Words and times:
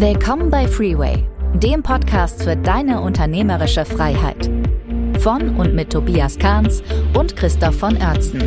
Willkommen 0.00 0.48
bei 0.48 0.68
Freeway, 0.68 1.24
dem 1.54 1.82
Podcast 1.82 2.44
für 2.44 2.54
deine 2.54 3.00
unternehmerische 3.00 3.84
Freiheit. 3.84 4.48
Von 5.18 5.56
und 5.56 5.74
mit 5.74 5.90
Tobias 5.90 6.38
Kahns 6.38 6.84
und 7.14 7.34
Christoph 7.34 7.80
von 7.80 7.96
Oertzen. 7.96 8.40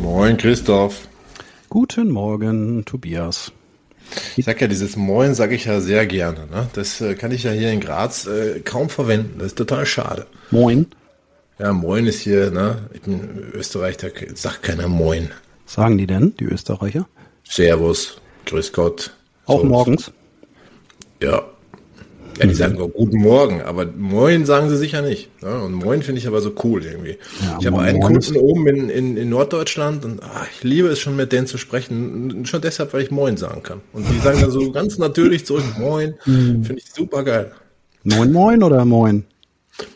Moin 0.00 0.38
Christoph. 0.38 1.06
Guten 1.68 2.08
Morgen, 2.08 2.86
Tobias. 2.86 3.52
Ich 4.36 4.46
sag 4.46 4.58
ja, 4.62 4.66
dieses 4.66 4.96
Moin 4.96 5.34
sage 5.34 5.54
ich 5.54 5.66
ja 5.66 5.82
sehr 5.82 6.06
gerne. 6.06 6.46
Ne? 6.46 6.68
Das 6.72 7.02
äh, 7.02 7.14
kann 7.16 7.32
ich 7.32 7.42
ja 7.42 7.50
hier 7.50 7.70
in 7.70 7.80
Graz 7.80 8.26
äh, 8.26 8.60
kaum 8.60 8.88
verwenden. 8.88 9.34
Das 9.40 9.48
ist 9.48 9.58
total 9.58 9.84
schade. 9.84 10.26
Moin. 10.50 10.86
Ja, 11.58 11.74
Moin 11.74 12.06
ist 12.06 12.20
hier, 12.20 12.50
ne? 12.50 12.88
Ich 12.94 13.02
bin 13.02 13.28
Österreich, 13.52 13.98
da 13.98 14.08
sagt 14.32 14.62
keiner 14.62 14.88
Moin. 14.88 15.28
Sagen 15.66 15.98
die 15.98 16.06
denn, 16.06 16.34
die 16.40 16.46
Österreicher? 16.46 17.06
Servus, 17.44 18.16
Grüß 18.46 18.72
Gott. 18.72 19.12
Auch 19.46 19.60
so. 19.60 19.66
morgens? 19.66 20.12
Ja. 21.22 21.44
Ja, 22.38 22.46
die 22.46 22.54
mhm. 22.54 22.54
sagen 22.54 22.80
auch 22.80 22.88
Guten 22.88 23.18
Morgen, 23.18 23.60
aber 23.60 23.86
Moin 23.86 24.46
sagen 24.46 24.70
sie 24.70 24.76
sicher 24.76 25.02
nicht. 25.02 25.28
Ne? 25.42 25.62
Und 25.62 25.74
Moin 25.74 26.02
finde 26.02 26.18
ich 26.18 26.26
aber 26.26 26.40
so 26.40 26.52
cool 26.64 26.84
irgendwie. 26.84 27.18
Ja, 27.42 27.58
ich 27.60 27.66
habe 27.66 27.80
einen 27.80 28.00
Kunden 28.00 28.36
oben 28.36 28.66
in, 28.68 28.88
in, 28.88 29.16
in 29.18 29.28
Norddeutschland 29.28 30.04
und 30.04 30.20
ach, 30.22 30.46
ich 30.50 30.64
liebe 30.64 30.88
es 30.88 30.98
schon 30.98 31.14
mit 31.14 31.30
denen 31.32 31.46
zu 31.46 31.58
sprechen. 31.58 32.46
Schon 32.46 32.62
deshalb, 32.62 32.94
weil 32.94 33.02
ich 33.02 33.10
Moin 33.10 33.36
sagen 33.36 33.62
kann. 33.62 33.80
Und 33.92 34.08
die 34.08 34.18
sagen 34.18 34.40
dann 34.40 34.50
so 34.50 34.72
ganz 34.72 34.96
natürlich 34.98 35.44
zurück 35.44 35.64
Moin. 35.78 36.14
Mhm. 36.24 36.64
Finde 36.64 36.82
ich 36.82 36.90
super 36.90 37.22
geil. 37.22 37.52
Moin 38.02 38.32
Moin 38.32 38.62
oder 38.62 38.84
Moin? 38.84 39.24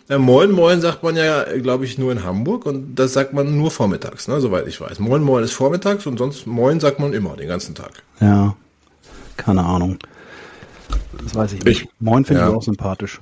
Ja, 0.08 0.18
Moin 0.18 0.52
Moin 0.52 0.80
sagt 0.80 1.02
man 1.02 1.16
ja, 1.16 1.44
glaube 1.58 1.84
ich, 1.84 1.98
nur 1.98 2.12
in 2.12 2.24
Hamburg 2.24 2.66
und 2.66 2.94
das 2.94 3.12
sagt 3.12 3.32
man 3.32 3.56
nur 3.56 3.70
vormittags, 3.70 4.28
ne, 4.28 4.40
soweit 4.40 4.66
ich 4.66 4.80
weiß. 4.80 4.98
Moin 5.00 5.22
Moin 5.22 5.44
ist 5.44 5.52
vormittags 5.52 6.06
und 6.06 6.18
sonst 6.18 6.46
Moin 6.46 6.80
sagt 6.80 6.98
man 6.98 7.12
immer, 7.12 7.36
den 7.36 7.48
ganzen 7.48 7.74
Tag. 7.74 8.02
Ja, 8.20 8.56
keine 9.36 9.64
Ahnung. 9.64 9.98
Das 11.22 11.34
weiß 11.34 11.52
ich 11.54 11.64
nicht. 11.64 11.82
Ich, 11.82 11.88
Moin 12.00 12.24
finde 12.24 12.42
ja. 12.42 12.48
ich 12.48 12.54
auch 12.54 12.62
sympathisch. 12.62 13.20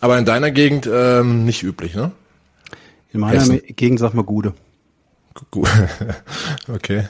Aber 0.00 0.18
in 0.18 0.24
deiner 0.24 0.50
Gegend 0.50 0.88
ähm, 0.90 1.44
nicht 1.44 1.62
üblich, 1.62 1.94
ne? 1.94 2.12
In 3.12 3.20
meiner 3.20 3.40
Hessen. 3.40 3.60
Gegend 3.74 3.98
sag 3.98 4.14
mal 4.14 4.22
Gude. 4.22 4.54
okay. 6.68 7.08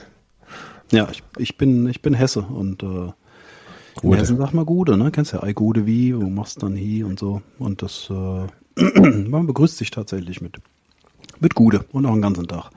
Ja, 0.90 1.08
ich, 1.10 1.22
ich, 1.36 1.58
bin, 1.58 1.88
ich 1.88 2.02
bin 2.02 2.14
Hesse 2.14 2.40
und 2.40 2.82
äh, 2.82 3.12
in 4.02 4.14
Hessen 4.14 4.38
sag 4.38 4.52
mal 4.52 4.64
Gude, 4.64 4.96
ne? 4.96 5.10
Kennst 5.10 5.32
ja, 5.32 5.42
ei 5.42 5.52
Gude 5.52 5.86
wie, 5.86 6.16
wo 6.16 6.28
machst 6.28 6.62
dann 6.62 6.76
hi 6.76 7.04
und 7.04 7.18
so. 7.18 7.42
Und 7.58 7.82
das, 7.82 8.10
äh, 8.10 9.00
man 9.28 9.46
begrüßt 9.46 9.76
sich 9.76 9.90
tatsächlich 9.90 10.40
mit, 10.40 10.56
mit 11.40 11.54
Gude 11.54 11.84
und 11.92 12.06
auch 12.06 12.12
den 12.12 12.22
ganzen 12.22 12.46
Tag. 12.46 12.70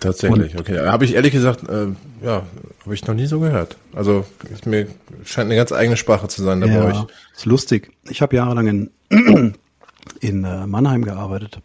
Tatsächlich, 0.00 0.54
und, 0.54 0.60
okay. 0.60 0.86
Habe 0.86 1.04
ich 1.04 1.14
ehrlich 1.14 1.32
gesagt, 1.32 1.68
äh, 1.68 1.86
ja, 2.22 2.42
habe 2.82 2.94
ich 2.94 3.06
noch 3.06 3.14
nie 3.14 3.26
so 3.26 3.40
gehört. 3.40 3.78
Also 3.94 4.26
mir 4.66 4.86
scheint 5.24 5.46
eine 5.46 5.56
ganz 5.56 5.72
eigene 5.72 5.96
Sprache 5.96 6.28
zu 6.28 6.42
sein 6.42 6.60
da 6.60 6.66
ja, 6.66 6.80
bei 6.80 6.90
euch. 6.90 7.06
Ist 7.34 7.46
lustig. 7.46 7.92
Ich 8.08 8.20
habe 8.20 8.36
jahrelang 8.36 8.66
in, 8.66 8.90
in 10.20 10.44
äh, 10.44 10.66
Mannheim 10.66 11.04
gearbeitet. 11.04 11.60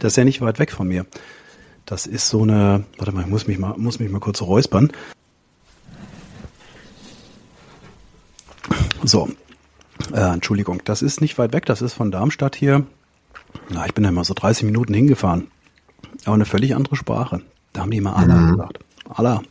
Das 0.00 0.12
ist 0.12 0.16
ja 0.16 0.24
nicht 0.24 0.40
weit 0.40 0.58
weg 0.58 0.72
von 0.72 0.88
mir. 0.88 1.06
Das 1.86 2.06
ist 2.06 2.28
so 2.28 2.42
eine, 2.42 2.84
warte 2.98 3.12
mal, 3.12 3.22
ich 3.22 3.28
muss 3.28 3.46
mich 3.46 3.58
mal, 3.58 3.74
muss 3.78 3.98
mich 3.98 4.10
mal 4.10 4.20
kurz 4.20 4.42
räuspern. 4.42 4.92
So, 9.04 9.28
äh, 10.12 10.20
Entschuldigung, 10.20 10.82
das 10.84 11.02
ist 11.02 11.20
nicht 11.20 11.38
weit 11.38 11.52
weg, 11.52 11.66
das 11.66 11.82
ist 11.82 11.94
von 11.94 12.10
Darmstadt 12.10 12.56
hier. 12.56 12.84
Na, 13.70 13.86
ich 13.86 13.94
bin 13.94 14.04
ja 14.04 14.12
mal 14.12 14.24
so 14.24 14.34
30 14.34 14.64
Minuten 14.64 14.94
hingefahren. 14.94 15.48
Aber 16.24 16.34
eine 16.34 16.44
völlig 16.44 16.74
andere 16.74 16.96
Sprache. 16.96 17.40
Da 17.72 17.82
haben 17.82 17.90
die 17.90 17.98
immer 17.98 18.16
Allah 18.16 18.34
mhm. 18.36 18.50
gesagt. 18.52 18.78
Allah. 19.08 19.42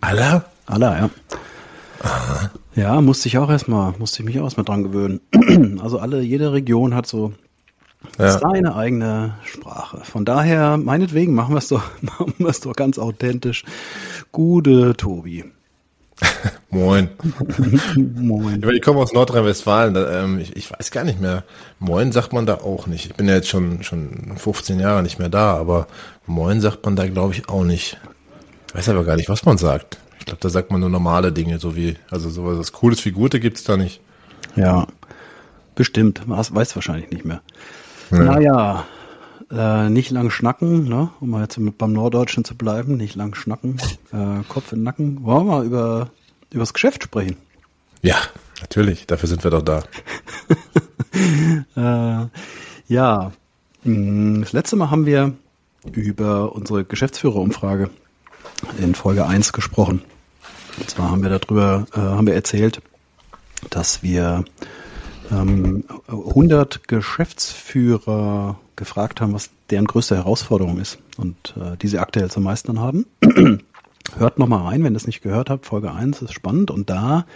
Allah? 0.00 0.44
Allah, 0.66 0.98
ja. 0.98 1.10
Aha. 2.02 2.50
Ja, 2.74 3.00
musste 3.00 3.28
ich 3.28 3.38
auch 3.38 3.50
erstmal, 3.50 3.94
musste 3.98 4.22
ich 4.22 4.26
mich 4.26 4.38
auch 4.38 4.44
erstmal 4.44 4.64
dran 4.64 4.84
gewöhnen. 4.84 5.20
Also 5.82 5.98
alle, 5.98 6.22
jede 6.22 6.52
Region 6.52 6.94
hat 6.94 7.06
so 7.06 7.32
ja. 8.18 8.38
seine 8.38 8.76
eigene 8.76 9.34
Sprache. 9.44 10.00
Von 10.04 10.24
daher, 10.24 10.76
meinetwegen, 10.76 11.34
machen 11.34 11.54
wir 11.54 11.58
es 11.58 11.68
doch, 11.68 11.82
machen 12.00 12.34
wir 12.38 12.48
es 12.48 12.60
doch 12.60 12.74
ganz 12.74 12.98
authentisch. 12.98 13.64
Gute 14.32 14.94
Tobi. 14.96 15.44
Moin. 16.70 17.08
Moin. 17.96 18.62
Ich 18.72 18.82
komme 18.82 19.00
aus 19.00 19.12
Nordrhein-Westfalen. 19.12 19.96
Ähm, 19.96 20.38
ich, 20.38 20.56
ich, 20.56 20.70
weiß 20.70 20.90
gar 20.90 21.04
nicht 21.04 21.20
mehr. 21.20 21.44
Moin 21.78 22.12
sagt 22.12 22.32
man 22.32 22.46
da 22.46 22.56
auch 22.56 22.86
nicht. 22.86 23.06
Ich 23.06 23.14
bin 23.14 23.28
ja 23.28 23.34
jetzt 23.34 23.48
schon, 23.48 23.82
schon 23.82 24.36
15 24.36 24.80
Jahre 24.80 25.02
nicht 25.02 25.18
mehr 25.18 25.28
da, 25.28 25.56
aber 25.56 25.86
Moin 26.26 26.60
sagt 26.60 26.84
man 26.84 26.96
da, 26.96 27.06
glaube 27.06 27.34
ich, 27.34 27.48
auch 27.48 27.64
nicht. 27.64 27.98
Ich 28.68 28.74
weiß 28.74 28.88
aber 28.90 29.04
gar 29.04 29.16
nicht, 29.16 29.28
was 29.28 29.44
man 29.44 29.58
sagt. 29.58 29.98
Ich 30.18 30.26
glaube, 30.26 30.40
da 30.40 30.50
sagt 30.50 30.70
man 30.70 30.80
nur 30.80 30.90
normale 30.90 31.32
Dinge, 31.32 31.58
so 31.58 31.74
wie, 31.74 31.96
also 32.10 32.28
sowas 32.28 32.58
was 32.58 32.72
Cooles 32.72 33.04
wie 33.04 33.12
Gute 33.12 33.40
gibt's 33.40 33.64
da 33.64 33.76
nicht. 33.76 34.00
Ja, 34.56 34.86
bestimmt. 35.74 36.22
Weiß 36.26 36.74
wahrscheinlich 36.74 37.10
nicht 37.10 37.24
mehr. 37.24 37.40
Ja. 38.10 38.18
Naja, 38.18 38.84
äh, 39.50 39.88
nicht 39.88 40.10
lang 40.10 40.30
schnacken, 40.30 40.88
ne? 40.88 41.10
um 41.20 41.30
mal 41.30 41.42
jetzt 41.42 41.58
beim 41.78 41.92
Norddeutschen 41.92 42.44
zu 42.44 42.54
bleiben, 42.54 42.96
nicht 42.96 43.14
lang 43.14 43.34
schnacken, 43.34 43.78
äh, 44.12 44.42
Kopf 44.48 44.72
in 44.72 44.80
den 44.80 44.84
Nacken. 44.84 45.24
Wollen 45.24 45.46
wir 45.46 45.52
mal 45.52 45.64
über, 45.64 46.10
über 46.50 46.60
das 46.60 46.74
Geschäft 46.74 47.04
sprechen? 47.04 47.36
Ja, 48.02 48.16
natürlich, 48.60 49.06
dafür 49.06 49.28
sind 49.28 49.44
wir 49.44 49.50
doch 49.50 49.62
da. 49.62 49.82
äh, 52.24 52.28
ja, 52.88 53.32
hm, 53.82 54.40
das 54.42 54.52
letzte 54.52 54.76
Mal 54.76 54.90
haben 54.90 55.06
wir 55.06 55.34
über 55.92 56.54
unsere 56.54 56.84
Geschäftsführerumfrage 56.84 57.90
in 58.78 58.94
Folge 58.94 59.26
1 59.26 59.52
gesprochen. 59.52 60.02
Und 60.78 60.90
zwar 60.90 61.10
haben 61.10 61.22
wir 61.22 61.30
darüber, 61.30 61.86
äh, 61.92 61.98
haben 61.98 62.26
wir 62.26 62.34
erzählt, 62.34 62.80
dass 63.70 64.02
wir 64.02 64.44
ähm, 65.30 65.84
100 66.06 66.86
Geschäftsführer 66.88 68.58
gefragt 68.78 69.20
haben, 69.20 69.34
was 69.34 69.50
deren 69.70 69.86
größte 69.86 70.16
Herausforderung 70.16 70.80
ist 70.80 70.98
und 71.18 71.54
äh, 71.56 71.76
die 71.76 71.88
sie 71.88 71.98
aktuell 71.98 72.30
zum 72.30 72.44
meistern 72.44 72.80
haben. 72.80 73.06
Hört 74.16 74.38
nochmal 74.38 74.62
rein, 74.62 74.82
wenn 74.82 74.94
ihr 74.94 74.96
es 74.96 75.06
nicht 75.06 75.20
gehört 75.20 75.50
habt. 75.50 75.66
Folge 75.66 75.92
1 75.92 76.22
ist 76.22 76.32
spannend 76.32 76.70
und 76.70 76.88
da 76.88 77.26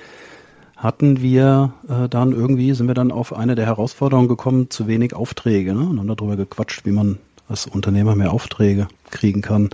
hatten 0.76 1.20
wir 1.20 1.74
äh, 1.88 2.08
dann 2.08 2.32
irgendwie, 2.32 2.72
sind 2.72 2.88
wir 2.88 2.94
dann 2.94 3.12
auf 3.12 3.34
eine 3.36 3.54
der 3.54 3.66
Herausforderungen 3.66 4.28
gekommen, 4.28 4.70
zu 4.70 4.86
wenig 4.86 5.14
Aufträge 5.14 5.74
ne? 5.74 5.80
und 5.80 5.98
haben 5.98 6.08
darüber 6.08 6.36
gequatscht, 6.36 6.86
wie 6.86 6.92
man 6.92 7.18
als 7.48 7.66
Unternehmer 7.66 8.16
mehr 8.16 8.32
Aufträge 8.32 8.88
kriegen 9.10 9.42
kann. 9.42 9.70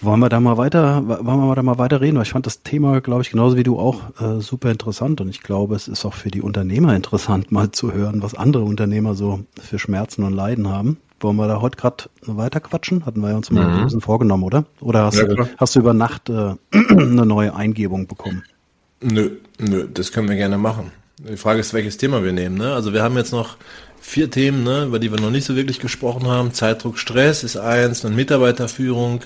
Wollen 0.00 0.20
wir 0.20 0.28
da 0.28 0.40
mal 0.40 0.56
weiter, 0.56 1.06
wollen 1.06 1.48
wir 1.48 1.54
da 1.54 1.62
mal 1.62 1.78
weiter 1.78 2.00
reden? 2.00 2.16
Weil 2.16 2.24
ich 2.24 2.30
fand 2.30 2.46
das 2.46 2.62
Thema, 2.62 3.00
glaube 3.00 3.22
ich, 3.22 3.30
genauso 3.30 3.56
wie 3.56 3.62
du 3.62 3.78
auch 3.78 4.02
äh, 4.20 4.40
super 4.40 4.70
interessant 4.70 5.20
und 5.20 5.28
ich 5.28 5.42
glaube, 5.42 5.74
es 5.76 5.88
ist 5.88 6.04
auch 6.04 6.14
für 6.14 6.30
die 6.30 6.42
Unternehmer 6.42 6.94
interessant, 6.94 7.50
mal 7.52 7.70
zu 7.70 7.92
hören, 7.92 8.22
was 8.22 8.34
andere 8.34 8.64
Unternehmer 8.64 9.14
so 9.14 9.40
für 9.60 9.78
Schmerzen 9.78 10.24
und 10.24 10.32
Leiden 10.32 10.68
haben. 10.68 10.98
Wollen 11.20 11.36
wir 11.36 11.48
da 11.48 11.60
heute 11.60 11.76
gerade 11.76 12.04
weiter 12.22 12.60
quatschen? 12.60 13.06
Hatten 13.06 13.20
wir 13.20 13.30
ja 13.30 13.36
uns 13.36 13.50
mal 13.50 13.66
mhm. 13.66 13.78
ein 13.78 13.84
bisschen 13.84 14.00
vorgenommen, 14.00 14.42
oder? 14.42 14.66
Oder 14.80 15.04
hast, 15.04 15.16
ja, 15.16 15.24
du, 15.24 15.48
hast 15.56 15.74
du 15.74 15.80
über 15.80 15.94
Nacht 15.94 16.28
äh, 16.28 16.54
eine 16.72 17.24
neue 17.24 17.54
Eingebung 17.54 18.06
bekommen? 18.06 18.42
Nö, 19.00 19.30
nö, 19.58 19.88
das 19.92 20.12
können 20.12 20.28
wir 20.28 20.36
gerne 20.36 20.58
machen. 20.58 20.90
Die 21.18 21.36
Frage 21.36 21.60
ist, 21.60 21.72
welches 21.72 21.96
Thema 21.96 22.24
wir 22.24 22.32
nehmen. 22.32 22.58
Ne? 22.58 22.74
Also 22.74 22.92
wir 22.92 23.02
haben 23.02 23.16
jetzt 23.16 23.32
noch 23.32 23.56
vier 24.00 24.30
Themen, 24.30 24.64
ne, 24.64 24.84
über 24.84 24.98
die 24.98 25.10
wir 25.10 25.20
noch 25.20 25.30
nicht 25.30 25.44
so 25.44 25.56
wirklich 25.56 25.80
gesprochen 25.80 26.26
haben. 26.26 26.52
Zeitdruck, 26.52 26.98
Stress 26.98 27.42
ist 27.42 27.56
eins, 27.56 28.02
dann 28.02 28.14
Mitarbeiterführung, 28.14 29.20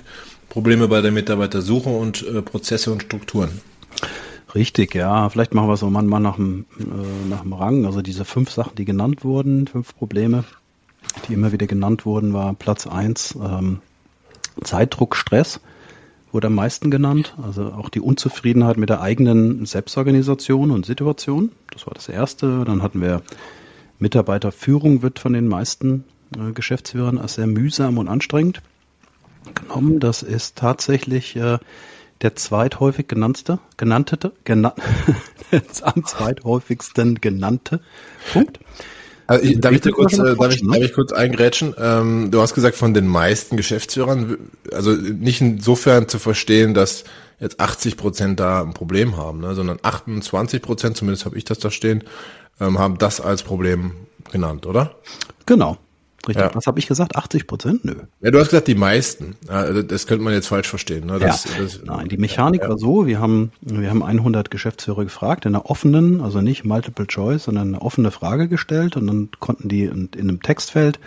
Probleme 0.49 0.89
bei 0.89 1.01
der 1.01 1.13
Mitarbeitersuche 1.13 1.91
und 1.91 2.27
äh, 2.27 2.43
Prozesse 2.43 2.91
und 2.91 3.03
Strukturen. 3.03 3.61
Richtig, 4.55 4.95
ja. 4.95 5.29
Vielleicht 5.29 5.55
machen 5.55 5.69
wir 5.69 5.77
so 5.77 5.91
mal 5.91 6.03
nach 6.21 6.37
dem, 6.37 6.65
äh, 6.79 7.29
nach 7.29 7.43
dem 7.43 7.53
Rang. 7.53 7.85
Also 7.85 8.01
diese 8.01 8.25
fünf 8.25 8.51
Sachen, 8.51 8.75
die 8.77 8.85
genannt 8.85 9.25
wurden, 9.25 9.67
fünf 9.67 9.95
Probleme, 9.95 10.45
die 11.29 11.35
immer 11.35 11.53
wieder 11.53 11.67
genannt 11.67 12.07
wurden, 12.07 12.33
war 12.33 12.55
Platz 12.55 12.87
eins 12.87 13.37
ähm, 13.37 13.81
Zeitdruck, 14.63 15.17
Stress 15.17 15.61
wurde 16.33 16.49
am 16.49 16.55
meisten 16.55 16.91
genannt. 16.91 17.35
Also 17.43 17.73
auch 17.73 17.89
die 17.89 18.01
Unzufriedenheit 18.01 18.77
mit 18.77 18.91
der 18.91 19.01
eigenen 19.01 19.65
Selbstorganisation 19.67 20.71
und 20.71 20.87
Situation. 20.87 21.53
Das 21.73 21.87
war 21.87 21.95
das 21.95 22.09
erste. 22.09 22.65
Dann 22.65 22.83
hatten 22.83 23.01
wir 23.01 23.23
Mitarbeiterführung 23.99 25.03
wird 25.03 25.19
von 25.19 25.33
den 25.33 25.49
meisten 25.49 26.05
äh, 26.37 26.53
Geschäftsführern 26.53 27.19
als 27.19 27.35
sehr 27.35 27.47
mühsam 27.47 27.99
und 27.99 28.09
anstrengend 28.09 28.63
genommen. 29.55 30.01
Das 30.01 30.23
ist 30.23 30.57
tatsächlich 30.57 31.37
äh, 31.37 31.59
der 32.23 32.37
zweithäufig 32.37 33.09
genannte, 33.09 33.59
genannte, 33.77 34.33
gena 34.45 34.75
am 35.83 36.05
zweithäufigsten 36.05 37.21
genannte 37.21 37.81
Punkt. 38.33 38.59
Also 39.27 39.45
ich, 39.45 39.61
darf, 39.61 39.73
ich 39.73 39.93
kurz, 39.93 40.15
äh, 40.15 40.37
darf, 40.37 40.55
ich, 40.55 40.67
darf 40.67 40.79
ich 40.79 40.93
kurz 40.95 41.13
eingrätschen? 41.13 41.75
Ähm, 41.79 42.31
du 42.31 42.41
hast 42.41 42.55
gesagt, 42.55 42.77
von 42.77 42.95
den 42.95 43.07
meisten 43.07 43.59
Geschäftsführern, 43.59 44.39
also 44.73 44.93
nicht 44.93 45.43
insofern 45.43 46.09
zu 46.09 46.19
verstehen, 46.19 46.73
dass 46.73 47.05
jetzt 47.39 47.61
80 47.61 47.97
Prozent 47.99 48.41
da 48.41 48.63
ein 48.63 48.73
Problem 48.73 49.17
haben, 49.19 49.41
ne, 49.41 49.55
sondern 49.55 49.79
28 49.83 50.63
Prozent, 50.63 50.97
zumindest 50.97 51.27
habe 51.27 51.37
ich 51.37 51.45
das 51.45 51.59
da 51.59 51.71
stehen, 51.71 52.05
ähm, 52.59 52.79
haben 52.79 52.97
das 52.97 53.21
als 53.21 53.43
Problem 53.43 53.93
genannt, 54.33 54.67
oder? 54.67 54.97
Genau. 55.45 55.77
Richtig. 56.27 56.45
Ja. 56.45 56.55
Was 56.55 56.67
habe 56.67 56.79
ich 56.79 56.87
gesagt? 56.87 57.17
80 57.17 57.47
Prozent? 57.47 57.85
Nö. 57.85 57.95
Ja, 58.21 58.31
du 58.31 58.39
hast 58.39 58.51
gesagt, 58.51 58.67
die 58.67 58.75
meisten. 58.75 59.37
Also 59.47 59.83
das 59.83 60.07
könnte 60.07 60.25
man 60.25 60.33
jetzt 60.33 60.49
falsch 60.49 60.69
verstehen. 60.69 61.07
Ne? 61.07 61.19
Das, 61.19 61.45
ja. 61.45 61.63
Das, 61.63 61.81
Nein, 61.85 62.09
die 62.09 62.19
Mechanik 62.19 62.63
ja. 62.63 62.69
war 62.69 62.79
so, 62.79 63.07
wir 63.07 63.21
haben, 63.21 63.53
wir 63.61 63.89
haben 63.89 64.03
100 64.03 64.51
Geschäftsführer 64.51 65.05
gefragt, 65.05 65.47
in 65.47 65.55
einer 65.55 65.71
offenen, 65.71 66.21
also 66.21 66.41
nicht 66.41 66.65
Multiple 66.65 67.07
Choice, 67.07 67.45
sondern 67.45 67.69
eine 67.69 67.83
offene 67.83 68.11
Frage 68.11 68.49
gestellt 68.49 68.97
und 68.97 69.07
dann 69.07 69.29
konnten 69.39 69.69
die 69.69 69.85
in, 69.85 70.11
in 70.15 70.29
einem 70.29 70.43
Textfeld 70.43 70.99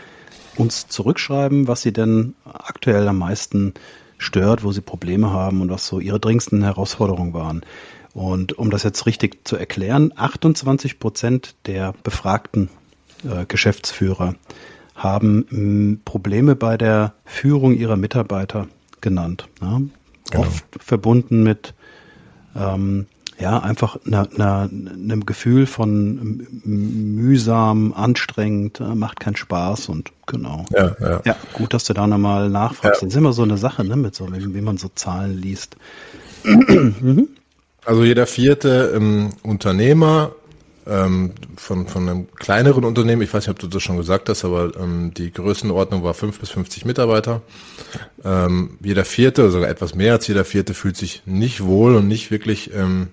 uns 0.55 0.87
zurückschreiben, 0.87 1.67
was 1.67 1.81
sie 1.81 1.93
denn 1.93 2.33
aktuell 2.45 3.07
am 3.07 3.17
meisten 3.17 3.73
stört, 4.17 4.63
wo 4.63 4.71
sie 4.71 4.81
Probleme 4.81 5.31
haben 5.31 5.61
und 5.61 5.69
was 5.69 5.87
so 5.87 5.99
ihre 5.99 6.19
dringendsten 6.19 6.63
Herausforderungen 6.63 7.33
waren. 7.33 7.63
Und 8.13 8.57
um 8.57 8.69
das 8.69 8.83
jetzt 8.83 9.05
richtig 9.05 9.47
zu 9.47 9.55
erklären, 9.55 10.13
28 10.15 10.99
Prozent 10.99 11.55
der 11.65 11.93
befragten 12.03 12.69
äh, 13.23 13.45
Geschäftsführer 13.45 14.35
haben 14.95 15.45
hm, 15.49 16.01
Probleme 16.05 16.55
bei 16.55 16.77
der 16.77 17.13
Führung 17.25 17.75
ihrer 17.75 17.97
Mitarbeiter 17.97 18.67
genannt. 19.01 19.47
Ja? 19.61 19.81
Genau. 20.29 20.43
Oft 20.43 20.65
verbunden 20.79 21.43
mit 21.43 21.73
ähm, 22.55 23.07
ja, 23.41 23.59
einfach 23.59 23.97
einer, 24.05 24.29
einer, 24.35 24.69
einem 24.71 25.25
Gefühl 25.25 25.65
von 25.65 26.47
mühsam, 26.63 27.91
anstrengend, 27.93 28.79
äh, 28.79 28.95
macht 28.95 29.19
keinen 29.19 29.35
Spaß 29.35 29.89
und 29.89 30.11
genau. 30.27 30.65
Ja, 30.69 30.95
ja. 30.99 31.21
ja 31.25 31.35
gut, 31.53 31.73
dass 31.73 31.85
du 31.85 31.93
da 31.93 32.05
nochmal 32.05 32.49
nachfragst. 32.49 33.01
Ja. 33.01 33.07
Das 33.07 33.13
ist 33.13 33.17
immer 33.17 33.33
so 33.33 33.41
eine 33.41 33.57
Sache, 33.57 33.83
ne, 33.83 33.95
mit 33.95 34.13
so, 34.13 34.31
wie, 34.31 34.53
wie 34.53 34.61
man 34.61 34.77
so 34.77 34.89
Zahlen 34.93 35.41
liest. 35.41 35.75
mhm. 36.43 37.29
Also 37.83 38.03
jeder 38.03 38.27
vierte 38.27 38.93
ähm, 38.95 39.31
Unternehmer 39.41 40.33
ähm, 40.87 41.31
von, 41.55 41.87
von 41.87 42.09
einem 42.09 42.31
kleineren 42.35 42.85
Unternehmen, 42.85 43.21
ich 43.21 43.33
weiß 43.33 43.47
nicht, 43.47 43.51
ob 43.51 43.59
du 43.59 43.67
das 43.67 43.83
schon 43.83 43.97
gesagt 43.97 44.29
hast, 44.29 44.45
aber 44.45 44.71
ähm, 44.79 45.13
die 45.15 45.31
Größenordnung 45.31 46.03
war 46.03 46.13
fünf 46.13 46.39
bis 46.39 46.49
50 46.49 46.85
Mitarbeiter. 46.85 47.41
Ähm, 48.23 48.77
jeder 48.81 49.05
vierte, 49.05 49.51
sogar 49.51 49.69
etwas 49.69 49.95
mehr 49.95 50.13
als 50.13 50.27
jeder 50.27 50.45
vierte, 50.45 50.73
fühlt 50.73 50.97
sich 50.97 51.23
nicht 51.25 51.63
wohl 51.63 51.95
und 51.95 52.07
nicht 52.07 52.31
wirklich 52.31 52.73
ähm, 52.73 53.09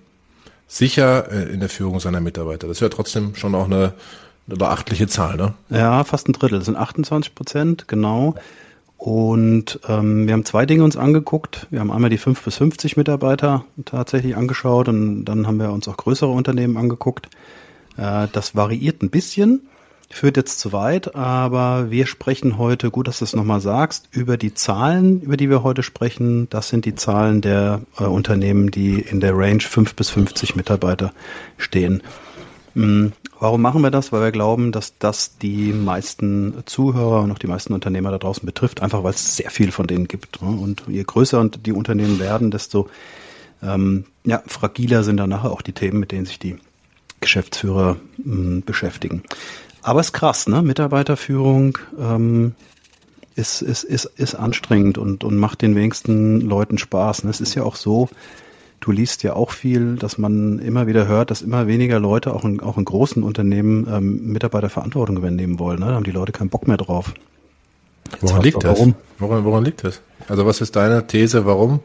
sicher 0.67 1.31
äh, 1.33 1.53
in 1.53 1.61
der 1.61 1.69
Führung 1.69 2.01
seiner 2.01 2.21
Mitarbeiter. 2.21 2.69
Das 2.69 2.77
ist 2.79 2.83
ja 2.83 2.89
trotzdem 2.89 3.35
schon 3.35 3.55
auch 3.55 3.67
eine, 3.67 3.95
eine 4.47 4.57
beachtliche 4.57 5.09
Zahl, 5.09 5.37
ne? 5.37 5.55
Ja, 5.71 6.05
fast 6.05 6.29
ein 6.29 6.33
Drittel. 6.33 6.59
Das 6.59 6.67
sind 6.67 6.77
28 6.77 7.35
Prozent, 7.35 7.89
genau. 7.89 8.35
Und 8.99 9.79
ähm, 9.89 10.27
wir 10.27 10.35
haben 10.35 10.45
zwei 10.45 10.67
Dinge 10.67 10.83
uns 10.83 10.97
angeguckt. 10.97 11.69
Wir 11.71 11.79
haben 11.79 11.93
einmal 11.93 12.11
die 12.11 12.19
5 12.19 12.43
bis 12.43 12.57
50 12.57 12.97
Mitarbeiter 12.97 13.65
tatsächlich 13.85 14.37
angeschaut 14.37 14.89
und 14.89 15.25
dann 15.25 15.47
haben 15.47 15.61
wir 15.61 15.71
uns 15.71 15.87
auch 15.87 15.97
größere 15.97 16.31
Unternehmen 16.31 16.77
angeguckt. 16.77 17.29
Äh, 17.99 18.29
das 18.33 18.55
variiert 18.57 19.03
ein 19.03 19.11
bisschen 19.11 19.69
führt 20.11 20.37
jetzt 20.37 20.59
zu 20.59 20.73
weit, 20.73 21.15
aber 21.15 21.91
wir 21.91 22.07
sprechen 22.07 22.57
heute, 22.57 22.91
gut, 22.91 23.09
dass 23.09 23.19
du 23.19 23.25
es 23.25 23.37
nochmal 23.37 23.61
sagst, 23.61 24.09
über 24.11 24.37
die 24.37 24.55
Zahlen, 24.55 25.21
über 25.21 25.37
die 25.37 25.51
wir 25.51 25.63
heute 25.63 25.83
sprechen. 25.83 26.49
Das 26.51 26.69
sind 26.69 26.87
die 26.87 26.95
Zahlen 26.95 27.41
der 27.41 27.83
äh, 27.99 28.05
Unternehmen, 28.05 28.71
die 28.71 29.01
in 29.01 29.21
der 29.21 29.37
Range 29.37 29.61
5 29.61 29.95
bis 29.95 30.11
50 30.11 30.57
Mitarbeiter 30.57 31.13
stehen. 31.59 32.03
Mhm. 32.75 33.13
Warum 33.41 33.63
machen 33.63 33.83
wir 33.83 33.91
das? 33.91 34.11
Weil 34.11 34.23
wir 34.23 34.33
glauben, 34.33 34.73
dass 34.73 34.99
das 34.99 35.39
die 35.39 35.73
meisten 35.73 36.55
Zuhörer 36.67 37.23
und 37.23 37.31
auch 37.31 37.39
die 37.39 37.47
meisten 37.47 37.73
Unternehmer 37.73 38.11
da 38.11 38.19
draußen 38.19 38.45
betrifft, 38.45 38.83
einfach 38.83 39.05
weil 39.05 39.13
es 39.13 39.37
sehr 39.37 39.51
viel 39.51 39.71
von 39.71 39.87
denen 39.87 40.09
gibt. 40.09 40.43
Ne? 40.43 40.49
Und 40.49 40.83
je 40.89 41.05
größer 41.05 41.49
die 41.49 41.73
Unternehmen 41.73 42.19
werden, 42.19 42.51
desto 42.51 42.89
ähm, 43.63 44.07
ja, 44.25 44.43
fragiler 44.47 45.05
sind 45.05 45.19
dann 45.19 45.31
nachher 45.31 45.53
auch 45.53 45.63
die 45.63 45.73
Themen, 45.73 46.01
mit 46.01 46.11
denen 46.11 46.27
sich 46.27 46.41
die 46.41 46.59
Geschäftsführer 47.21 47.97
mh, 48.19 48.25
hm, 48.25 48.63
beschäftigen. 48.63 49.23
Aber 49.83 50.01
es 50.01 50.09
ist 50.09 50.13
krass, 50.13 50.49
ne? 50.49 50.63
Mitarbeiterführung 50.63 51.79
ähm, 51.99 52.55
ist, 53.39 53.63
ist, 53.63 53.85
ist, 53.85 54.05
ist 54.17 54.35
anstrengend 54.35 54.99
und, 54.99 55.25
und 55.25 55.37
macht 55.37 55.63
den 55.63 55.77
wenigsten 55.77 56.41
Leuten 56.41 56.77
Spaß. 56.77 57.25
Ne? 57.25 57.31
Es 57.31 57.41
ist 57.41 57.55
ja 57.55 57.63
auch 57.63 57.77
so, 57.77 58.09
du 58.81 58.91
liest 58.91 59.23
ja 59.23 59.35
auch 59.35 59.53
viel, 59.53 59.95
dass 59.97 60.19
man 60.19 60.59
immer 60.59 60.87
wieder 60.89 61.07
hört, 61.07 61.31
dass 61.31 61.41
immer 61.41 61.69
weniger 61.69 62.01
Leute 62.01 62.35
auch 62.35 62.45
in, 62.45 62.61
auch 62.61 62.77
in 62.77 62.85
großen 62.85 63.23
Unternehmen 63.23 63.87
ähm, 63.91 64.33
Mitarbeiterverantwortung 64.33 65.17
übernehmen 65.17 65.59
wollen. 65.61 65.79
Ne? 65.79 65.87
Da 65.87 65.95
haben 65.95 66.05
die 66.05 66.11
Leute 66.11 66.33
keinen 66.33 66.51
Bock 66.51 66.67
mehr 66.67 66.77
drauf. 66.77 67.15
woran 68.21 68.43
liegt 68.43 68.65
das? 68.65 68.79
Warum? 68.79 68.95
Woran, 69.19 69.45
woran 69.45 69.65
liegt 69.65 69.85
das? 69.85 70.03
Also 70.29 70.45
was 70.45 70.61
ist 70.61 70.75
deine 70.75 71.07
These? 71.07 71.47
Warum, 71.47 71.81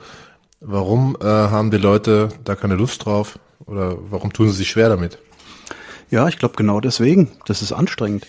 warum 0.59 1.15
äh, 1.21 1.25
haben 1.25 1.69
die 1.69 1.77
Leute 1.77 2.29
da 2.43 2.55
keine 2.55 2.75
Lust 2.75 3.05
drauf? 3.05 3.37
Oder 3.65 3.97
warum 4.09 4.33
tun 4.33 4.49
sie 4.49 4.55
sich 4.55 4.69
schwer 4.69 4.89
damit? 4.89 5.17
Ja, 6.11 6.27
ich 6.27 6.37
glaube 6.37 6.55
genau 6.55 6.79
deswegen. 6.79 7.31
Das 7.45 7.61
ist 7.61 7.71
anstrengend. 7.71 8.27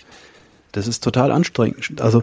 Das 0.72 0.86
ist 0.86 1.04
total 1.04 1.30
anstrengend. 1.30 2.00
Also 2.00 2.22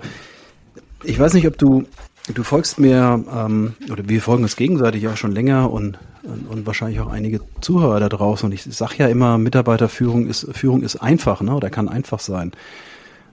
ich 1.04 1.20
weiß 1.20 1.34
nicht, 1.34 1.48
ob 1.48 1.58
du 1.58 1.86
du 2.34 2.44
folgst 2.44 2.80
mir 2.80 3.24
ähm, 3.34 3.74
oder 3.92 4.08
wir 4.08 4.22
folgen 4.22 4.44
uns 4.44 4.56
gegenseitig 4.56 5.04
ja 5.04 5.16
schon 5.16 5.32
länger 5.32 5.72
und, 5.72 5.98
und, 6.24 6.48
und 6.48 6.66
wahrscheinlich 6.66 7.00
auch 7.00 7.08
einige 7.12 7.42
Zuhörer 7.62 8.00
da 8.00 8.10
draußen. 8.10 8.46
Und 8.46 8.52
ich 8.54 8.64
sage 8.64 8.96
ja 8.98 9.08
immer, 9.08 9.38
Mitarbeiterführung 9.38 10.28
ist 10.28 10.48
Führung 10.52 10.84
ist 10.84 10.98
einfach, 10.98 11.42
ne? 11.42 11.56
Oder 11.56 11.70
kann 11.70 11.90
einfach 11.90 12.20
sein. 12.20 12.52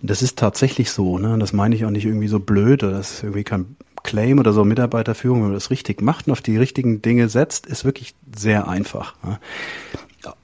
Das 0.01 0.23
ist 0.23 0.39
tatsächlich 0.39 0.91
so, 0.91 1.19
ne? 1.19 1.35
Und 1.35 1.41
das 1.41 1.53
meine 1.53 1.75
ich 1.75 1.85
auch 1.85 1.91
nicht 1.91 2.07
irgendwie 2.07 2.29
so 2.29 2.41
blöd 2.41 2.83
oder 2.83 2.93
das 2.93 3.15
ist 3.15 3.23
irgendwie 3.25 3.45
kein 3.45 3.77
Claim 4.03 4.39
oder 4.39 4.53
so 4.53 4.65
Mitarbeiterführung, 4.65 5.41
wenn 5.41 5.49
man 5.49 5.55
das 5.55 5.71
richtig 5.71 6.01
macht 6.03 6.27
und 6.27 6.33
auf 6.33 6.41
die 6.41 6.57
richtigen 6.57 7.03
Dinge 7.03 7.29
setzt, 7.29 7.67
ist 7.67 7.85
wirklich 7.85 8.15
sehr 8.37 8.69
einfach. 8.69 9.15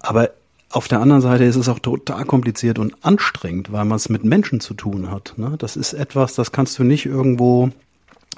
Aber 0.01 0.31
auf 0.71 0.89
der 0.89 1.01
anderen 1.01 1.23
Seite 1.23 1.45
ist 1.45 1.57
es 1.57 1.69
auch 1.69 1.79
total 1.79 2.25
kompliziert 2.25 2.79
und 2.79 2.97
anstrengend, 3.03 3.71
weil 3.71 3.85
man 3.85 3.97
es 3.97 4.09
mit 4.09 4.25
Menschen 4.25 4.61
zu 4.61 4.75
tun 4.75 5.11
hat. 5.11 5.35
Ne? 5.37 5.55
Das 5.59 5.77
ist 5.77 5.93
etwas, 5.93 6.35
das 6.35 6.51
kannst 6.51 6.79
du 6.79 6.85
nicht 6.85 7.07
irgendwo 7.07 7.71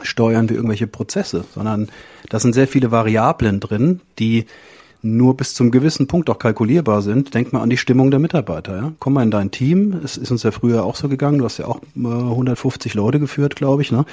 steuern 0.03 0.51
wie 0.51 0.55
irgendwelche 0.55 0.87
Prozesse, 0.87 1.45
sondern 1.55 1.89
da 2.29 2.39
sind 2.39 2.53
sehr 2.53 2.69
viele 2.69 2.91
Variablen 2.91 3.61
drin, 3.61 4.01
die 4.19 4.45
nur 5.03 5.37
bis 5.37 5.55
zum 5.55 5.71
gewissen 5.71 6.09
Punkt 6.09 6.29
auch 6.29 6.39
kalkulierbar 6.39 7.01
sind. 7.01 7.33
Denk 7.33 7.53
mal 7.53 7.63
an 7.63 7.71
die 7.71 7.77
Stimmung 7.77 8.11
der 8.11 8.21
Mitarbeiter. 8.21 8.77
Ja? 8.77 8.93
Komm 8.99 9.15
mal 9.15 9.23
in 9.23 9.31
dein 9.31 9.51
Team. 9.51 10.01
Es 10.05 10.17
ist 10.17 10.31
uns 10.31 10.43
ja 10.43 10.51
früher 10.51 10.85
auch 10.85 10.97
so 10.97 11.09
gegangen. 11.09 11.39
Du 11.39 11.45
hast 11.45 11.59
ja 11.59 11.67
auch 11.67 11.81
150 11.95 12.95
Leute 12.95 13.21
geführt, 13.21 13.57
glaube 13.57 13.83
ich. 13.83 13.93
Ne? 13.93 14.05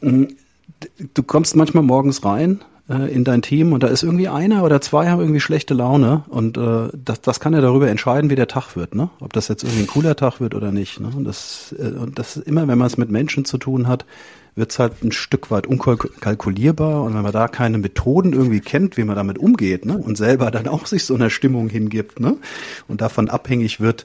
Du 0.00 1.22
kommst 1.22 1.56
manchmal 1.56 1.82
morgens 1.82 2.24
rein 2.24 2.60
äh, 2.88 3.12
in 3.12 3.24
dein 3.24 3.42
Team 3.42 3.72
und 3.72 3.82
da 3.82 3.88
ist 3.88 4.02
irgendwie 4.02 4.28
einer 4.28 4.64
oder 4.64 4.80
zwei 4.80 5.08
haben 5.08 5.20
irgendwie 5.20 5.40
schlechte 5.40 5.74
Laune 5.74 6.24
und 6.28 6.56
äh, 6.56 6.88
das, 6.92 7.20
das 7.20 7.40
kann 7.40 7.52
ja 7.52 7.60
darüber 7.60 7.88
entscheiden, 7.88 8.30
wie 8.30 8.34
der 8.34 8.48
Tag 8.48 8.76
wird, 8.76 8.94
ne? 8.94 9.10
Ob 9.20 9.32
das 9.32 9.48
jetzt 9.48 9.62
irgendwie 9.62 9.82
ein 9.82 9.86
cooler 9.86 10.16
Tag 10.16 10.40
wird 10.40 10.54
oder 10.54 10.72
nicht. 10.72 11.00
Ne? 11.00 11.10
Und 11.14 11.24
das, 11.24 11.74
äh, 11.78 11.92
und 11.92 12.18
das 12.18 12.36
ist 12.36 12.46
immer, 12.46 12.66
wenn 12.68 12.78
man 12.78 12.86
es 12.86 12.96
mit 12.96 13.10
Menschen 13.10 13.44
zu 13.44 13.58
tun 13.58 13.86
hat, 13.86 14.04
wird 14.54 14.70
es 14.70 14.78
halt 14.78 15.02
ein 15.02 15.12
Stück 15.12 15.50
weit 15.50 15.66
unkalkulierbar 15.66 17.02
und 17.04 17.14
wenn 17.14 17.22
man 17.22 17.32
da 17.32 17.48
keine 17.48 17.78
Methoden 17.78 18.34
irgendwie 18.34 18.60
kennt, 18.60 18.96
wie 18.96 19.04
man 19.04 19.16
damit 19.16 19.38
umgeht, 19.38 19.86
ne? 19.86 19.96
Und 19.96 20.16
selber 20.18 20.50
dann 20.50 20.68
auch 20.68 20.86
sich 20.86 21.04
so 21.04 21.14
einer 21.14 21.30
Stimmung 21.30 21.68
hingibt, 21.68 22.20
ne? 22.20 22.36
Und 22.88 23.00
davon 23.00 23.30
abhängig 23.30 23.80
wird, 23.80 24.04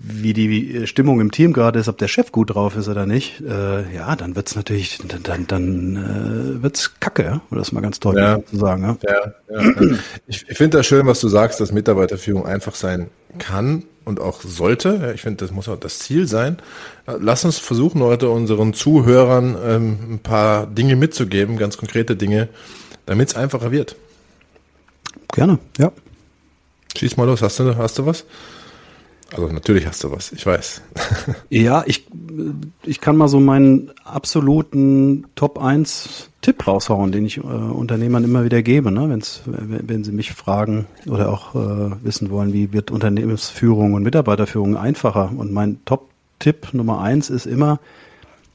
wie 0.00 0.32
die 0.32 0.86
Stimmung 0.86 1.20
im 1.20 1.32
Team 1.32 1.52
gerade 1.52 1.78
ist, 1.80 1.88
ob 1.88 1.98
der 1.98 2.06
Chef 2.06 2.30
gut 2.30 2.54
drauf 2.54 2.76
ist 2.76 2.88
oder 2.88 3.04
nicht, 3.04 3.40
äh, 3.40 3.92
ja, 3.92 4.14
dann 4.14 4.36
wird's 4.36 4.54
natürlich, 4.54 5.00
dann, 5.06 5.22
dann, 5.24 5.46
dann 5.48 5.96
äh, 5.96 6.62
wird's 6.62 7.00
kacke, 7.00 7.24
ja? 7.24 7.40
um 7.50 7.58
das 7.58 7.72
mal 7.72 7.80
ganz 7.80 7.98
deutlich 7.98 8.24
ja, 8.24 8.44
zu 8.44 8.56
sagen. 8.56 8.98
Ja, 9.02 9.32
ja, 9.50 9.60
ja. 9.60 9.98
Ich, 10.28 10.48
ich 10.48 10.56
finde 10.56 10.76
das 10.78 10.86
schön, 10.86 11.06
was 11.06 11.20
du 11.20 11.28
sagst, 11.28 11.60
dass 11.60 11.72
Mitarbeiterführung 11.72 12.46
einfach 12.46 12.76
sein 12.76 13.08
kann 13.38 13.82
und 14.04 14.20
auch 14.20 14.40
sollte. 14.42 15.00
Ja, 15.02 15.10
ich 15.10 15.22
finde, 15.22 15.44
das 15.44 15.50
muss 15.50 15.68
auch 15.68 15.78
das 15.78 15.98
Ziel 15.98 16.28
sein. 16.28 16.58
Lass 17.06 17.44
uns 17.44 17.58
versuchen, 17.58 18.00
heute 18.00 18.30
unseren 18.30 18.74
Zuhörern 18.74 19.56
ähm, 19.64 19.98
ein 20.12 20.18
paar 20.20 20.66
Dinge 20.66 20.94
mitzugeben, 20.94 21.56
ganz 21.56 21.76
konkrete 21.76 22.14
Dinge, 22.14 22.48
damit 23.04 23.30
es 23.30 23.36
einfacher 23.36 23.72
wird. 23.72 23.96
Gerne, 25.32 25.58
ja. 25.76 25.90
Schieß 26.96 27.16
mal 27.16 27.24
los, 27.24 27.42
hast 27.42 27.58
du, 27.58 27.76
hast 27.76 27.98
du 27.98 28.06
was? 28.06 28.24
Also 29.32 29.46
natürlich 29.48 29.86
hast 29.86 30.02
du 30.04 30.10
was, 30.10 30.32
ich 30.32 30.46
weiß. 30.46 30.80
ja, 31.50 31.82
ich, 31.86 32.06
ich 32.84 33.00
kann 33.00 33.16
mal 33.16 33.28
so 33.28 33.40
meinen 33.40 33.90
absoluten 34.04 35.26
Top 35.34 35.62
1 35.62 36.30
Tipp 36.40 36.66
raushauen, 36.66 37.12
den 37.12 37.26
ich 37.26 37.36
äh, 37.36 37.40
Unternehmern 37.40 38.24
immer 38.24 38.44
wieder 38.44 38.62
gebe, 38.62 38.90
ne? 38.90 39.10
Wenn's, 39.10 39.42
wenn 39.44 40.02
sie 40.02 40.12
mich 40.12 40.32
fragen 40.32 40.86
oder 41.06 41.30
auch 41.30 41.54
äh, 41.54 41.90
wissen 42.02 42.30
wollen, 42.30 42.54
wie 42.54 42.72
wird 42.72 42.90
Unternehmensführung 42.90 43.92
und 43.92 44.02
Mitarbeiterführung 44.02 44.76
einfacher. 44.76 45.30
Und 45.36 45.52
mein 45.52 45.84
Top-Tipp 45.84 46.72
Nummer 46.72 47.00
1 47.00 47.28
ist 47.28 47.46
immer, 47.46 47.80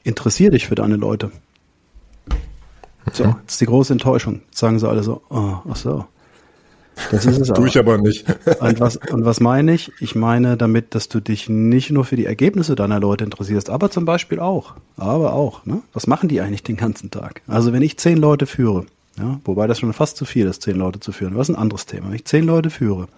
interessier 0.02 0.50
dich 0.50 0.66
für 0.66 0.74
deine 0.74 0.96
Leute. 0.96 1.30
So, 3.12 3.26
mhm. 3.26 3.36
jetzt 3.42 3.60
die 3.60 3.66
große 3.66 3.92
Enttäuschung. 3.92 4.40
Jetzt 4.46 4.58
sagen 4.58 4.78
sie 4.78 4.88
alle 4.88 5.02
so, 5.02 5.22
oh, 5.28 5.58
ach 5.68 5.76
so. 5.76 6.06
Das 7.10 7.26
ist 7.26 7.40
es 7.40 7.50
auch. 7.52 7.54
Tue 7.54 7.68
ich 7.68 7.78
aber 7.78 7.98
nicht. 7.98 8.26
und, 8.60 8.80
was, 8.80 8.96
und 8.96 9.24
was 9.24 9.40
meine 9.40 9.74
ich? 9.74 9.92
Ich 10.00 10.14
meine 10.14 10.56
damit, 10.56 10.94
dass 10.94 11.08
du 11.08 11.20
dich 11.20 11.48
nicht 11.48 11.90
nur 11.90 12.04
für 12.04 12.16
die 12.16 12.26
Ergebnisse 12.26 12.74
deiner 12.74 13.00
Leute 13.00 13.24
interessierst, 13.24 13.70
aber 13.70 13.90
zum 13.90 14.04
Beispiel 14.04 14.40
auch. 14.40 14.74
Aber 14.96 15.32
auch. 15.32 15.64
Ne? 15.66 15.82
Was 15.92 16.06
machen 16.06 16.28
die 16.28 16.40
eigentlich 16.40 16.62
den 16.62 16.76
ganzen 16.76 17.10
Tag? 17.10 17.42
Also 17.46 17.72
wenn 17.72 17.82
ich 17.82 17.98
zehn 17.98 18.16
Leute 18.16 18.46
führe, 18.46 18.86
ja, 19.18 19.40
wobei 19.44 19.66
das 19.66 19.78
schon 19.78 19.92
fast 19.92 20.16
zu 20.16 20.24
viel 20.24 20.46
ist, 20.46 20.62
zehn 20.62 20.76
Leute 20.76 21.00
zu 21.00 21.12
führen, 21.12 21.36
was 21.36 21.48
ist 21.48 21.54
ein 21.54 21.60
anderes 21.60 21.86
Thema. 21.86 22.08
Wenn 22.08 22.16
ich 22.16 22.24
zehn 22.24 22.44
Leute 22.44 22.70
führe, 22.70 23.08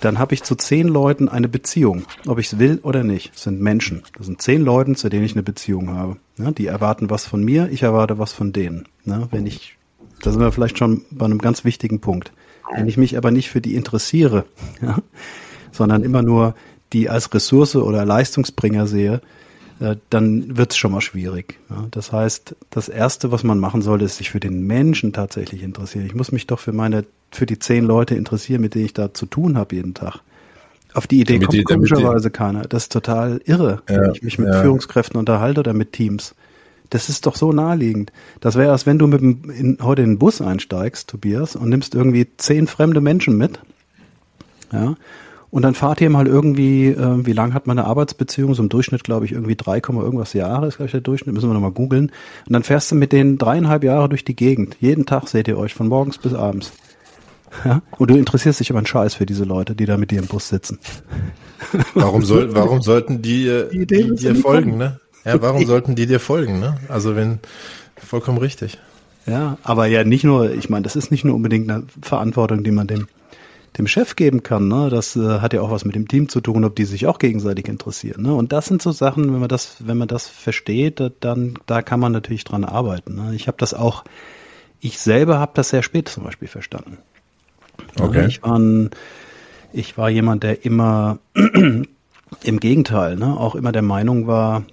dann 0.00 0.18
habe 0.18 0.34
ich 0.34 0.42
zu 0.42 0.54
zehn 0.54 0.88
Leuten 0.88 1.28
eine 1.28 1.48
Beziehung, 1.48 2.04
ob 2.26 2.38
ich 2.38 2.52
es 2.52 2.58
will 2.58 2.80
oder 2.82 3.02
nicht. 3.02 3.34
Das 3.34 3.44
sind 3.44 3.60
Menschen. 3.60 4.02
Das 4.16 4.26
sind 4.26 4.42
zehn 4.42 4.62
Leute, 4.62 4.94
zu 4.94 5.08
denen 5.08 5.24
ich 5.24 5.32
eine 5.32 5.42
Beziehung 5.42 5.90
habe. 5.90 6.16
Ja, 6.38 6.50
die 6.50 6.66
erwarten 6.66 7.10
was 7.10 7.26
von 7.26 7.42
mir, 7.42 7.68
ich 7.70 7.82
erwarte 7.82 8.18
was 8.18 8.32
von 8.32 8.52
denen. 8.52 8.86
Ja, 9.04 9.28
wenn 9.30 9.46
ich, 9.46 9.76
da 10.22 10.30
sind 10.30 10.40
wir 10.40 10.52
vielleicht 10.52 10.78
schon 10.78 11.02
bei 11.10 11.24
einem 11.24 11.38
ganz 11.38 11.64
wichtigen 11.64 12.00
Punkt. 12.00 12.32
Wenn 12.74 12.88
ich 12.88 12.96
mich 12.96 13.16
aber 13.16 13.30
nicht 13.30 13.50
für 13.50 13.60
die 13.60 13.74
interessiere, 13.74 14.44
ja, 14.82 14.98
sondern 15.72 16.02
immer 16.02 16.22
nur 16.22 16.54
die 16.92 17.08
als 17.08 17.32
Ressource 17.34 17.76
oder 17.76 18.04
Leistungsbringer 18.04 18.86
sehe, 18.86 19.20
äh, 19.80 19.96
dann 20.08 20.56
wird 20.56 20.72
es 20.72 20.76
schon 20.78 20.92
mal 20.92 21.00
schwierig. 21.00 21.58
Das 21.90 22.12
heißt, 22.12 22.56
das 22.70 22.88
Erste, 22.88 23.32
was 23.32 23.44
man 23.44 23.58
machen 23.58 23.82
sollte, 23.82 24.04
ist 24.04 24.16
sich 24.16 24.30
für 24.30 24.40
den 24.40 24.66
Menschen 24.66 25.12
tatsächlich 25.12 25.62
interessieren. 25.62 26.06
Ich 26.06 26.14
muss 26.14 26.32
mich 26.32 26.46
doch 26.46 26.60
für 26.60 26.72
meine, 26.72 27.04
für 27.30 27.46
die 27.46 27.58
zehn 27.58 27.84
Leute 27.84 28.14
interessieren, 28.14 28.62
mit 28.62 28.74
denen 28.74 28.86
ich 28.86 28.94
da 28.94 29.12
zu 29.12 29.26
tun 29.26 29.58
habe 29.58 29.74
jeden 29.74 29.94
Tag. 29.94 30.20
Auf 30.94 31.06
die 31.06 31.20
Idee 31.20 31.34
damit 31.34 31.48
kommt 31.48 31.58
die, 31.58 31.64
komischerweise 31.64 32.30
keiner. 32.30 32.62
Das 32.62 32.84
ist 32.84 32.92
total 32.92 33.40
irre, 33.44 33.82
ja, 33.88 34.00
wenn 34.00 34.12
ich 34.12 34.22
mich 34.22 34.38
mit 34.38 34.48
ja. 34.48 34.62
Führungskräften 34.62 35.18
unterhalte 35.18 35.60
oder 35.60 35.74
mit 35.74 35.92
Teams. 35.92 36.34
Das 36.90 37.08
ist 37.08 37.26
doch 37.26 37.36
so 37.36 37.52
naheliegend. 37.52 38.12
Das 38.40 38.56
wäre, 38.56 38.72
als 38.72 38.86
wenn 38.86 38.98
du 38.98 39.06
mit 39.06 39.20
dem, 39.20 39.50
in, 39.50 39.78
heute 39.82 40.02
in 40.02 40.10
den 40.10 40.18
Bus 40.18 40.40
einsteigst, 40.40 41.08
Tobias, 41.08 41.56
und 41.56 41.68
nimmst 41.68 41.94
irgendwie 41.94 42.28
zehn 42.36 42.66
fremde 42.66 43.00
Menschen 43.00 43.36
mit. 43.36 43.60
Ja, 44.72 44.96
und 45.50 45.62
dann 45.62 45.74
fahrt 45.74 46.00
ihr 46.00 46.10
mal 46.10 46.26
irgendwie, 46.26 46.88
äh, 46.88 47.26
wie 47.26 47.32
lang 47.32 47.54
hat 47.54 47.66
man 47.66 47.78
eine 47.78 47.88
Arbeitsbeziehung? 47.88 48.54
So 48.54 48.62
im 48.62 48.68
Durchschnitt, 48.68 49.04
glaube 49.04 49.24
ich, 49.24 49.32
irgendwie 49.32 49.56
3, 49.56 49.76
irgendwas 49.76 50.32
Jahre 50.32 50.66
ist, 50.66 50.76
glaube 50.76 50.86
ich, 50.86 50.92
der 50.92 51.00
Durchschnitt. 51.00 51.34
Müssen 51.34 51.48
wir 51.48 51.54
nochmal 51.54 51.70
googeln. 51.70 52.12
Und 52.46 52.52
dann 52.52 52.62
fährst 52.62 52.90
du 52.90 52.94
mit 52.94 53.12
denen 53.12 53.38
dreieinhalb 53.38 53.84
Jahre 53.84 54.08
durch 54.08 54.24
die 54.24 54.36
Gegend. 54.36 54.76
Jeden 54.80 55.06
Tag 55.06 55.28
seht 55.28 55.48
ihr 55.48 55.56
euch, 55.56 55.72
von 55.72 55.88
morgens 55.88 56.18
bis 56.18 56.34
abends. 56.34 56.72
Ja? 57.64 57.80
Und 57.96 58.10
du 58.10 58.16
interessierst 58.16 58.60
dich 58.60 58.70
über 58.70 58.80
einen 58.80 58.86
Scheiß 58.86 59.14
für 59.14 59.24
diese 59.24 59.44
Leute, 59.44 59.74
die 59.74 59.86
da 59.86 59.96
mit 59.96 60.10
dir 60.10 60.18
im 60.18 60.26
Bus 60.26 60.48
sitzen. 60.48 60.78
Warum, 61.94 62.22
soll, 62.22 62.54
warum 62.54 62.82
sollten 62.82 63.22
die, 63.22 63.48
äh, 63.48 63.70
die, 63.70 63.86
die 63.86 64.14
dir 64.14 64.34
folgen, 64.34 64.76
ne? 64.76 65.00
Ja, 65.26 65.42
warum 65.42 65.66
sollten 65.66 65.94
die 65.94 66.06
dir 66.06 66.20
folgen, 66.20 66.60
ne? 66.60 66.78
Also 66.88 67.16
wenn, 67.16 67.40
vollkommen 67.96 68.38
richtig. 68.38 68.78
Ja, 69.26 69.58
aber 69.64 69.86
ja 69.86 70.04
nicht 70.04 70.24
nur, 70.24 70.52
ich 70.52 70.70
meine, 70.70 70.84
das 70.84 70.94
ist 70.94 71.10
nicht 71.10 71.24
nur 71.24 71.34
unbedingt 71.34 71.68
eine 71.68 71.84
Verantwortung, 72.00 72.62
die 72.62 72.70
man 72.70 72.86
dem 72.86 73.08
dem 73.76 73.86
Chef 73.86 74.16
geben 74.16 74.42
kann. 74.42 74.68
Ne? 74.68 74.88
Das 74.90 75.16
äh, 75.16 75.40
hat 75.40 75.52
ja 75.52 75.60
auch 75.60 75.70
was 75.70 75.84
mit 75.84 75.94
dem 75.94 76.08
Team 76.08 76.28
zu 76.28 76.40
tun, 76.40 76.64
ob 76.64 76.76
die 76.76 76.84
sich 76.84 77.06
auch 77.06 77.18
gegenseitig 77.18 77.68
interessieren. 77.68 78.22
Ne? 78.22 78.34
Und 78.34 78.52
das 78.52 78.66
sind 78.66 78.82
so 78.82 78.92
Sachen, 78.92 79.32
wenn 79.32 79.40
man 79.40 79.48
das, 79.48 79.76
wenn 79.80 79.98
man 79.98 80.08
das 80.08 80.28
versteht, 80.28 81.02
dann 81.20 81.58
da 81.66 81.82
kann 81.82 82.00
man 82.00 82.12
natürlich 82.12 82.44
dran 82.44 82.64
arbeiten. 82.64 83.14
Ne? 83.14 83.34
Ich 83.34 83.48
habe 83.48 83.58
das 83.58 83.74
auch, 83.74 84.04
ich 84.80 84.98
selber 84.98 85.38
habe 85.38 85.52
das 85.54 85.70
sehr 85.70 85.82
spät 85.82 86.08
zum 86.08 86.24
Beispiel 86.24 86.48
verstanden. 86.48 86.98
Okay. 88.00 88.26
Ich 88.26 88.42
war, 88.42 88.58
ein, 88.58 88.90
ich 89.72 89.98
war 89.98 90.08
jemand, 90.08 90.42
der 90.42 90.64
immer 90.64 91.18
im 91.34 92.60
Gegenteil, 92.60 93.16
ne, 93.16 93.38
auch 93.38 93.54
immer 93.54 93.72
der 93.72 93.82
Meinung 93.82 94.26
war, 94.26 94.64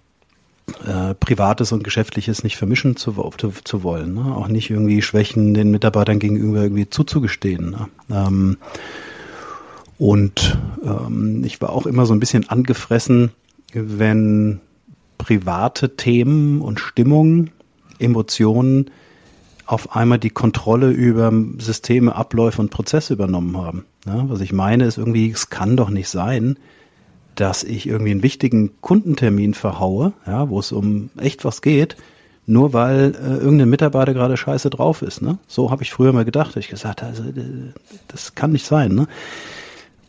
äh, 0.86 1.14
Privates 1.16 1.72
und 1.72 1.84
Geschäftliches 1.84 2.44
nicht 2.44 2.58
vermischen 2.58 2.96
zu, 2.96 3.14
zu, 3.38 3.52
zu 3.64 3.84
wollen. 3.84 4.14
Ne? 4.14 4.36
Auch 4.36 4.48
nicht 4.48 4.70
irgendwie 4.70 5.02
Schwächen 5.02 5.54
den 5.54 5.72
Mitarbeitern 5.72 6.20
gegenüber 6.20 6.64
irgendwie 6.64 6.90
zuzugestehen. 6.90 7.72
Ne? 7.72 7.90
Ähm, 8.10 8.58
und 9.98 10.58
ähm, 10.84 11.44
ich 11.46 11.62
war 11.62 11.70
auch 11.72 11.86
immer 11.86 12.06
so 12.06 12.14
ein 12.14 12.20
bisschen 12.20 12.50
angefressen, 12.50 13.32
wenn 13.74 14.62
private 15.18 15.96
Themen 15.96 16.62
und 16.62 16.80
Stimmungen, 16.80 17.52
Emotionen 18.00 18.90
auf 19.66 19.96
einmal 19.96 20.20
die 20.20 20.30
Kontrolle 20.30 20.90
über 20.92 21.32
Systeme, 21.60 22.16
Abläufe 22.16 22.62
und 22.62 22.70
Prozesse 22.70 23.14
übernommen 23.14 23.58
haben. 23.58 23.86
Ja, 24.06 24.30
was 24.30 24.42
ich 24.42 24.52
meine 24.52 24.86
ist 24.86 24.98
irgendwie, 24.98 25.32
es 25.32 25.50
kann 25.50 25.78
doch 25.78 25.90
nicht 25.90 26.10
sein, 26.10 26.58
dass 27.36 27.64
ich 27.64 27.88
irgendwie 27.88 28.12
einen 28.12 28.24
wichtigen 28.24 28.72
Kundentermin 28.82 29.54
verhaue, 29.54 30.14
ja, 30.26 30.50
wo 30.50 30.60
es 30.60 30.72
um 30.72 31.10
echt 31.18 31.46
was 31.46 31.62
geht, 31.62 31.96
nur 32.46 32.74
weil 32.74 33.16
äh, 33.16 33.38
irgendein 33.38 33.70
Mitarbeiter 33.70 34.14
gerade 34.14 34.38
scheiße 34.38 34.70
drauf 34.70 35.02
ist. 35.02 35.22
Ne? 35.22 35.38
So 35.48 35.72
habe 35.72 35.84
ich 35.84 35.92
früher 35.92 36.14
mal 36.14 36.26
gedacht. 36.26 36.56
Ich 36.58 36.68
gesagt, 36.68 37.04
also 37.04 37.24
das 38.08 38.36
kann 38.36 38.52
nicht 38.52 38.66
sein. 38.66 38.94
Ne? 38.94 39.08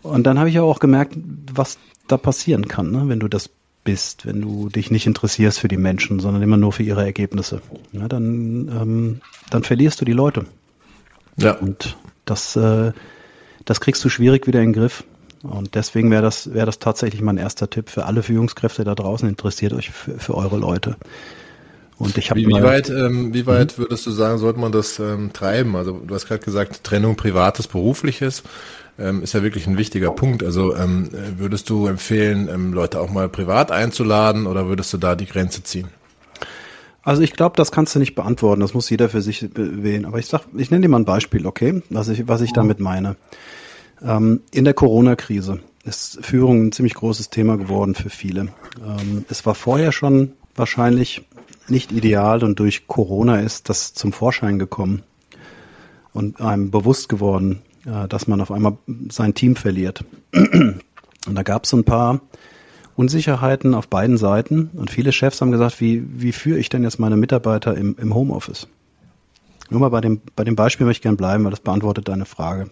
Und 0.03 0.25
dann 0.25 0.39
habe 0.39 0.49
ich 0.49 0.59
auch 0.59 0.81
gemerkt, 0.81 1.17
was 1.53 1.79
da 2.09 2.17
passieren 2.17 2.69
kann, 2.69 2.91
ne? 2.91 3.05
wenn 3.07 3.21
du 3.21 3.29
das 3.29 3.51
bist, 3.85 4.27
wenn 4.27 4.41
du 4.41 4.69
dich 4.69 4.91
nicht 4.91 5.07
interessierst 5.07 5.61
für 5.61 5.69
die 5.69 5.77
Menschen, 5.77 6.19
sondern 6.19 6.43
immer 6.43 6.57
nur 6.57 6.73
für 6.73 6.83
ihre 6.83 7.05
Ergebnisse. 7.05 7.61
Ja, 7.93 8.09
dann, 8.09 8.69
ähm, 8.69 9.21
dann 9.51 9.63
verlierst 9.63 10.01
du 10.01 10.05
die 10.05 10.13
Leute. 10.13 10.47
Ja. 11.37 11.53
Und 11.53 11.97
das, 12.25 12.57
äh, 12.57 12.93
das 13.65 13.81
kriegst 13.81 14.05
du 14.05 14.09
schwierig 14.09 14.47
wieder 14.47 14.61
in 14.61 14.73
den 14.73 14.81
Griff. 14.81 15.05
Und 15.45 15.75
deswegen 15.75 16.11
wäre 16.11 16.23
das, 16.23 16.55
wäre 16.55 16.67
das 16.67 16.79
tatsächlich 16.79 17.21
mein 17.21 17.37
erster 17.37 17.69
Tipp 17.69 17.91
für 17.91 18.07
alle 18.07 18.23
Führungskräfte 18.23 18.83
da 18.83 18.95
draußen. 18.95 19.29
Interessiert 19.29 19.75
euch 19.75 19.91
für, 19.91 20.19
für 20.19 20.35
eure 20.35 20.57
Leute. 20.57 20.97
Und 21.99 22.17
ich 22.19 22.31
habe 22.31 22.41
wie, 22.41 22.47
wie 22.47 22.63
weit, 22.63 22.89
ähm, 22.89 23.33
wie 23.35 23.47
weit 23.47 23.77
mhm. 23.77 23.83
würdest 23.83 24.07
du 24.07 24.11
sagen, 24.11 24.39
sollte 24.39 24.59
man 24.59 24.73
das 24.73 24.99
ähm, 24.99 25.33
treiben? 25.33 25.77
Also 25.77 25.93
du 25.93 26.15
hast 26.15 26.27
gerade 26.27 26.43
gesagt, 26.43 26.83
Trennung 26.83 27.17
privates, 27.17 27.67
berufliches 27.67 28.43
ähm, 28.99 29.23
ist 29.23 29.35
ja 29.35 29.43
wirklich 29.43 29.67
ein 29.67 29.77
wichtiger 29.77 30.11
Punkt. 30.11 30.43
Also 30.43 30.75
ähm, 30.75 31.11
würdest 31.37 31.69
du 31.69 31.87
empfehlen, 31.87 32.49
ähm, 32.49 32.73
Leute 32.73 32.99
auch 32.99 33.11
mal 33.11 33.29
privat 33.29 33.71
einzuladen 33.71 34.47
oder 34.47 34.67
würdest 34.67 34.93
du 34.93 34.99
da 34.99 35.15
die 35.15 35.27
Grenze 35.27 35.63
ziehen? 35.63 35.89
Also 37.03 37.21
ich 37.21 37.33
glaube, 37.33 37.57
das 37.57 37.71
kannst 37.71 37.95
du 37.95 37.99
nicht 37.99 38.15
beantworten. 38.15 38.63
Das 38.63 38.73
muss 38.73 38.89
jeder 38.89 39.11
für 39.11 39.21
sich 39.21 39.47
wählen. 39.55 40.07
Aber 40.07 40.19
ich 40.19 40.27
sag, 40.27 40.47
ich 40.57 40.71
nenne 40.71 40.83
dir 40.83 40.89
mal 40.89 41.01
ein 41.01 41.05
Beispiel, 41.05 41.47
okay? 41.47 41.83
Was 41.91 42.09
ich, 42.09 42.27
was 42.27 42.41
ich 42.41 42.55
damit 42.55 42.81
meine. 42.81 43.17
Ähm, 44.05 44.43
in 44.53 44.65
der 44.65 44.75
Corona-Krise 44.75 45.61
ist 45.85 46.25
Führung 46.25 46.67
ein 46.67 46.73
ziemlich 46.73 46.95
großes 46.95 47.31
Thema 47.31 47.57
geworden 47.57 47.95
für 47.95 48.11
viele. 48.11 48.49
Ähm, 48.85 49.25
es 49.29 49.45
war 49.47 49.55
vorher 49.55 49.93
schon 49.93 50.33
wahrscheinlich 50.55 51.27
nicht 51.69 51.93
ideal 51.93 52.45
und 52.45 52.59
durch 52.59 52.87
Corona 52.87 53.41
ist 53.41 53.69
das 53.69 53.95
zum 53.95 54.13
Vorschein 54.13 54.59
gekommen 54.59 55.03
und 56.13 56.41
einem 56.41 56.71
bewusst 56.71 57.09
geworden, 57.09 57.63
äh, 57.87 58.07
dass 58.09 58.27
man 58.29 58.41
auf 58.41 58.51
einmal 58.51 58.77
sein 59.11 59.35
Team 59.35 59.57
verliert. 59.57 60.05
Und 61.27 61.35
da 61.35 61.43
gab 61.43 61.65
es 61.65 61.71
so 61.71 61.79
ein 61.79 61.85
paar 61.85 62.21
Unsicherheiten 62.97 63.75
auf 63.75 63.89
beiden 63.89 64.19
Seiten 64.19 64.71
und 64.75 64.91
viele 64.91 65.11
Chefs 65.11 65.41
haben 65.41 65.51
gesagt, 65.51 65.81
wie, 65.81 66.05
wie 66.21 66.33
führe 66.33 66.59
ich 66.59 66.69
denn 66.69 66.83
jetzt 66.83 66.99
meine 66.99 67.17
Mitarbeiter 67.17 67.75
im, 67.77 67.97
im 67.99 68.15
Homeoffice? 68.15 68.69
Nur 69.71 69.81
mal 69.81 69.89
bei 69.89 70.03
dem, 70.03 70.21
bei 70.37 70.45
dem 70.45 70.55
Beispiel 70.55 70.87
möchte 70.87 70.99
ich 70.99 71.03
gerne 71.03 71.17
bleiben, 71.17 71.45
weil 71.45 71.51
das 71.51 71.61
beantwortet 71.61 72.09
deine 72.09 72.27
Frage. 72.27 72.71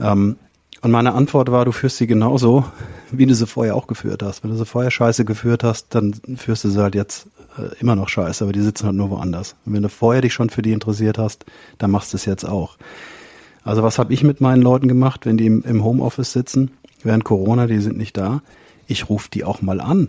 Ähm, 0.00 0.36
und 0.80 0.92
meine 0.92 1.14
Antwort 1.14 1.50
war, 1.50 1.64
du 1.64 1.72
führst 1.72 1.96
sie 1.96 2.06
genauso, 2.06 2.64
wie 3.10 3.26
du 3.26 3.34
sie 3.34 3.46
vorher 3.46 3.74
auch 3.74 3.88
geführt 3.88 4.22
hast. 4.22 4.44
Wenn 4.44 4.50
du 4.50 4.56
sie 4.56 4.64
vorher 4.64 4.92
scheiße 4.92 5.24
geführt 5.24 5.64
hast, 5.64 5.94
dann 5.94 6.14
führst 6.36 6.62
du 6.64 6.68
sie 6.68 6.80
halt 6.80 6.94
jetzt 6.94 7.26
äh, 7.58 7.74
immer 7.80 7.96
noch 7.96 8.08
scheiße, 8.08 8.44
aber 8.44 8.52
die 8.52 8.60
sitzen 8.60 8.86
halt 8.86 8.96
nur 8.96 9.10
woanders. 9.10 9.56
Und 9.66 9.72
wenn 9.72 9.82
du 9.82 9.88
vorher 9.88 10.22
dich 10.22 10.34
schon 10.34 10.50
für 10.50 10.62
die 10.62 10.72
interessiert 10.72 11.18
hast, 11.18 11.46
dann 11.78 11.90
machst 11.90 12.12
du 12.12 12.16
es 12.16 12.26
jetzt 12.26 12.44
auch. 12.44 12.76
Also 13.64 13.82
was 13.82 13.98
habe 13.98 14.14
ich 14.14 14.22
mit 14.22 14.40
meinen 14.40 14.62
Leuten 14.62 14.86
gemacht, 14.86 15.26
wenn 15.26 15.36
die 15.36 15.46
im, 15.46 15.62
im 15.62 15.82
Homeoffice 15.82 16.32
sitzen, 16.32 16.70
während 17.02 17.24
Corona, 17.24 17.66
die 17.66 17.80
sind 17.80 17.98
nicht 17.98 18.16
da? 18.16 18.42
Ich 18.86 19.08
rufe 19.08 19.28
die 19.30 19.44
auch 19.44 19.60
mal 19.62 19.80
an 19.80 20.08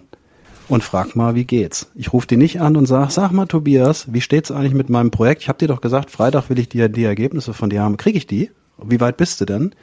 und 0.67 0.83
frag 0.83 1.15
mal, 1.15 1.33
wie 1.33 1.45
geht's. 1.45 1.89
Ich 1.95 2.13
rufe 2.13 2.27
die 2.27 2.37
nicht 2.37 2.61
an 2.61 2.77
und 2.77 2.85
sag, 2.85 3.09
sag 3.09 3.31
mal 3.31 3.47
Tobias, 3.47 4.13
wie 4.13 4.21
steht's 4.21 4.51
eigentlich 4.51 4.75
mit 4.75 4.89
meinem 4.89 5.09
Projekt? 5.09 5.41
Ich 5.41 5.49
habe 5.49 5.57
dir 5.57 5.67
doch 5.67 5.81
gesagt, 5.81 6.11
Freitag 6.11 6.49
will 6.49 6.59
ich 6.59 6.69
dir 6.69 6.89
die 6.89 7.03
Ergebnisse 7.03 7.53
von 7.53 7.71
dir 7.71 7.81
haben. 7.81 7.97
Kriege 7.97 8.19
ich 8.19 8.27
die? 8.27 8.51
Wie 8.83 8.99
weit 8.99 9.17
bist 9.17 9.41
du 9.41 9.45
denn? 9.45 9.73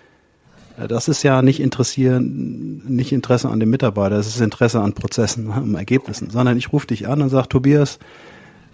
Äh, 0.78 0.88
das 0.88 1.08
ist 1.08 1.22
ja 1.22 1.42
nicht 1.42 1.60
interessieren, 1.60 2.82
nicht 2.86 3.12
Interesse 3.12 3.48
an 3.48 3.60
dem 3.60 3.70
Mitarbeiter, 3.70 4.16
das 4.16 4.28
ist 4.28 4.40
Interesse 4.40 4.80
an 4.80 4.92
Prozessen, 4.92 5.50
an 5.52 5.74
Ergebnissen, 5.74 6.30
sondern 6.30 6.56
ich 6.56 6.72
rufe 6.72 6.86
dich 6.86 7.08
an 7.08 7.22
und 7.22 7.28
sage, 7.28 7.48
Tobias, 7.48 7.98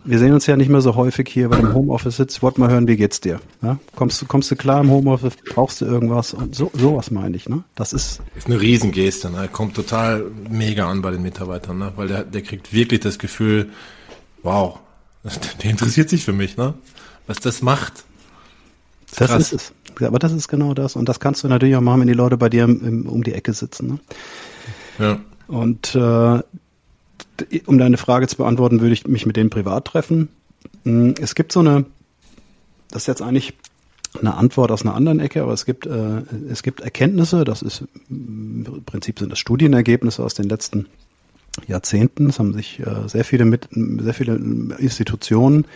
wir 0.04 0.18
sehen 0.18 0.32
uns 0.32 0.46
ja 0.46 0.56
nicht 0.56 0.68
mehr 0.68 0.80
so 0.80 0.96
häufig 0.96 1.28
hier, 1.28 1.48
weil 1.50 1.60
du 1.60 1.68
im 1.68 1.74
Homeoffice 1.74 2.16
sitzt. 2.16 2.36
Ich 2.36 2.42
wollte 2.42 2.60
mal 2.60 2.68
hören, 2.68 2.88
wie 2.88 2.96
geht's 2.96 3.20
dir? 3.20 3.40
Ja? 3.62 3.78
Kommst, 3.94 4.20
du, 4.20 4.26
kommst 4.26 4.50
du 4.50 4.56
klar 4.56 4.80
im 4.80 4.90
Homeoffice? 4.90 5.34
Brauchst 5.54 5.80
du 5.80 5.84
irgendwas? 5.84 6.34
Und 6.34 6.56
so, 6.56 6.72
sowas 6.74 7.12
meine 7.12 7.36
ich. 7.36 7.48
Ne? 7.48 7.62
Das 7.76 7.92
ist, 7.92 8.20
ist 8.34 8.46
eine 8.46 8.60
Riesengeste. 8.60 9.30
Ne? 9.30 9.48
Kommt 9.52 9.76
total 9.76 10.24
mega 10.50 10.90
an 10.90 11.02
bei 11.02 11.12
den 11.12 11.22
Mitarbeitern, 11.22 11.78
ne? 11.78 11.92
weil 11.94 12.08
der, 12.08 12.24
der 12.24 12.42
kriegt 12.42 12.72
wirklich 12.72 12.98
das 12.98 13.20
Gefühl, 13.20 13.70
wow, 14.42 14.80
der 15.62 15.70
interessiert 15.70 16.08
sich 16.08 16.24
für 16.24 16.32
mich, 16.32 16.56
ne? 16.56 16.74
was 17.28 17.38
das 17.38 17.62
macht. 17.62 18.04
Das 19.16 19.30
ist 19.30 19.52
es. 19.52 19.72
Aber 20.00 20.18
das 20.18 20.32
ist 20.32 20.48
genau 20.48 20.74
das. 20.74 20.96
Und 20.96 21.08
das 21.08 21.20
kannst 21.20 21.44
du 21.44 21.48
natürlich 21.48 21.76
auch 21.76 21.80
machen, 21.80 22.00
wenn 22.00 22.08
die 22.08 22.14
Leute 22.14 22.36
bei 22.36 22.48
dir 22.48 22.64
im, 22.64 22.86
im, 22.86 23.08
um 23.08 23.22
die 23.22 23.32
Ecke 23.32 23.52
sitzen. 23.52 23.88
Ne? 23.88 23.98
Ja. 24.98 25.20
Und 25.48 25.94
äh, 25.94 26.42
um 27.66 27.78
deine 27.78 27.96
Frage 27.96 28.26
zu 28.26 28.36
beantworten, 28.36 28.80
würde 28.80 28.92
ich 28.92 29.06
mich 29.06 29.26
mit 29.26 29.36
denen 29.36 29.50
privat 29.50 29.86
treffen. 29.86 30.28
Hm, 30.84 31.14
es 31.20 31.34
gibt 31.34 31.52
so 31.52 31.60
eine, 31.60 31.84
das 32.90 33.02
ist 33.02 33.06
jetzt 33.08 33.22
eigentlich 33.22 33.54
eine 34.20 34.34
Antwort 34.34 34.70
aus 34.70 34.82
einer 34.82 34.94
anderen 34.94 35.20
Ecke, 35.20 35.42
aber 35.42 35.52
es 35.52 35.64
gibt, 35.64 35.86
äh, 35.86 36.22
es 36.50 36.62
gibt 36.62 36.80
Erkenntnisse, 36.80 37.44
das 37.44 37.62
ist 37.62 37.84
im 38.10 38.82
Prinzip 38.84 39.18
sind 39.18 39.30
das 39.30 39.38
Studienergebnisse 39.38 40.22
aus 40.22 40.34
den 40.34 40.48
letzten 40.48 40.86
Jahrzehnten. 41.66 42.28
Es 42.28 42.38
haben 42.38 42.52
sich 42.52 42.80
äh, 42.80 43.08
sehr 43.08 43.24
viele 43.24 43.44
mit, 43.44 43.68
sehr 43.72 44.14
viele 44.14 44.34
Institutionen 44.34 45.66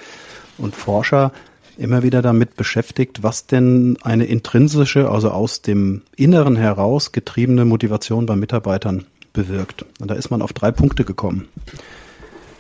und 0.59 0.75
Forscher 0.75 1.33
immer 1.77 2.03
wieder 2.03 2.23
damit 2.23 2.57
beschäftigt, 2.57 3.23
was 3.23 3.47
denn 3.47 3.99
eine 4.03 4.25
intrinsische, 4.25 5.11
also 5.11 5.31
aus 5.31 5.63
dem 5.63 6.03
Inneren 6.17 6.57
heraus 6.57 7.13
getriebene 7.13 7.65
Motivation 7.65 8.27
bei 8.27 8.37
Mitarbeitern 8.37 9.05
bewirkt. 9.33 9.85
Und 10.01 10.11
da 10.11 10.15
ist 10.15 10.31
man 10.31 10.43
auf 10.43 10.53
drei 10.53 10.71
Punkte 10.71 11.05
gekommen. 11.05 11.49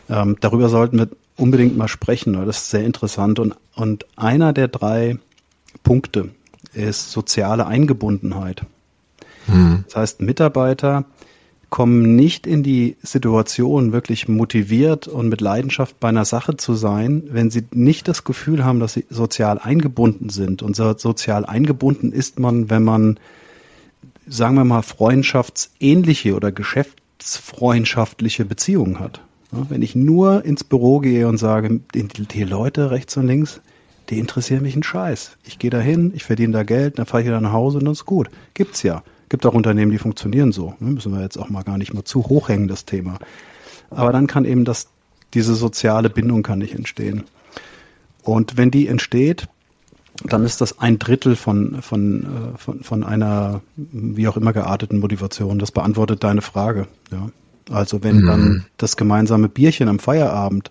Ähm, 0.08 0.36
darüber 0.40 0.68
sollten 0.68 0.98
wir 0.98 1.08
unbedingt 1.36 1.76
mal 1.76 1.88
sprechen, 1.88 2.36
weil 2.36 2.46
das 2.46 2.58
ist 2.58 2.70
sehr 2.70 2.84
interessant. 2.84 3.38
Und, 3.38 3.54
und 3.74 4.06
einer 4.16 4.52
der 4.52 4.68
drei 4.68 5.18
Punkte 5.82 6.30
ist 6.74 7.10
soziale 7.10 7.66
Eingebundenheit. 7.66 8.62
Hm. 9.46 9.84
Das 9.86 9.96
heißt, 9.96 10.20
Mitarbeiter 10.20 11.04
kommen 11.70 12.14
nicht 12.14 12.46
in 12.46 12.62
die 12.62 12.96
Situation, 13.02 13.92
wirklich 13.92 14.28
motiviert 14.28 15.08
und 15.08 15.28
mit 15.28 15.40
Leidenschaft 15.40 15.98
bei 15.98 16.08
einer 16.08 16.24
Sache 16.24 16.56
zu 16.56 16.74
sein, 16.74 17.24
wenn 17.30 17.50
sie 17.50 17.64
nicht 17.72 18.08
das 18.08 18.24
Gefühl 18.24 18.64
haben, 18.64 18.80
dass 18.80 18.94
sie 18.94 19.04
sozial 19.10 19.58
eingebunden 19.58 20.28
sind. 20.28 20.62
Und 20.62 20.76
so 20.76 20.96
sozial 20.96 21.44
eingebunden 21.44 22.12
ist 22.12 22.38
man, 22.38 22.70
wenn 22.70 22.84
man, 22.84 23.18
sagen 24.26 24.54
wir 24.54 24.64
mal, 24.64 24.82
freundschaftsähnliche 24.82 26.34
oder 26.34 26.52
geschäftsfreundschaftliche 26.52 28.44
Beziehungen 28.44 29.00
hat. 29.00 29.20
Wenn 29.50 29.82
ich 29.82 29.94
nur 29.94 30.44
ins 30.44 30.64
Büro 30.64 31.00
gehe 31.00 31.28
und 31.28 31.38
sage, 31.38 31.80
die, 31.94 32.08
die 32.08 32.44
Leute 32.44 32.90
rechts 32.90 33.16
und 33.16 33.26
links, 33.26 33.60
die 34.10 34.18
interessieren 34.18 34.62
mich 34.62 34.74
einen 34.74 34.82
Scheiß. 34.82 35.36
Ich 35.44 35.58
gehe 35.58 35.70
da 35.70 35.78
hin, 35.78 36.12
ich 36.14 36.24
verdiene 36.24 36.52
da 36.52 36.62
Geld, 36.62 36.98
dann 36.98 37.06
fahre 37.06 37.22
ich 37.22 37.26
wieder 37.26 37.40
nach 37.40 37.52
Hause 37.52 37.78
und 37.78 37.84
dann 37.84 37.92
ist 37.92 38.04
gut. 38.06 38.28
Gibt's 38.54 38.82
ja. 38.82 39.02
Gibt 39.28 39.44
auch 39.46 39.54
Unternehmen, 39.54 39.90
die 39.90 39.98
funktionieren 39.98 40.52
so. 40.52 40.74
Ne? 40.78 40.92
Müssen 40.92 41.12
wir 41.12 41.20
jetzt 41.20 41.36
auch 41.36 41.48
mal 41.48 41.62
gar 41.62 41.78
nicht 41.78 41.92
mal 41.92 42.04
zu 42.04 42.24
hoch 42.28 42.48
hängen, 42.48 42.68
das 42.68 42.84
Thema. 42.84 43.18
Aber 43.90 44.12
dann 44.12 44.26
kann 44.26 44.44
eben 44.44 44.64
das, 44.64 44.88
diese 45.34 45.54
soziale 45.54 46.10
Bindung 46.10 46.42
kann 46.42 46.58
nicht 46.58 46.74
entstehen. 46.74 47.24
Und 48.22 48.56
wenn 48.56 48.70
die 48.70 48.88
entsteht, 48.88 49.48
dann 50.24 50.44
ist 50.44 50.60
das 50.60 50.78
ein 50.78 50.98
Drittel 50.98 51.36
von, 51.36 51.82
von, 51.82 52.22
äh, 52.22 52.58
von, 52.58 52.82
von 52.82 53.04
einer 53.04 53.60
wie 53.76 54.28
auch 54.28 54.36
immer 54.36 54.52
gearteten 54.52 54.98
Motivation. 54.98 55.58
Das 55.58 55.72
beantwortet 55.72 56.24
deine 56.24 56.42
Frage. 56.42 56.88
Ja. 57.10 57.28
Also 57.70 58.02
wenn 58.02 58.18
mhm. 58.18 58.26
dann 58.26 58.66
das 58.76 58.96
gemeinsame 58.96 59.48
Bierchen 59.48 59.88
am 59.88 59.98
Feierabend 59.98 60.70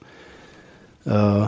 äh, 1.05 1.47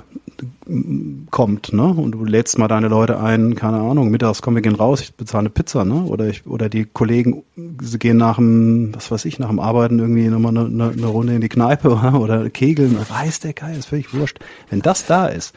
kommt, 1.31 1.73
ne? 1.73 1.87
Und 1.87 2.11
du 2.11 2.23
lädst 2.23 2.57
mal 2.57 2.67
deine 2.67 2.87
Leute 2.87 3.19
ein, 3.19 3.55
keine 3.55 3.79
Ahnung, 3.79 4.09
mittags 4.11 4.41
kommen 4.41 4.55
wir 4.55 4.61
gehen 4.61 4.75
raus, 4.75 5.01
ich 5.01 5.15
bezahle 5.15 5.41
eine 5.41 5.49
Pizza, 5.49 5.83
ne? 5.83 6.03
Oder 6.03 6.27
ich, 6.27 6.45
oder 6.45 6.69
die 6.69 6.85
Kollegen 6.85 7.43
sie 7.81 7.99
gehen 7.99 8.17
nach 8.17 8.35
dem, 8.35 8.93
was 8.93 9.09
weiß 9.09 9.25
ich, 9.25 9.39
nach 9.39 9.49
dem 9.49 9.59
Arbeiten 9.59 9.99
irgendwie 9.99 10.27
nochmal 10.27 10.55
eine, 10.57 10.65
eine, 10.65 10.91
eine 10.91 11.07
Runde 11.07 11.33
in 11.33 11.41
die 11.41 11.49
Kneipe 11.49 11.89
oder 12.19 12.49
kegeln, 12.49 12.97
weiß 13.09 13.39
der 13.39 13.53
Geil, 13.53 13.77
ist 13.77 13.87
völlig 13.87 14.13
wurscht. 14.13 14.39
Wenn 14.69 14.81
das 14.81 15.05
da 15.05 15.27
ist, 15.27 15.55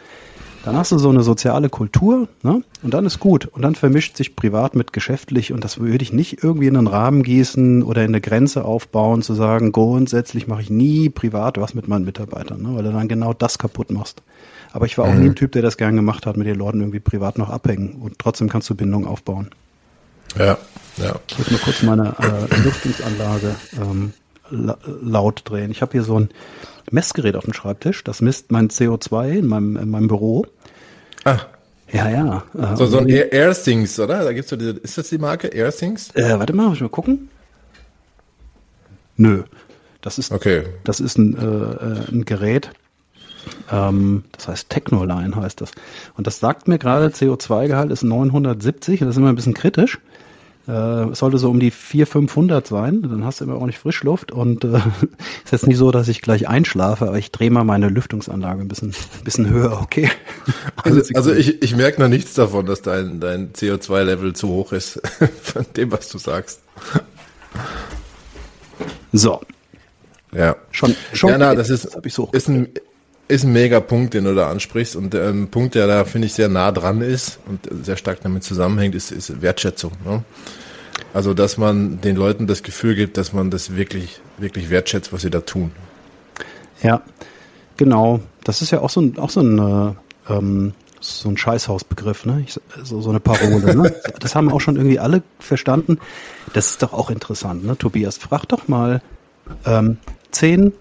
dann 0.64 0.76
hast 0.76 0.92
du 0.92 0.98
so 0.98 1.08
eine 1.08 1.22
soziale 1.22 1.68
Kultur, 1.68 2.28
ne? 2.42 2.62
Und 2.82 2.94
dann 2.94 3.06
ist 3.06 3.18
gut. 3.18 3.46
Und 3.46 3.62
dann 3.62 3.74
vermischt 3.74 4.16
sich 4.16 4.36
privat 4.36 4.74
mit 4.74 4.92
geschäftlich 4.92 5.52
und 5.52 5.64
das 5.64 5.78
würde 5.78 6.02
ich 6.02 6.12
nicht 6.12 6.42
irgendwie 6.42 6.66
in 6.66 6.76
einen 6.76 6.86
Rahmen 6.86 7.22
gießen 7.22 7.82
oder 7.82 8.02
in 8.02 8.08
eine 8.08 8.20
Grenze 8.20 8.64
aufbauen, 8.64 9.22
zu 9.22 9.34
sagen, 9.34 9.72
grundsätzlich 9.72 10.46
mache 10.46 10.62
ich 10.62 10.70
nie 10.70 11.08
privat 11.08 11.58
was 11.58 11.74
mit 11.74 11.88
meinen 11.88 12.04
Mitarbeitern, 12.04 12.62
ne? 12.62 12.74
weil 12.74 12.84
du 12.84 12.92
dann 12.92 13.08
genau 13.08 13.32
das 13.32 13.58
kaputt 13.58 13.90
machst. 13.90 14.22
Aber 14.72 14.86
ich 14.86 14.98
war 14.98 15.06
auch 15.06 15.12
mhm. 15.12 15.20
nie 15.20 15.28
ein 15.30 15.34
Typ, 15.34 15.52
der 15.52 15.62
das 15.62 15.76
gern 15.76 15.96
gemacht 15.96 16.26
hat, 16.26 16.36
mit 16.36 16.46
den 16.46 16.56
Leuten 16.56 16.80
irgendwie 16.80 17.00
privat 17.00 17.38
noch 17.38 17.50
abhängen. 17.50 17.94
Und 18.00 18.18
trotzdem 18.18 18.48
kannst 18.48 18.70
du 18.70 18.74
Bindung 18.74 19.06
aufbauen. 19.06 19.50
Ja, 20.38 20.58
ja. 20.96 21.16
Ich 21.28 21.38
muss 21.38 21.50
nur 21.50 21.60
kurz 21.60 21.82
meine 21.82 22.14
äh, 22.18 22.62
Lüftungsanlage 22.62 23.56
ähm, 23.80 24.12
la 24.50 24.76
laut 25.02 25.42
drehen. 25.44 25.70
Ich 25.70 25.82
habe 25.82 25.92
hier 25.92 26.02
so 26.02 26.18
ein 26.18 26.28
Messgerät 26.92 27.36
auf 27.36 27.44
dem 27.44 27.52
Schreibtisch. 27.52 28.04
Das 28.04 28.20
misst 28.20 28.50
mein 28.52 28.68
CO2 28.68 29.38
in 29.38 29.46
meinem, 29.46 29.76
in 29.76 29.90
meinem 29.90 30.08
Büro. 30.08 30.46
Ah. 31.24 31.38
Ja, 31.92 32.08
ja. 32.08 32.44
Äh, 32.56 32.76
so, 32.76 32.86
so 32.86 32.98
ein 32.98 33.08
Air 33.08 33.32
AirThings, 33.32 33.98
oder? 33.98 34.24
Da 34.24 34.32
gibt's 34.32 34.50
so 34.50 34.56
diese, 34.56 34.72
ist 34.72 34.96
das 34.96 35.08
die 35.08 35.18
Marke 35.18 35.48
AirThings? 35.48 36.14
Äh, 36.14 36.38
warte 36.38 36.52
mal, 36.52 36.68
muss 36.68 36.76
ich 36.76 36.82
mal 36.82 36.88
gucken? 36.88 37.28
Nö. 39.16 39.42
Das 40.00 40.18
ist, 40.18 40.32
okay. 40.32 40.64
das 40.84 41.00
ist 41.00 41.18
ein, 41.18 41.36
äh, 41.36 41.44
äh 41.44 42.12
ein 42.12 42.24
Gerät. 42.24 42.70
Ähm, 43.70 44.24
das 44.32 44.48
heißt 44.48 44.70
Technoline 44.70 45.34
heißt 45.34 45.60
das. 45.60 45.72
Und 46.16 46.26
das 46.26 46.40
sagt 46.40 46.68
mir 46.68 46.78
gerade, 46.78 47.08
CO2-Gehalt 47.08 47.90
ist 47.90 48.02
970. 48.02 49.00
Das 49.00 49.10
ist 49.10 49.16
immer 49.16 49.28
ein 49.28 49.36
bisschen 49.36 49.54
kritisch. 49.54 49.98
Äh, 50.66 51.14
sollte 51.14 51.38
so 51.38 51.48
um 51.48 51.58
die 51.58 51.70
400, 51.70 52.12
500 52.12 52.66
sein, 52.66 53.02
dann 53.02 53.24
hast 53.24 53.40
du 53.40 53.44
immer 53.44 53.54
ordentlich 53.54 53.78
Frischluft 53.78 54.30
und 54.30 54.62
äh, 54.64 54.76
ist 55.44 55.52
jetzt 55.52 55.66
nicht 55.66 55.78
so, 55.78 55.90
dass 55.90 56.06
ich 56.08 56.20
gleich 56.20 56.48
einschlafe, 56.48 57.08
aber 57.08 57.18
ich 57.18 57.32
drehe 57.32 57.50
mal 57.50 57.64
meine 57.64 57.88
Lüftungsanlage 57.88 58.60
ein 58.60 58.68
bisschen, 58.68 58.94
bisschen 59.24 59.48
höher, 59.48 59.80
okay? 59.80 60.10
Also, 60.82 61.02
also 61.14 61.32
ich, 61.32 61.62
ich 61.62 61.76
merke 61.76 62.00
noch 62.00 62.08
nichts 62.08 62.34
davon, 62.34 62.66
dass 62.66 62.82
dein, 62.82 63.20
dein 63.20 63.52
CO2-Level 63.52 64.34
zu 64.34 64.48
hoch 64.48 64.72
ist, 64.72 65.00
von 65.42 65.66
dem, 65.76 65.92
was 65.92 66.08
du 66.08 66.18
sagst. 66.18 66.60
So. 69.12 69.40
Ja. 70.32 70.56
Schon, 70.70 70.94
schon. 71.12 71.30
Ja, 71.30 71.38
na, 71.38 71.54
das 71.54 71.70
ist, 71.70 71.96
das 72.02 72.14
so 72.14 72.28
ist 72.32 72.48
ein, 72.48 72.68
ist 73.30 73.44
ein 73.44 73.52
mega 73.52 73.80
Punkt, 73.80 74.14
den 74.14 74.24
du 74.24 74.34
da 74.34 74.50
ansprichst 74.50 74.96
und 74.96 75.14
ein 75.14 75.28
ähm, 75.28 75.48
Punkt, 75.48 75.74
der 75.74 75.86
da 75.86 76.04
finde 76.04 76.26
ich 76.26 76.34
sehr 76.34 76.48
nah 76.48 76.72
dran 76.72 77.00
ist 77.00 77.38
und 77.46 77.60
sehr 77.84 77.96
stark 77.96 78.20
damit 78.22 78.42
zusammenhängt, 78.44 78.94
ist, 78.94 79.12
ist 79.12 79.40
Wertschätzung. 79.40 79.92
Ne? 80.04 80.22
Also, 81.14 81.34
dass 81.34 81.56
man 81.56 82.00
den 82.00 82.16
Leuten 82.16 82.46
das 82.46 82.62
Gefühl 82.62 82.94
gibt, 82.94 83.16
dass 83.16 83.32
man 83.32 83.50
das 83.50 83.74
wirklich, 83.76 84.20
wirklich 84.38 84.70
wertschätzt, 84.70 85.12
was 85.12 85.22
sie 85.22 85.30
da 85.30 85.40
tun. 85.40 85.72
Ja, 86.82 87.02
genau. 87.76 88.20
Das 88.44 88.62
ist 88.62 88.70
ja 88.70 88.80
auch 88.80 88.90
so 88.90 89.00
ein, 89.00 89.18
auch 89.18 89.30
so 89.30 89.40
ein, 89.40 89.58
äh, 89.58 90.32
ähm, 90.32 90.72
so 91.00 91.28
ein 91.28 91.36
Scheißhausbegriff, 91.36 92.26
ne? 92.26 92.44
Ich, 92.46 92.60
so, 92.82 93.00
so 93.00 93.10
eine 93.10 93.20
Parole, 93.20 93.74
ne? 93.74 93.94
Das 94.20 94.34
haben 94.34 94.52
auch 94.52 94.60
schon 94.60 94.76
irgendwie 94.76 94.98
alle 94.98 95.22
verstanden. 95.38 95.98
Das 96.52 96.70
ist 96.70 96.82
doch 96.82 96.92
auch 96.92 97.10
interessant, 97.10 97.64
ne? 97.64 97.76
Tobias, 97.76 98.18
frag 98.18 98.46
doch 98.46 98.68
mal 98.68 99.02
ähm, 99.64 99.98
zehn 100.30 100.72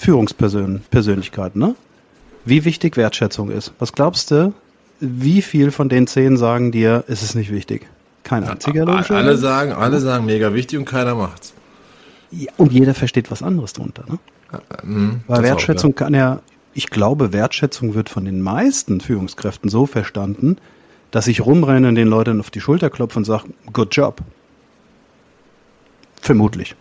Führungspersönlichkeiten, 0.00 1.60
ne? 1.60 1.74
Wie 2.46 2.64
wichtig 2.64 2.96
Wertschätzung 2.96 3.50
ist. 3.50 3.74
Was 3.78 3.92
glaubst 3.92 4.30
du, 4.30 4.54
wie 4.98 5.42
viel 5.42 5.70
von 5.70 5.90
den 5.90 6.06
zehn 6.06 6.38
sagen 6.38 6.72
dir, 6.72 7.04
ist 7.06 7.22
es 7.22 7.34
nicht 7.34 7.52
wichtig? 7.52 7.86
Kein 8.22 8.44
einziger 8.44 8.86
logischer. 8.86 9.16
Alle 9.16 9.36
sagen, 9.36 9.72
alle 9.72 10.00
sagen 10.00 10.24
mega 10.24 10.54
wichtig 10.54 10.78
und 10.78 10.86
keiner 10.86 11.14
macht's. 11.14 11.52
Ja, 12.30 12.50
und 12.56 12.72
jeder 12.72 12.94
versteht 12.94 13.30
was 13.30 13.42
anderes 13.42 13.74
drunter, 13.74 14.04
ne? 14.08 14.18
Mhm, 14.82 15.20
Weil 15.26 15.42
Wertschätzung 15.42 15.92
auch, 15.92 16.00
ja. 16.00 16.04
kann 16.06 16.14
ja, 16.14 16.40
ich 16.72 16.88
glaube, 16.88 17.34
Wertschätzung 17.34 17.94
wird 17.94 18.08
von 18.08 18.24
den 18.24 18.40
meisten 18.40 19.00
Führungskräften 19.00 19.68
so 19.68 19.84
verstanden, 19.84 20.56
dass 21.10 21.26
ich 21.26 21.44
rumrenne 21.44 21.88
und 21.88 21.94
den 21.94 22.08
Leuten 22.08 22.40
auf 22.40 22.50
die 22.50 22.60
Schulter 22.60 22.88
klopfe 22.88 23.18
und 23.18 23.26
sage, 23.26 23.44
good 23.72 23.94
job. 23.94 24.22
Vermutlich. 26.22 26.74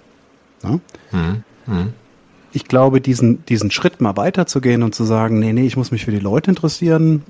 Ja? 0.63 0.79
Mhm. 1.11 1.43
Mhm 1.65 1.93
ich 2.51 2.65
glaube, 2.65 3.01
diesen, 3.01 3.45
diesen 3.45 3.71
Schritt 3.71 4.01
mal 4.01 4.17
weiterzugehen 4.17 4.83
und 4.83 4.95
zu 4.95 5.03
sagen, 5.03 5.39
nee, 5.39 5.53
nee, 5.53 5.65
ich 5.65 5.77
muss 5.77 5.91
mich 5.91 6.05
für 6.05 6.11
die 6.11 6.19
Leute 6.19 6.51
interessieren, 6.51 7.23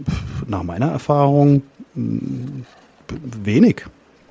nach 0.47 0.63
meiner 0.63 0.91
Erfahrung 0.91 1.63
wenig. 3.13 3.85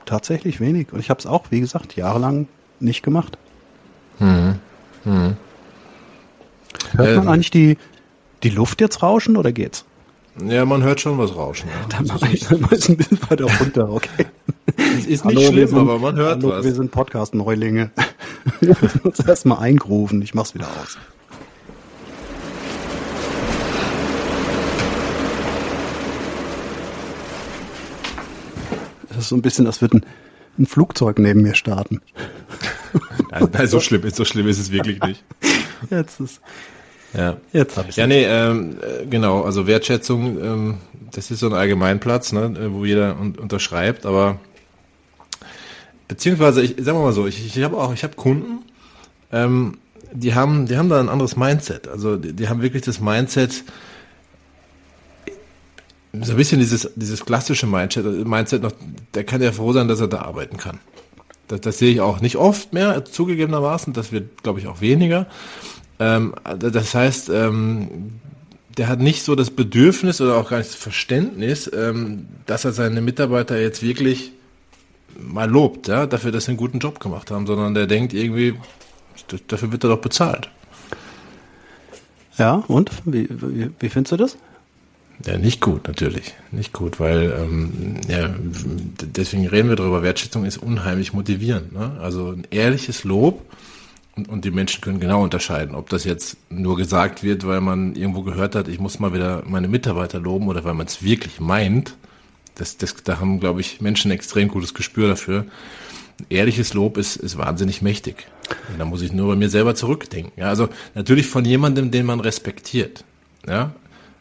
Tatsächlich 0.07 0.61
wenig. 0.61 0.93
Und 0.93 1.01
ich 1.01 1.11
habe 1.11 1.21
es 1.21 1.27
auch, 1.27 1.47
wie 1.51 1.61
gesagt, 1.61 1.97
jahrelang 1.97 2.49
nicht 2.81 3.03
gemacht. 3.03 3.37
Hm. 4.19 4.55
Hm. 5.05 5.37
Hört 6.93 7.17
man 7.17 7.25
ähm, 7.25 7.29
eigentlich 7.29 7.51
die, 7.51 7.77
die 8.43 8.51
Luft 8.51 8.81
jetzt 8.81 9.03
rauschen 9.03 9.37
oder 9.37 9.53
geht's? 9.53 9.85
Ja, 10.47 10.65
man 10.65 10.83
hört 10.83 11.01
schon 11.01 11.19
was 11.19 11.35
rauschen. 11.35 11.69
Ja. 11.69 11.89
Dann 11.89 12.07
mache 12.07 12.29
ich 12.33 12.49
mal 12.51 12.59
ein 12.63 12.69
bisschen 12.69 13.19
weiter 13.29 13.45
runter, 13.45 13.91
okay. 13.91 14.27
Es 14.77 15.07
ist 15.07 15.25
nicht 15.25 15.25
Hallo, 15.25 15.41
schlimm, 15.41 15.69
sind, 15.69 15.79
aber 15.79 15.99
man 15.99 16.17
hört 16.17 16.43
Hallo, 16.43 16.51
was. 16.51 16.65
Wir 16.65 16.75
sind 16.75 16.93
Podcast-Neulinge. 16.93 17.91
wir 18.61 18.77
müssen 18.81 19.01
uns 19.01 19.21
erstmal 19.21 19.59
eingrooven. 19.59 20.23
Ich 20.23 20.35
mach's 20.35 20.55
wieder 20.55 20.69
aus. 20.69 20.97
Das 29.09 29.19
ist 29.19 29.29
so 29.31 29.37
ein 29.37 29.43
bisschen, 29.43 29.67
als 29.67 29.81
würde 29.81 29.99
ein, 29.99 30.07
ein 30.59 30.67
Flugzeug 30.67 31.19
neben 31.19 31.43
mir 31.43 31.57
starten. 31.57 32.01
Nein, 33.31 33.49
nein, 33.53 33.67
so 33.67 33.81
schlimm 33.81 34.05
ist, 34.05 34.17
so 34.17 34.25
schlimm 34.25 34.47
ist 34.47 34.59
es 34.59 34.71
wirklich 34.71 35.03
nicht. 35.03 35.25
Jetzt 35.91 36.21
ist. 36.21 36.41
Ja, 37.15 37.37
jetzt 37.53 37.77
habe 37.77 37.89
ich 37.91 37.97
Ja, 37.97 38.07
nee, 38.07 38.25
ähm, 38.25 38.77
äh, 38.83 39.07
genau, 39.07 39.43
also 39.43 39.67
Wertschätzung, 39.67 40.43
ähm, 40.43 40.75
das 41.13 41.31
ist 41.31 41.41
so 41.41 41.47
ein 41.47 41.55
Allgemeinplatz, 41.55 42.33
ne, 42.33 42.71
wo 42.71 42.85
jeder 42.85 43.19
un 43.19 43.35
unterschreibt, 43.37 44.05
aber 44.05 44.39
beziehungsweise, 46.07 46.63
ich 46.63 46.77
sagen 46.79 46.99
wir 46.99 47.05
mal 47.05 47.13
so, 47.13 47.27
ich, 47.27 47.45
ich 47.57 47.63
habe 47.63 47.79
auch, 47.79 47.93
ich 47.93 48.05
habe 48.05 48.15
Kunden, 48.15 48.65
ähm, 49.33 49.79
die 50.13 50.35
haben, 50.35 50.67
die 50.67 50.77
haben 50.77 50.89
da 50.89 51.01
ein 51.01 51.09
anderes 51.09 51.37
Mindset. 51.37 51.89
Also 51.89 52.17
die, 52.17 52.33
die 52.33 52.49
haben 52.49 52.63
wirklich 52.63 52.83
das 52.83 53.01
Mindset, 53.01 53.65
so 56.21 56.33
ein 56.33 56.37
bisschen 56.37 56.59
dieses, 56.59 56.91
dieses 56.97 57.25
klassische 57.25 57.67
Mindset, 57.67 58.05
Mindset 58.27 58.63
noch, 58.63 58.73
der 59.15 59.25
kann 59.25 59.43
ja 59.43 59.53
froh 59.53 59.73
sein, 59.73 59.89
dass 59.89 60.01
er 60.01 60.09
da 60.09 60.23
arbeiten 60.23 60.57
kann. 60.57 60.79
Das, 61.47 61.61
das 61.61 61.79
sehe 61.79 61.93
ich 61.93 62.01
auch 62.01 62.21
nicht 62.21 62.37
oft 62.37 62.73
mehr, 62.73 63.05
zugegebenermaßen, 63.05 63.93
das 63.93 64.13
wird, 64.13 64.43
glaube 64.43 64.61
ich, 64.61 64.67
auch 64.67 64.81
weniger. 64.81 65.27
Ähm, 65.99 66.35
das 66.59 66.95
heißt, 66.95 67.29
ähm, 67.31 68.13
der 68.77 68.89
hat 68.89 69.01
nicht 69.01 69.25
so 69.25 69.35
das 69.35 69.51
Bedürfnis 69.51 70.21
oder 70.21 70.37
auch 70.37 70.51
gar 70.51 70.59
nicht 70.59 70.71
das 70.71 70.77
Verständnis, 70.77 71.71
ähm, 71.75 72.27
dass 72.47 72.65
er 72.65 72.73
seine 72.73 73.01
Mitarbeiter 73.01 73.61
jetzt 73.61 73.83
wirklich 73.83 74.33
mal 75.19 75.51
lobt, 75.51 75.89
ja, 75.89 76.07
dafür, 76.07 76.31
dass 76.31 76.45
sie 76.45 76.53
einen 76.53 76.59
guten 76.59 76.79
Job 76.79 77.01
gemacht 77.01 77.31
haben, 77.31 77.47
sondern 77.47 77.75
der 77.75 77.87
denkt 77.87 78.15
irgendwie, 78.15 78.55
dafür 79.49 79.73
wird 79.73 79.85
er 79.85 79.91
doch 79.91 80.01
bezahlt. 80.01 80.49
Ja, 82.37 82.63
und? 82.69 82.91
Wie, 83.05 83.29
wie, 83.29 83.71
wie 83.81 83.89
findest 83.89 84.13
du 84.13 84.17
das? 84.17 84.39
Ja, 85.27 85.37
nicht 85.37 85.61
gut, 85.61 85.89
natürlich. 85.89 86.35
Nicht 86.53 86.73
gut, 86.73 87.01
weil 87.01 87.35
ähm, 87.37 87.97
ja, 88.07 88.33
deswegen 89.03 89.49
reden 89.49 89.69
wir 89.69 89.75
darüber. 89.75 90.05
Wertschätzung 90.05 90.45
ist 90.45 90.59
unheimlich 90.59 91.13
motivierend. 91.13 91.73
Ne? 91.73 91.99
Also 92.01 92.31
ein 92.31 92.47
ehrliches 92.51 93.03
Lob 93.03 93.43
und, 94.19 94.29
und 94.29 94.45
die 94.45 94.51
Menschen 94.51 94.81
können 94.81 94.99
genau 94.99 95.23
unterscheiden, 95.23 95.77
ob 95.77 95.91
das 95.91 96.03
jetzt 96.03 96.37
nur 96.51 96.77
gesagt 96.77 97.23
wird, 97.23 97.47
weil 97.47 97.61
man 97.61 97.95
irgendwo 97.95 98.23
gehört 98.23 98.57
hat, 98.57 98.67
ich 98.67 98.81
muss 98.81 98.99
mal 98.99 99.15
wieder 99.15 99.45
meine 99.47 99.69
Mitarbeiter 99.69 100.19
loben 100.19 100.49
oder 100.49 100.65
weil 100.65 100.75
man 100.75 100.87
es 100.89 101.05
wirklich 101.05 101.39
meint. 101.39 101.95
Das, 102.57 102.77
das, 102.77 102.97
da 103.05 103.21
haben, 103.21 103.39
glaube 103.39 103.61
ich, 103.61 103.81
Menschen 103.81 104.11
ein 104.11 104.15
extrem 104.17 104.49
gutes 104.49 104.75
Gespür 104.75 105.07
dafür. 105.07 105.45
Ehrliches 106.31 106.75
Lob 106.75 106.97
ist, 106.97 107.15
ist 107.15 107.39
wahnsinnig 107.39 107.81
mächtig. 107.81 108.27
Da 108.77 108.85
muss 108.85 109.03
ich 109.03 109.13
nur 109.13 109.29
bei 109.29 109.37
mir 109.37 109.49
selber 109.49 109.77
zurückdenken. 109.77 110.33
Ja, 110.37 110.49
also 110.49 110.69
natürlich 110.97 111.29
von 111.29 111.45
jemandem, 111.45 111.93
den 111.93 112.05
man 112.05 112.19
respektiert. 112.19 113.05
Ja, 113.47 113.71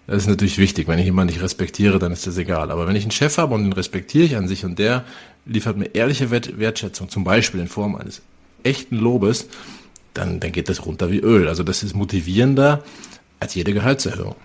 das 0.05 0.17
ist 0.17 0.27
natürlich 0.27 0.60
wichtig. 0.60 0.88
Wenn 0.88 0.99
ich 0.99 1.05
jemanden 1.05 1.33
nicht 1.33 1.41
respektiere, 1.41 1.97
dann 1.97 2.12
ist 2.12 2.27
das 2.27 2.38
egal. 2.38 2.69
Aber 2.69 2.88
wenn 2.88 2.95
ich 2.95 3.03
einen 3.03 3.12
Chef 3.12 3.39
habe 3.39 3.55
und 3.55 3.63
den 3.63 3.73
respektiere 3.73 4.25
ich 4.25 4.36
an 4.36 4.47
sich 4.47 4.63
und 4.63 4.77
der 4.77 5.05
liefert 5.47 5.75
mir 5.75 5.95
ehrliche 5.95 6.29
Wertschätzung, 6.29 7.10
zum 7.10 7.23
Beispiel 7.23 7.62
in 7.62 7.67
Form 7.67 7.95
eines 7.95 8.21
echten 8.63 8.97
Lobes, 8.97 9.47
dann, 10.17 10.39
dann 10.39 10.51
geht 10.51 10.69
das 10.69 10.86
runter 10.86 11.12
wie 11.12 11.19
Öl. 11.19 11.47
Also 11.47 11.63
das 11.63 11.84
ist 11.84 11.95
motivierender 11.95 12.84
als 13.39 13.56
jede 13.56 13.73
Gehaltserhöhung. 13.73 14.36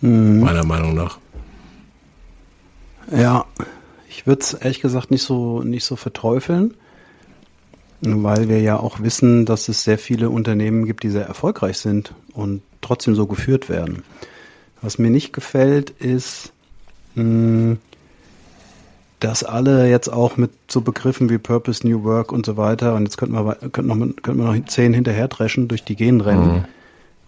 Mhm. 0.00 0.40
Meiner 0.40 0.64
Meinung 0.64 0.94
nach. 0.94 1.18
Ja, 3.10 3.46
ich 4.08 4.26
würde 4.26 4.42
es 4.42 4.54
ehrlich 4.54 4.80
gesagt 4.80 5.10
nicht 5.10 5.22
so, 5.22 5.62
nicht 5.62 5.84
so 5.84 5.96
verteufeln, 5.96 6.74
weil 8.00 8.48
wir 8.48 8.60
ja 8.60 8.78
auch 8.78 9.00
wissen, 9.00 9.46
dass 9.46 9.68
es 9.68 9.84
sehr 9.84 9.98
viele 9.98 10.30
Unternehmen 10.30 10.86
gibt, 10.86 11.02
die 11.02 11.10
sehr 11.10 11.26
erfolgreich 11.26 11.78
sind 11.78 12.14
und 12.32 12.62
trotzdem 12.80 13.14
so 13.14 13.26
geführt 13.26 13.68
werden. 13.68 14.02
Was 14.80 14.98
mir 14.98 15.10
nicht 15.10 15.32
gefällt, 15.32 15.90
ist, 15.90 16.52
hm, 17.14 17.78
dass 19.22 19.44
alle 19.44 19.88
jetzt 19.88 20.08
auch 20.08 20.36
mit 20.36 20.50
so 20.68 20.80
Begriffen 20.80 21.30
wie 21.30 21.38
Purpose, 21.38 21.86
New 21.86 22.02
Work 22.02 22.32
und 22.32 22.44
so 22.44 22.56
weiter, 22.56 22.94
und 22.94 23.04
jetzt 23.04 23.18
könnten 23.18 23.34
wir, 23.34 23.54
könnten 23.54 23.86
noch, 23.86 24.22
könnten 24.22 24.42
wir 24.42 24.52
noch 24.52 24.66
zehn 24.66 24.92
hinterher 24.92 25.28
dreschen, 25.28 25.68
durch 25.68 25.84
die 25.84 25.94
Gehen 25.94 26.20
rennen 26.20 26.52
mhm. 26.52 26.64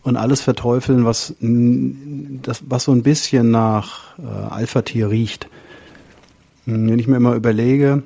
und 0.02 0.16
alles 0.16 0.40
verteufeln, 0.40 1.04
was, 1.04 1.34
das, 1.40 2.64
was 2.68 2.84
so 2.84 2.92
ein 2.92 3.04
bisschen 3.04 3.52
nach 3.52 4.18
äh, 4.18 4.22
Alpha-Tier 4.22 5.08
riecht. 5.08 5.48
Hm, 6.64 6.90
wenn 6.90 6.98
ich 6.98 7.06
mir 7.06 7.16
immer 7.16 7.34
überlege, 7.34 8.02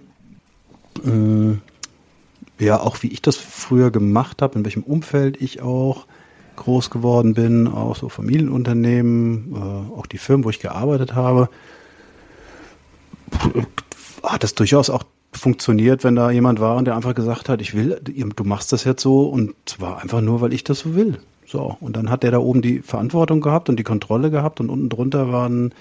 äh, 1.06 2.62
ja, 2.62 2.80
auch 2.80 3.02
wie 3.02 3.08
ich 3.08 3.22
das 3.22 3.36
früher 3.36 3.90
gemacht 3.90 4.42
habe, 4.42 4.58
in 4.58 4.64
welchem 4.66 4.82
Umfeld 4.82 5.40
ich 5.40 5.62
auch 5.62 6.06
groß 6.56 6.90
geworden 6.90 7.32
bin, 7.32 7.68
auch 7.68 7.96
so 7.96 8.10
Familienunternehmen, 8.10 9.54
äh, 9.54 9.98
auch 9.98 10.06
die 10.06 10.18
Firmen, 10.18 10.44
wo 10.44 10.50
ich 10.50 10.60
gearbeitet 10.60 11.14
habe, 11.14 11.48
hat 14.22 14.44
es 14.44 14.54
durchaus 14.54 14.90
auch 14.90 15.04
funktioniert, 15.32 16.04
wenn 16.04 16.16
da 16.16 16.30
jemand 16.30 16.60
war 16.60 16.76
und 16.76 16.86
der 16.86 16.96
einfach 16.96 17.14
gesagt 17.14 17.48
hat, 17.48 17.60
ich 17.60 17.74
will, 17.74 18.00
du 18.02 18.44
machst 18.44 18.72
das 18.72 18.84
jetzt 18.84 19.02
so 19.02 19.22
und 19.28 19.54
zwar 19.66 20.02
einfach 20.02 20.20
nur, 20.20 20.40
weil 20.40 20.52
ich 20.52 20.64
das 20.64 20.80
so 20.80 20.94
will. 20.94 21.18
So. 21.46 21.76
Und 21.80 21.96
dann 21.96 22.10
hat 22.10 22.22
der 22.22 22.30
da 22.30 22.38
oben 22.38 22.62
die 22.62 22.80
Verantwortung 22.80 23.40
gehabt 23.40 23.68
und 23.68 23.78
die 23.78 23.84
Kontrolle 23.84 24.30
gehabt 24.30 24.60
und 24.60 24.68
unten 24.70 24.88
drunter 24.88 25.32
waren 25.32 25.72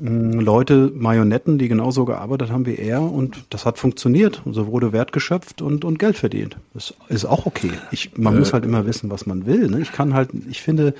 Leute, 0.00 0.92
Marionetten, 0.94 1.58
die 1.58 1.66
genauso 1.66 2.04
gearbeitet 2.04 2.52
haben 2.52 2.66
wie 2.66 2.76
er 2.76 3.02
und 3.02 3.44
das 3.50 3.66
hat 3.66 3.78
funktioniert. 3.78 4.42
Und 4.44 4.54
so 4.54 4.68
wurde 4.68 4.92
Wert 4.92 5.12
geschöpft 5.12 5.60
und, 5.60 5.84
und 5.84 5.98
Geld 5.98 6.16
verdient. 6.16 6.56
Das 6.74 6.94
ist 7.08 7.24
auch 7.24 7.46
okay. 7.46 7.72
Ich, 7.90 8.16
man 8.16 8.36
äh. 8.36 8.38
muss 8.38 8.52
halt 8.52 8.64
immer 8.64 8.86
wissen, 8.86 9.10
was 9.10 9.26
man 9.26 9.46
will. 9.46 9.68
Ne? 9.68 9.80
Ich 9.80 9.90
kann 9.90 10.14
halt, 10.14 10.30
ich 10.48 10.62
finde, 10.62 10.94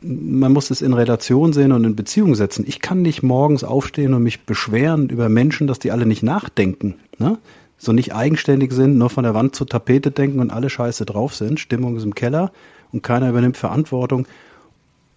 man 0.00 0.52
muss 0.52 0.70
es 0.70 0.82
in 0.82 0.92
Relation 0.92 1.52
sehen 1.52 1.72
und 1.72 1.84
in 1.84 1.96
Beziehung 1.96 2.34
setzen. 2.34 2.64
Ich 2.66 2.80
kann 2.80 3.02
nicht 3.02 3.22
morgens 3.22 3.64
aufstehen 3.64 4.14
und 4.14 4.22
mich 4.22 4.44
beschweren 4.44 5.08
über 5.08 5.28
Menschen, 5.28 5.66
dass 5.66 5.78
die 5.78 5.90
alle 5.90 6.06
nicht 6.06 6.22
nachdenken. 6.22 6.96
Ne? 7.18 7.38
So 7.78 7.92
nicht 7.92 8.14
eigenständig 8.14 8.72
sind, 8.72 8.98
nur 8.98 9.10
von 9.10 9.24
der 9.24 9.34
Wand 9.34 9.54
zur 9.54 9.66
Tapete 9.66 10.10
denken 10.10 10.40
und 10.40 10.50
alle 10.50 10.70
scheiße 10.70 11.04
drauf 11.04 11.34
sind. 11.34 11.60
Stimmung 11.60 11.96
ist 11.96 12.04
im 12.04 12.14
Keller 12.14 12.52
und 12.92 13.02
keiner 13.02 13.28
übernimmt 13.28 13.56
Verantwortung. 13.56 14.26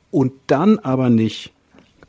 Und 0.09 0.33
dann 0.47 0.79
aber 0.79 1.09
nicht 1.09 1.53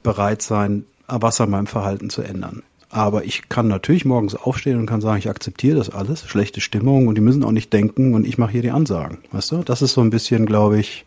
bereit 0.02 0.42
sein, 0.42 0.84
was 1.06 1.40
an 1.40 1.50
meinem 1.50 1.66
Verhalten 1.66 2.10
zu 2.10 2.22
ändern. 2.22 2.62
Aber 2.88 3.24
ich 3.24 3.48
kann 3.48 3.68
natürlich 3.68 4.04
morgens 4.04 4.34
aufstehen 4.34 4.78
und 4.78 4.86
kann 4.86 5.00
sagen, 5.00 5.18
ich 5.18 5.30
akzeptiere 5.30 5.76
das 5.76 5.88
alles, 5.88 6.26
schlechte 6.26 6.60
Stimmung 6.60 7.06
und 7.06 7.14
die 7.14 7.22
müssen 7.22 7.44
auch 7.44 7.52
nicht 7.52 7.72
denken 7.72 8.12
und 8.12 8.26
ich 8.26 8.36
mache 8.36 8.52
hier 8.52 8.62
die 8.62 8.70
Ansagen. 8.70 9.18
Weißt 9.30 9.52
du? 9.52 9.62
Das 9.62 9.80
ist 9.80 9.94
so 9.94 10.02
ein 10.02 10.10
bisschen, 10.10 10.44
glaube 10.44 10.78
ich, 10.78 11.06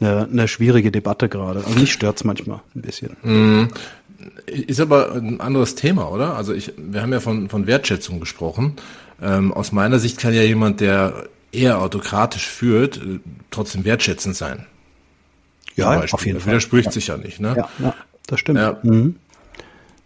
eine, 0.00 0.28
eine 0.30 0.48
schwierige 0.48 0.90
Debatte 0.90 1.28
gerade. 1.28 1.64
Also 1.64 1.78
mich 1.78 1.92
stört's 1.92 2.24
manchmal 2.24 2.60
ein 2.74 2.82
bisschen. 2.82 3.16
Mm. 3.22 3.68
Ist 4.46 4.80
aber 4.80 5.12
ein 5.12 5.40
anderes 5.40 5.74
Thema, 5.74 6.10
oder? 6.10 6.36
Also 6.36 6.52
ich, 6.52 6.72
wir 6.76 7.02
haben 7.02 7.12
ja 7.12 7.20
von, 7.20 7.48
von 7.48 7.66
Wertschätzung 7.66 8.20
gesprochen. 8.20 8.74
Ähm, 9.20 9.52
aus 9.52 9.72
meiner 9.72 9.98
Sicht 9.98 10.18
kann 10.18 10.34
ja 10.34 10.42
jemand, 10.42 10.80
der 10.80 11.28
eher 11.52 11.80
autokratisch 11.80 12.46
führt, 12.46 12.98
äh, 12.98 13.20
trotzdem 13.50 13.84
wertschätzend 13.84 14.36
sein. 14.36 14.66
Ja, 15.74 16.00
auf 16.00 16.24
jeden 16.24 16.36
das 16.36 16.44
Fall. 16.44 16.52
widerspricht 16.52 16.86
ja. 16.86 16.92
sich 16.92 17.06
ja 17.08 17.16
nicht, 17.16 17.40
ne? 17.40 17.54
Ja, 17.56 17.68
ja 17.78 17.94
das 18.26 18.40
stimmt. 18.40 18.58
Ja. 18.58 18.78
Mhm. 18.82 19.16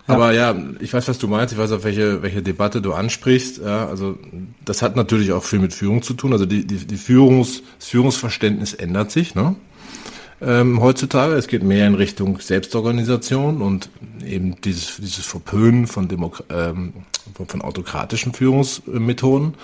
Aber 0.07 0.33
ja, 0.33 0.57
ich 0.81 0.93
weiß, 0.93 1.07
was 1.07 1.19
du 1.19 1.29
meinst. 1.29 1.53
Ich 1.53 1.59
weiß 1.59 1.71
auch, 1.73 1.85
welche, 1.85 2.23
welche 2.23 2.43
Debatte 2.43 2.83
du 2.83 2.93
ansprichst. 2.95 3.59
Ja, 3.59 3.87
also 3.87 4.19
das 4.65 4.83
hat 4.83 4.97
natürlich 4.97 5.31
auch 5.33 5.45
viel 5.45 5.61
mit 5.61 5.73
Führung 5.73 6.03
zu 6.03 6.15
tun. 6.15 6.33
Also 6.33 6.47
die, 6.47 6.67
die, 6.67 6.85
die 6.85 6.97
Führungs, 6.97 7.63
das 7.79 7.89
Führungsverständnis 7.89 8.75
ändert 8.75 9.13
sich 9.13 9.37
ne? 9.37 9.55
Ähm, 10.43 10.81
heutzutage. 10.81 11.35
Es 11.35 11.49
geht 11.49 11.63
mehr 11.63 11.87
in 11.87 11.95
Richtung 11.95 12.41
Selbstorganisation 12.41 13.63
und 13.63 13.91
eben 14.25 14.61
dieses, 14.63 14.97
dieses 14.97 15.27
Verpönen 15.27 15.87
von, 15.87 16.09
Demok 16.09 16.45
ähm, 16.51 16.93
von, 17.35 17.63
autokratischen 17.63 18.33
Führungsmethoden. 18.33 19.55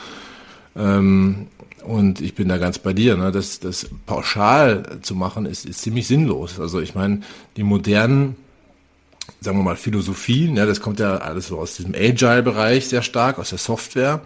Ähm, 0.77 1.47
und 1.83 2.21
ich 2.21 2.35
bin 2.35 2.49
da 2.49 2.59
ganz 2.59 2.79
bei 2.79 2.93
dir. 2.93 3.17
Ne? 3.17 3.31
Das, 3.33 3.61
das 3.61 3.89
pauschal 4.07 4.99
zu 5.03 5.15
machen, 5.15 5.47
ist, 5.47 5.65
ist 5.65 5.83
ziemlich 5.83 6.07
sinnlos. 6.07 6.59
Also 6.59 6.81
ich 6.81 6.95
meine, 6.95 7.21
die 7.57 7.63
modernen, 7.63 8.37
sagen 9.41 9.59
wir 9.59 9.65
mal, 9.65 9.77
Philosophien, 9.77 10.57
ja, 10.57 10.67
das 10.67 10.81
kommt 10.81 11.01
ja 11.01 11.17
alles 11.17 11.47
so 11.49 11.59
aus 11.59 11.77
diesem 11.77 11.95
Agile-Bereich 11.95 12.89
sehr 12.89 13.03
stark, 13.03 13.39
aus 13.39 13.51
der 13.51 13.59
Software. 13.59 14.21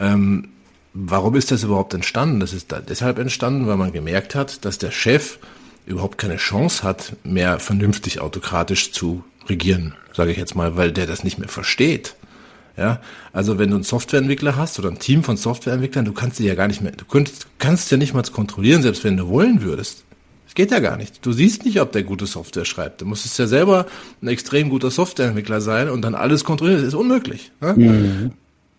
Ähm, 0.00 0.48
warum 0.94 1.36
ist 1.36 1.50
das 1.50 1.62
überhaupt 1.62 1.94
entstanden? 1.94 2.40
Das 2.40 2.52
ist 2.52 2.72
da 2.72 2.80
deshalb 2.80 3.18
entstanden, 3.18 3.66
weil 3.66 3.76
man 3.76 3.92
gemerkt 3.92 4.34
hat, 4.34 4.64
dass 4.64 4.78
der 4.78 4.90
Chef 4.90 5.38
überhaupt 5.88 6.18
keine 6.18 6.36
Chance 6.36 6.82
hat, 6.82 7.16
mehr 7.24 7.58
vernünftig 7.58 8.20
autokratisch 8.20 8.92
zu 8.92 9.24
regieren, 9.48 9.94
sage 10.14 10.30
ich 10.30 10.36
jetzt 10.38 10.54
mal, 10.54 10.76
weil 10.76 10.92
der 10.92 11.06
das 11.06 11.24
nicht 11.24 11.38
mehr 11.38 11.48
versteht. 11.48 12.14
Ja, 12.76 13.00
also 13.32 13.58
wenn 13.58 13.70
du 13.70 13.74
einen 13.74 13.84
Softwareentwickler 13.84 14.54
hast 14.54 14.78
oder 14.78 14.88
ein 14.88 15.00
Team 15.00 15.24
von 15.24 15.36
Softwareentwicklern, 15.36 16.04
du 16.04 16.12
kannst 16.12 16.36
sie 16.36 16.46
ja 16.46 16.54
gar 16.54 16.68
nicht 16.68 16.80
mehr, 16.80 16.92
du 16.92 17.04
könntest, 17.04 17.48
kannst 17.58 17.90
ja 17.90 17.96
nicht 17.96 18.14
mal 18.14 18.22
kontrollieren, 18.22 18.82
selbst 18.82 19.02
wenn 19.02 19.16
du 19.16 19.26
wollen 19.28 19.62
würdest. 19.62 20.04
Das 20.44 20.54
geht 20.54 20.70
ja 20.70 20.78
gar 20.78 20.96
nicht. 20.96 21.26
Du 21.26 21.32
siehst 21.32 21.64
nicht, 21.64 21.80
ob 21.80 21.92
der 21.92 22.04
gute 22.04 22.26
Software 22.26 22.64
schreibt. 22.64 23.00
Du 23.00 23.04
musstest 23.04 23.38
ja 23.38 23.46
selber 23.46 23.86
ein 24.22 24.28
extrem 24.28 24.70
guter 24.70 24.90
Softwareentwickler 24.90 25.60
sein 25.60 25.90
und 25.90 26.02
dann 26.02 26.14
alles 26.14 26.44
kontrollieren. 26.44 26.80
Das 26.80 26.88
ist 26.88 26.94
unmöglich. 26.94 27.50
Ja? 27.60 27.74
Mhm. 27.74 28.32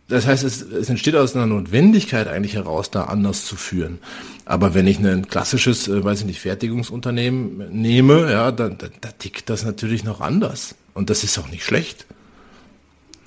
Das 0.10 0.26
heißt, 0.26 0.44
es, 0.44 0.62
es 0.64 0.90
entsteht 0.90 1.16
aus 1.16 1.36
einer 1.36 1.46
Notwendigkeit 1.46 2.28
eigentlich 2.28 2.56
heraus, 2.56 2.90
da 2.90 3.04
anders 3.04 3.46
zu 3.46 3.56
führen. 3.56 4.00
Aber 4.44 4.74
wenn 4.74 4.88
ich 4.88 4.98
ein 4.98 5.28
klassisches, 5.28 5.88
äh, 5.88 6.04
weiß 6.04 6.22
ich 6.22 6.26
nicht, 6.26 6.42
Fertigungsunternehmen 6.42 7.70
nehme, 7.72 8.32
ja, 8.32 8.52
da, 8.52 8.70
da, 8.70 8.88
da 9.00 9.10
tickt 9.12 9.50
das 9.52 9.64
natürlich 9.64 10.04
noch 10.04 10.20
anders. 10.20 10.76
Und 10.96 11.12
das 11.12 11.24
ist 11.24 11.38
auch 11.38 11.50
nicht 11.50 11.64
schlecht. 11.64 12.08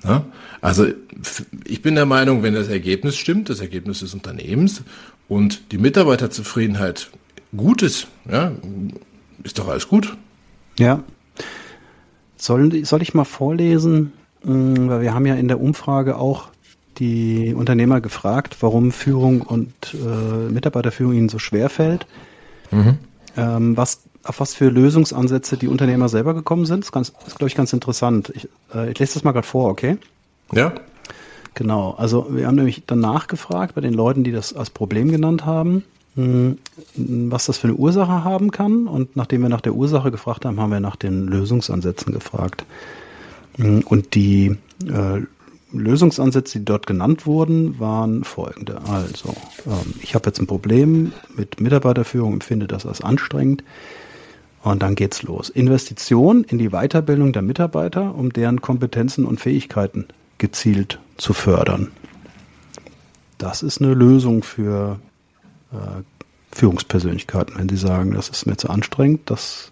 Ja? 0.03 0.25
Also 0.59 0.87
ich 1.65 1.81
bin 1.81 1.95
der 1.95 2.05
Meinung, 2.05 2.43
wenn 2.43 2.53
das 2.53 2.67
Ergebnis 2.67 3.15
stimmt, 3.15 3.49
das 3.49 3.61
Ergebnis 3.61 4.01
des 4.01 4.13
Unternehmens 4.13 4.83
und 5.29 5.71
die 5.71 5.77
Mitarbeiterzufriedenheit 5.77 7.09
gut 7.55 7.81
ist, 7.81 8.07
ja, 8.29 8.51
ist 9.43 9.57
doch 9.57 9.69
alles 9.69 9.87
gut. 9.87 10.17
Ja. 10.77 11.01
Soll, 12.35 12.83
soll 12.83 13.01
ich 13.01 13.13
mal 13.13 13.23
vorlesen? 13.23 14.11
Hm, 14.43 14.89
weil 14.89 15.01
wir 15.01 15.13
haben 15.13 15.25
ja 15.25 15.35
in 15.35 15.47
der 15.47 15.61
Umfrage 15.61 16.17
auch 16.17 16.49
die 16.99 17.53
Unternehmer 17.55 18.01
gefragt, 18.01 18.57
warum 18.61 18.91
Führung 18.91 19.41
und 19.41 19.73
äh, 19.93 20.51
Mitarbeiterführung 20.51 21.13
ihnen 21.13 21.29
so 21.29 21.39
schwer 21.39 21.69
fällt. 21.69 22.05
Mhm. 22.71 22.97
Ähm, 23.35 23.77
was 23.77 24.03
auf 24.23 24.39
was 24.39 24.53
für 24.53 24.69
Lösungsansätze 24.69 25.57
die 25.57 25.67
Unternehmer 25.67 26.07
selber 26.07 26.33
gekommen 26.33 26.65
sind. 26.65 26.79
Das 26.79 26.87
ist, 26.87 26.91
ganz, 26.93 27.13
ist 27.27 27.37
glaube 27.37 27.49
ich, 27.49 27.55
ganz 27.55 27.73
interessant. 27.73 28.31
Ich, 28.35 28.47
äh, 28.73 28.91
ich 28.91 28.99
lese 28.99 29.15
das 29.15 29.23
mal 29.23 29.33
gerade 29.33 29.47
vor, 29.47 29.69
okay? 29.69 29.97
Ja. 30.53 30.73
Genau. 31.55 31.91
Also 31.97 32.27
wir 32.29 32.47
haben 32.47 32.55
nämlich 32.55 32.83
danach 32.87 33.27
gefragt 33.27 33.75
bei 33.75 33.81
den 33.81 33.93
Leuten, 33.93 34.23
die 34.23 34.31
das 34.31 34.53
als 34.53 34.69
Problem 34.69 35.11
genannt 35.11 35.45
haben. 35.45 35.83
hm, 36.15 36.57
was 36.95 37.47
das 37.47 37.57
für 37.57 37.67
eine 37.67 37.75
Ursache 37.75 38.23
haben 38.23 38.51
kann. 38.51 38.87
Und 38.87 39.15
nachdem 39.15 39.41
wir 39.41 39.49
nach 39.49 39.61
der 39.61 39.73
Ursache 39.73 40.11
gefragt 40.11 40.45
haben, 40.45 40.59
haben 40.59 40.71
wir 40.71 40.79
nach 40.79 40.95
den 40.95 41.27
Lösungsansätzen 41.27 42.13
gefragt. 42.13 42.65
Hm, 43.57 43.81
und 43.85 44.15
die 44.15 44.57
äh, 44.87 45.21
Lösungsansätze, 45.73 46.59
die 46.59 46.65
dort 46.65 46.87
genannt 46.87 47.25
wurden, 47.25 47.79
waren 47.79 48.23
folgende. 48.23 48.81
Also, 48.87 49.35
ähm, 49.65 49.93
ich 50.01 50.15
habe 50.15 50.27
jetzt 50.27 50.39
ein 50.39 50.47
Problem 50.47 51.13
mit 51.35 51.59
Mitarbeiterführung, 51.59 52.33
empfinde 52.33 52.67
das 52.67 52.85
als 52.85 53.01
anstrengend. 53.01 53.63
Und 54.61 54.81
dann 54.81 54.95
geht's 54.95 55.23
los. 55.23 55.49
Investition 55.49 56.45
in 56.45 56.57
die 56.57 56.69
Weiterbildung 56.69 57.33
der 57.33 57.41
Mitarbeiter, 57.41 58.15
um 58.15 58.31
deren 58.31 58.61
Kompetenzen 58.61 59.25
und 59.25 59.41
Fähigkeiten 59.41 60.05
gezielt 60.37 60.99
zu 61.17 61.33
fördern. 61.33 61.91
Das 63.37 63.61
ist 63.61 63.81
eine 63.81 63.93
Lösung 63.93 64.41
für 64.43 64.99
äh, 65.73 66.03
Führungspersönlichkeiten, 66.53 67.55
wenn 67.57 67.67
sie 67.67 67.77
sagen, 67.77 68.13
das 68.13 68.29
ist 68.29 68.45
mir 68.45 68.55
zu 68.55 68.69
anstrengend, 68.69 69.29
das, 69.29 69.71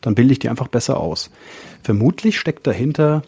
dann 0.00 0.14
bilde 0.14 0.32
ich 0.32 0.38
die 0.38 0.48
einfach 0.50 0.68
besser 0.68 0.98
aus. 0.98 1.30
Vermutlich 1.82 2.38
steckt 2.38 2.66
dahinter 2.66 3.22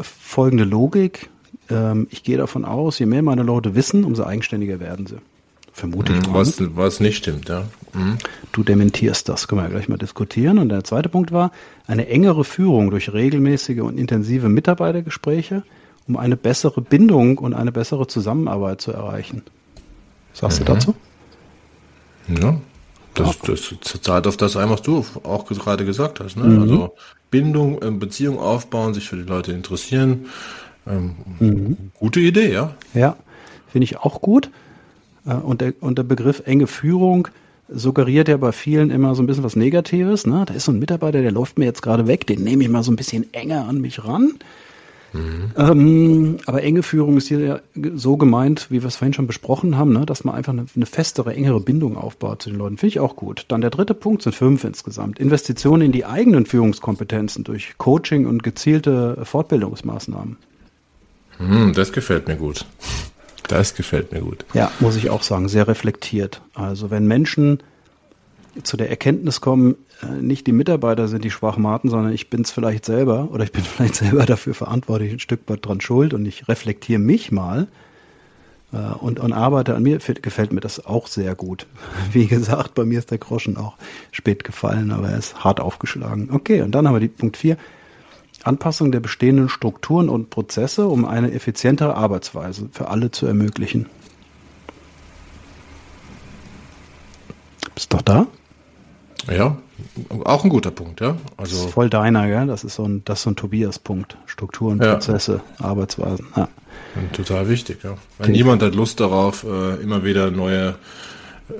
folgende 0.00 0.64
Logik. 0.64 1.28
Ähm, 1.70 2.06
ich 2.10 2.22
gehe 2.22 2.36
davon 2.36 2.64
aus, 2.64 2.98
je 2.98 3.06
mehr 3.06 3.22
meine 3.22 3.42
Leute 3.42 3.74
wissen, 3.74 4.04
umso 4.04 4.24
eigenständiger 4.24 4.80
werden 4.80 5.06
sie. 5.06 5.18
Vermutlich. 5.72 6.26
Mhm, 6.26 6.32
was, 6.32 6.56
was 6.74 7.00
nicht 7.00 7.18
stimmt, 7.18 7.50
ja. 7.50 7.64
Mhm. 7.92 8.16
Du 8.52 8.62
dementierst 8.62 9.28
das, 9.28 9.46
können 9.46 9.60
wir 9.60 9.64
ja 9.64 9.70
gleich 9.70 9.88
mal 9.88 9.98
diskutieren. 9.98 10.58
Und 10.58 10.70
der 10.70 10.84
zweite 10.84 11.10
Punkt 11.10 11.32
war, 11.32 11.52
eine 11.86 12.08
engere 12.08 12.44
Führung 12.44 12.90
durch 12.90 13.12
regelmäßige 13.12 13.80
und 13.80 13.98
intensive 13.98 14.48
Mitarbeitergespräche, 14.48 15.64
um 16.08 16.16
eine 16.16 16.36
bessere 16.36 16.80
Bindung 16.80 17.36
und 17.36 17.52
eine 17.52 17.72
bessere 17.72 18.06
Zusammenarbeit 18.06 18.80
zu 18.80 18.92
erreichen. 18.92 19.42
Sagst 20.32 20.60
mhm. 20.60 20.64
du 20.64 20.72
dazu? 20.72 20.94
Ja, 22.40 22.60
das, 23.14 23.38
das 23.40 24.02
zahlt 24.02 24.26
auf 24.26 24.36
das 24.36 24.56
ein, 24.56 24.70
was 24.70 24.82
du 24.82 25.04
auch 25.22 25.46
gerade 25.46 25.84
gesagt 25.84 26.20
hast. 26.20 26.36
Ne? 26.36 26.44
Mhm. 26.44 26.62
Also 26.62 26.94
Bindung, 27.30 27.80
ähm, 27.82 27.98
Beziehung 27.98 28.38
aufbauen, 28.38 28.94
sich 28.94 29.08
für 29.08 29.16
die 29.16 29.22
Leute 29.22 29.52
interessieren. 29.52 30.26
Ähm, 30.86 31.14
mhm. 31.38 31.76
Gute 31.98 32.20
Idee, 32.20 32.52
ja. 32.52 32.74
Ja, 32.94 33.16
finde 33.68 33.84
ich 33.84 33.98
auch 33.98 34.20
gut. 34.20 34.50
Äh, 35.26 35.34
und 35.34 35.60
der, 35.60 35.74
und 35.80 35.98
der 35.98 36.04
Begriff 36.04 36.42
enge 36.46 36.66
Führung 36.66 37.28
suggeriert 37.68 38.28
ja 38.28 38.36
bei 38.36 38.52
vielen 38.52 38.90
immer 38.90 39.14
so 39.14 39.22
ein 39.22 39.26
bisschen 39.26 39.44
was 39.44 39.56
Negatives. 39.56 40.26
Ne? 40.26 40.44
Da 40.46 40.54
ist 40.54 40.66
so 40.66 40.72
ein 40.72 40.78
Mitarbeiter, 40.78 41.22
der 41.22 41.32
läuft 41.32 41.58
mir 41.58 41.64
jetzt 41.64 41.82
gerade 41.82 42.06
weg, 42.06 42.26
den 42.26 42.44
nehme 42.44 42.62
ich 42.62 42.68
mal 42.68 42.82
so 42.82 42.92
ein 42.92 42.96
bisschen 42.96 43.32
enger 43.34 43.66
an 43.66 43.80
mich 43.80 44.04
ran. 44.04 44.34
Mhm. 45.12 45.50
Ähm, 45.56 46.36
aber 46.46 46.62
enge 46.62 46.82
Führung 46.82 47.16
ist 47.16 47.28
hier 47.28 47.40
ja 47.40 47.60
so 47.94 48.16
gemeint, 48.16 48.70
wie 48.70 48.82
wir 48.82 48.88
es 48.88 48.96
vorhin 48.96 49.14
schon 49.14 49.26
besprochen 49.26 49.76
haben, 49.76 49.92
ne? 49.92 50.06
dass 50.06 50.24
man 50.24 50.34
einfach 50.34 50.52
eine, 50.52 50.66
eine 50.74 50.86
festere, 50.86 51.34
engere 51.34 51.60
Bindung 51.60 51.96
aufbaut 51.96 52.42
zu 52.42 52.50
den 52.50 52.58
Leuten. 52.58 52.76
Finde 52.76 52.88
ich 52.88 53.00
auch 53.00 53.16
gut. 53.16 53.46
Dann 53.48 53.60
der 53.60 53.70
dritte 53.70 53.94
Punkt 53.94 54.22
sind 54.22 54.34
fünf 54.34 54.64
insgesamt. 54.64 55.18
Investitionen 55.18 55.82
in 55.82 55.92
die 55.92 56.04
eigenen 56.04 56.46
Führungskompetenzen 56.46 57.44
durch 57.44 57.74
Coaching 57.78 58.26
und 58.26 58.42
gezielte 58.42 59.24
Fortbildungsmaßnahmen. 59.24 60.36
Mhm, 61.38 61.72
das 61.74 61.92
gefällt 61.92 62.28
mir 62.28 62.36
gut. 62.36 62.64
Das 63.48 63.74
gefällt 63.74 64.12
mir 64.12 64.20
gut. 64.20 64.44
Ja, 64.54 64.70
muss 64.80 64.96
ich 64.96 65.10
auch 65.10 65.22
sagen, 65.22 65.48
sehr 65.48 65.68
reflektiert. 65.68 66.40
Also 66.54 66.90
wenn 66.90 67.06
Menschen 67.06 67.62
zu 68.62 68.76
der 68.76 68.90
Erkenntnis 68.90 69.40
kommen, 69.40 69.76
äh, 70.02 70.06
nicht 70.06 70.46
die 70.46 70.52
Mitarbeiter 70.52 71.08
sind 71.08 71.24
die 71.24 71.30
Schwachmaten, 71.30 71.90
sondern 71.90 72.12
ich 72.12 72.30
bin 72.30 72.42
es 72.42 72.50
vielleicht 72.50 72.84
selber 72.84 73.28
oder 73.32 73.44
ich 73.44 73.52
bin 73.52 73.62
vielleicht 73.64 73.96
selber 73.96 74.26
dafür 74.26 74.54
verantwortlich, 74.54 75.12
ein 75.12 75.18
Stück 75.18 75.40
weit 75.46 75.64
dran 75.64 75.80
schuld 75.80 76.14
und 76.14 76.26
ich 76.26 76.48
reflektiere 76.48 76.98
mich 76.98 77.30
mal 77.30 77.68
äh, 78.72 78.76
und, 78.76 79.20
und 79.20 79.32
arbeite 79.32 79.74
an 79.74 79.82
mir, 79.82 79.98
gefällt 79.98 80.52
mir 80.52 80.60
das 80.60 80.84
auch 80.84 81.06
sehr 81.06 81.34
gut. 81.34 81.66
Wie 82.12 82.26
gesagt, 82.26 82.74
bei 82.74 82.84
mir 82.84 82.98
ist 82.98 83.10
der 83.10 83.18
Groschen 83.18 83.56
auch 83.56 83.76
spät 84.10 84.44
gefallen, 84.44 84.90
aber 84.90 85.10
er 85.10 85.18
ist 85.18 85.44
hart 85.44 85.60
aufgeschlagen. 85.60 86.30
Okay, 86.32 86.62
und 86.62 86.72
dann 86.72 86.86
haben 86.86 86.94
wir 86.94 87.00
die 87.00 87.08
Punkt 87.08 87.36
4. 87.36 87.56
Anpassung 88.46 88.92
der 88.92 89.00
bestehenden 89.00 89.48
Strukturen 89.48 90.08
und 90.08 90.30
Prozesse, 90.30 90.86
um 90.86 91.04
eine 91.04 91.32
effizientere 91.32 91.94
Arbeitsweise 91.94 92.68
für 92.72 92.88
alle 92.88 93.10
zu 93.10 93.26
ermöglichen. 93.26 93.86
Bist 97.74 97.92
doch 97.92 98.02
da? 98.02 98.26
Ja, 99.30 99.56
auch 100.24 100.44
ein 100.44 100.50
guter 100.50 100.70
Punkt, 100.70 101.00
ja. 101.00 101.16
Also 101.36 101.56
das 101.56 101.66
ist 101.66 101.72
voll 101.72 101.90
deiner, 101.90 102.26
gell? 102.28 102.46
Das 102.46 102.64
ist 102.64 102.76
so 102.76 102.84
ein, 102.84 103.02
das 103.04 103.18
ist 103.18 103.22
so 103.24 103.30
ein 103.30 103.36
Tobias-Punkt. 103.36 104.16
Strukturen, 104.26 104.78
Prozesse, 104.78 105.42
ja. 105.58 105.64
Arbeitsweisen. 105.64 106.26
Ja. 106.36 106.48
Total 107.12 107.48
wichtig, 107.48 107.78
ja. 107.82 107.96
Weil 108.18 108.30
niemand 108.30 108.62
hat 108.62 108.74
Lust 108.74 109.00
darauf, 109.00 109.44
äh, 109.44 109.74
immer 109.82 110.04
wieder 110.04 110.30
neue, 110.30 110.76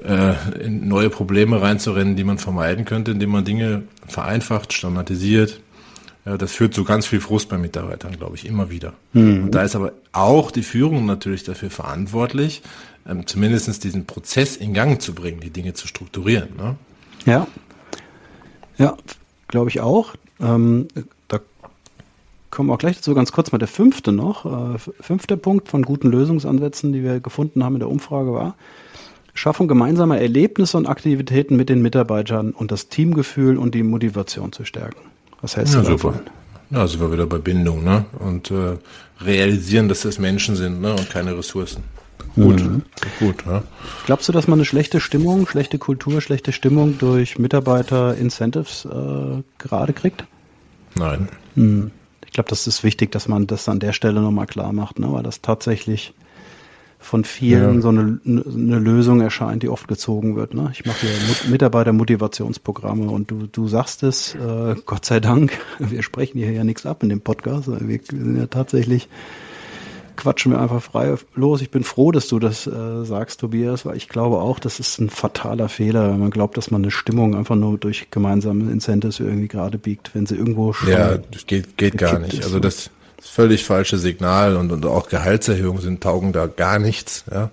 äh, 0.04 0.68
neue 0.68 1.10
Probleme 1.10 1.60
reinzurennen, 1.60 2.16
die 2.16 2.24
man 2.24 2.38
vermeiden 2.38 2.84
könnte, 2.84 3.10
indem 3.10 3.30
man 3.30 3.44
Dinge 3.44 3.82
vereinfacht, 4.06 4.72
standardisiert, 4.72 5.60
ja, 6.26 6.36
das 6.36 6.52
führt 6.52 6.74
zu 6.74 6.82
ganz 6.82 7.06
viel 7.06 7.20
Frust 7.20 7.48
bei 7.48 7.56
Mitarbeitern, 7.56 8.16
glaube 8.16 8.34
ich, 8.34 8.46
immer 8.46 8.68
wieder. 8.68 8.94
Mhm. 9.12 9.44
Und 9.44 9.54
da 9.54 9.62
ist 9.62 9.76
aber 9.76 9.92
auch 10.12 10.50
die 10.50 10.64
Führung 10.64 11.06
natürlich 11.06 11.44
dafür 11.44 11.70
verantwortlich, 11.70 12.62
ähm, 13.08 13.26
zumindest 13.26 13.84
diesen 13.84 14.06
Prozess 14.06 14.56
in 14.56 14.74
Gang 14.74 15.00
zu 15.00 15.14
bringen, 15.14 15.38
die 15.40 15.50
Dinge 15.50 15.74
zu 15.74 15.86
strukturieren. 15.86 16.48
Ne? 16.56 16.74
Ja, 17.26 17.46
ja, 18.76 18.96
glaube 19.46 19.70
ich 19.70 19.80
auch. 19.80 20.14
Ähm, 20.40 20.88
da 21.28 21.38
kommen 22.50 22.68
wir 22.68 22.74
auch 22.74 22.78
gleich 22.78 22.96
dazu. 22.96 23.14
Ganz 23.14 23.30
kurz 23.30 23.52
mal 23.52 23.58
der 23.58 23.68
fünfte 23.68 24.10
noch. 24.10 24.74
Äh, 24.74 24.78
fünfter 25.00 25.36
Punkt 25.36 25.68
von 25.68 25.82
guten 25.82 26.08
Lösungsansätzen, 26.08 26.92
die 26.92 27.04
wir 27.04 27.20
gefunden 27.20 27.62
haben 27.62 27.74
in 27.74 27.80
der 27.80 27.88
Umfrage 27.88 28.32
war, 28.32 28.56
Schaffung 29.32 29.68
gemeinsamer 29.68 30.18
Erlebnisse 30.18 30.76
und 30.76 30.86
Aktivitäten 30.86 31.54
mit 31.54 31.68
den 31.68 31.82
Mitarbeitern 31.82 32.50
und 32.50 32.72
das 32.72 32.88
Teamgefühl 32.88 33.58
und 33.58 33.76
die 33.76 33.84
Motivation 33.84 34.50
zu 34.50 34.64
stärken. 34.64 35.15
Was 35.40 35.56
hältst 35.56 35.74
ja, 35.74 35.82
davon? 35.82 36.14
Super. 36.14 36.20
Ja, 36.70 36.86
sind 36.86 37.00
wir 37.00 37.12
wieder 37.12 37.26
bei 37.26 37.38
Bindung, 37.38 37.84
ne? 37.84 38.04
Und 38.18 38.50
äh, 38.50 38.76
realisieren, 39.20 39.88
dass 39.88 40.00
das 40.00 40.18
Menschen 40.18 40.56
sind, 40.56 40.80
ne? 40.80 40.92
Und 40.92 41.10
keine 41.10 41.36
Ressourcen. 41.36 41.84
Gut, 42.34 42.62
mhm. 42.62 42.82
gut, 43.18 43.46
ja. 43.46 43.62
Glaubst 44.04 44.28
du, 44.28 44.32
dass 44.32 44.46
man 44.46 44.58
eine 44.58 44.66
schlechte 44.66 45.00
Stimmung, 45.00 45.46
schlechte 45.46 45.78
Kultur, 45.78 46.20
schlechte 46.20 46.52
Stimmung 46.52 46.98
durch 46.98 47.38
Mitarbeiter-Incentives 47.38 48.84
äh, 48.84 49.42
gerade 49.58 49.92
kriegt? 49.94 50.24
Nein. 50.96 51.28
Mhm. 51.54 51.92
Ich 52.26 52.32
glaube, 52.32 52.50
das 52.50 52.66
ist 52.66 52.84
wichtig, 52.84 53.10
dass 53.12 53.28
man 53.28 53.46
das 53.46 53.68
an 53.68 53.80
der 53.80 53.94
Stelle 53.94 54.20
nochmal 54.20 54.46
klar 54.46 54.72
macht, 54.74 54.98
ne? 54.98 55.10
weil 55.10 55.22
das 55.22 55.40
tatsächlich 55.40 56.12
von 57.06 57.24
vielen 57.24 57.76
ja. 57.76 57.80
so 57.80 57.88
eine, 57.88 58.18
eine 58.24 58.78
Lösung 58.78 59.20
erscheint, 59.20 59.62
die 59.62 59.68
oft 59.68 59.86
gezogen 59.86 60.34
wird. 60.36 60.54
Ne? 60.54 60.70
Ich 60.72 60.84
mache 60.84 61.06
hier 61.06 61.50
Mitarbeitermotivationsprogramme 61.50 63.08
und 63.08 63.30
du, 63.30 63.46
du 63.46 63.68
sagst 63.68 64.02
es, 64.02 64.34
äh, 64.34 64.74
Gott 64.84 65.04
sei 65.04 65.20
Dank, 65.20 65.52
wir 65.78 66.02
sprechen 66.02 66.38
hier 66.38 66.50
ja 66.50 66.64
nichts 66.64 66.84
ab 66.84 67.02
in 67.02 67.08
dem 67.08 67.20
Podcast. 67.20 67.68
Wir 67.68 68.00
sind 68.02 68.36
ja 68.36 68.46
tatsächlich, 68.46 69.08
quatschen 70.16 70.52
wir 70.52 70.60
einfach 70.60 70.82
frei 70.82 71.14
los. 71.34 71.62
Ich 71.62 71.70
bin 71.70 71.84
froh, 71.84 72.10
dass 72.10 72.26
du 72.26 72.40
das 72.40 72.66
äh, 72.66 73.04
sagst, 73.04 73.40
Tobias, 73.40 73.86
weil 73.86 73.96
ich 73.96 74.08
glaube 74.08 74.38
auch, 74.38 74.58
das 74.58 74.80
ist 74.80 74.98
ein 74.98 75.08
fataler 75.08 75.68
Fehler, 75.68 76.10
wenn 76.10 76.18
man 76.18 76.30
glaubt, 76.30 76.56
dass 76.56 76.72
man 76.72 76.82
eine 76.82 76.90
Stimmung 76.90 77.36
einfach 77.36 77.54
nur 77.54 77.78
durch 77.78 78.10
gemeinsame 78.10 78.70
Incentives 78.72 79.20
irgendwie 79.20 79.48
gerade 79.48 79.78
biegt, 79.78 80.14
wenn 80.14 80.26
sie 80.26 80.34
irgendwo 80.34 80.72
schon. 80.72 80.88
Ja, 80.88 81.18
das 81.18 81.46
geht, 81.46 81.76
geht 81.76 81.98
gar 81.98 82.18
nicht. 82.18 82.42
Also 82.42 82.58
das 82.58 82.90
völlig 83.20 83.64
falsche 83.64 83.98
Signal 83.98 84.56
und, 84.56 84.72
und 84.72 84.86
auch 84.86 85.08
Gehaltserhöhungen 85.08 85.82
sind 85.82 86.02
taugen 86.02 86.32
da 86.32 86.46
gar 86.46 86.78
nichts. 86.78 87.24
Ja. 87.30 87.50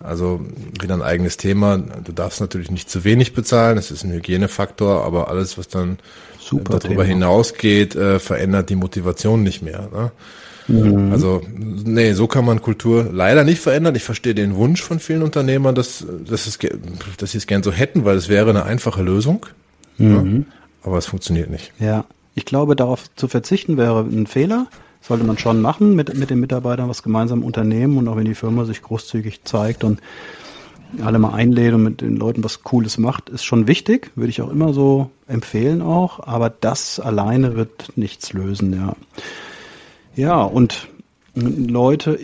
Also 0.00 0.40
wieder 0.80 0.94
ein 0.94 1.02
eigenes 1.02 1.36
Thema. 1.36 1.78
Du 1.78 2.12
darfst 2.12 2.40
natürlich 2.40 2.70
nicht 2.70 2.90
zu 2.90 3.04
wenig 3.04 3.32
bezahlen, 3.32 3.76
das 3.76 3.90
ist 3.90 4.04
ein 4.04 4.12
Hygienefaktor, 4.12 5.04
aber 5.04 5.28
alles, 5.28 5.56
was 5.56 5.68
dann 5.68 5.98
Super 6.38 6.78
darüber 6.78 7.02
Thema. 7.02 7.04
hinausgeht, 7.04 7.96
äh, 7.96 8.18
verändert 8.18 8.68
die 8.70 8.76
Motivation 8.76 9.42
nicht 9.42 9.62
mehr. 9.62 9.88
Ne? 9.92 10.12
Mhm. 10.68 11.12
Also, 11.12 11.42
nee, 11.48 12.12
so 12.12 12.26
kann 12.26 12.44
man 12.44 12.60
Kultur 12.60 13.08
leider 13.10 13.44
nicht 13.44 13.60
verändern. 13.60 13.94
Ich 13.94 14.02
verstehe 14.02 14.34
den 14.34 14.56
Wunsch 14.56 14.82
von 14.82 15.00
vielen 15.00 15.22
Unternehmern, 15.22 15.74
dass, 15.74 16.04
dass, 16.28 16.46
es, 16.46 16.58
dass 17.16 17.30
sie 17.32 17.38
es 17.38 17.46
gern 17.46 17.62
so 17.62 17.72
hätten, 17.72 18.04
weil 18.04 18.16
es 18.16 18.28
wäre 18.28 18.50
eine 18.50 18.64
einfache 18.64 19.02
Lösung. 19.02 19.46
Mhm. 19.98 20.46
Ja, 20.46 20.86
aber 20.86 20.98
es 20.98 21.06
funktioniert 21.06 21.50
nicht. 21.50 21.72
Ja, 21.78 22.04
ich 22.34 22.44
glaube, 22.44 22.76
darauf 22.76 23.04
zu 23.16 23.28
verzichten 23.28 23.76
wäre 23.76 24.00
ein 24.00 24.26
Fehler 24.26 24.66
sollte 25.06 25.24
man 25.24 25.38
schon 25.38 25.60
machen, 25.60 25.94
mit, 25.94 26.14
mit 26.14 26.30
den 26.30 26.40
Mitarbeitern 26.40 26.88
was 26.88 27.02
gemeinsam 27.02 27.44
unternehmen 27.44 27.96
und 27.96 28.08
auch 28.08 28.16
wenn 28.16 28.24
die 28.24 28.34
Firma 28.34 28.64
sich 28.64 28.82
großzügig 28.82 29.44
zeigt 29.44 29.84
und 29.84 30.00
alle 31.02 31.18
mal 31.18 31.32
einlädt 31.32 31.74
und 31.74 31.82
mit 31.82 32.00
den 32.00 32.16
Leuten 32.16 32.42
was 32.42 32.62
Cooles 32.62 32.98
macht, 32.98 33.28
ist 33.28 33.44
schon 33.44 33.66
wichtig, 33.66 34.10
würde 34.14 34.30
ich 34.30 34.42
auch 34.42 34.50
immer 34.50 34.72
so 34.72 35.10
empfehlen 35.28 35.82
auch, 35.82 36.26
aber 36.26 36.50
das 36.50 37.00
alleine 37.00 37.56
wird 37.56 37.92
nichts 37.96 38.32
lösen, 38.32 38.72
ja. 38.72 38.96
Ja, 40.14 40.42
und 40.42 40.88
Leute, 41.34 42.18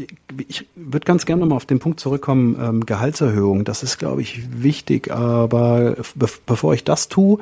ich 0.48 0.66
würde 0.74 1.04
ganz 1.04 1.26
gerne 1.26 1.40
nochmal 1.40 1.56
auf 1.56 1.66
den 1.66 1.80
Punkt 1.80 2.00
zurückkommen, 2.00 2.56
ähm, 2.58 2.86
Gehaltserhöhung, 2.86 3.64
das 3.64 3.82
ist, 3.82 3.98
glaube 3.98 4.22
ich, 4.22 4.62
wichtig, 4.62 5.12
aber 5.12 5.96
be 6.14 6.26
bevor 6.46 6.72
ich 6.72 6.82
das 6.82 7.08
tue, 7.08 7.38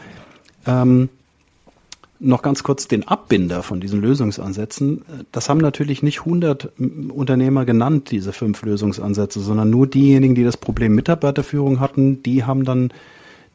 ähm, 0.66 1.08
noch 2.20 2.42
ganz 2.42 2.62
kurz 2.62 2.86
den 2.86 3.08
Abbinder 3.08 3.62
von 3.62 3.80
diesen 3.80 4.00
Lösungsansätzen. 4.00 5.04
Das 5.32 5.48
haben 5.48 5.58
natürlich 5.58 6.02
nicht 6.02 6.20
100 6.20 6.72
Unternehmer 6.78 7.64
genannt, 7.64 8.10
diese 8.10 8.32
fünf 8.32 8.62
Lösungsansätze, 8.62 9.40
sondern 9.40 9.70
nur 9.70 9.86
diejenigen, 9.86 10.34
die 10.34 10.44
das 10.44 10.58
Problem 10.58 10.94
Mitarbeiterführung 10.94 11.80
hatten, 11.80 12.22
die 12.22 12.44
haben 12.44 12.64
dann 12.64 12.92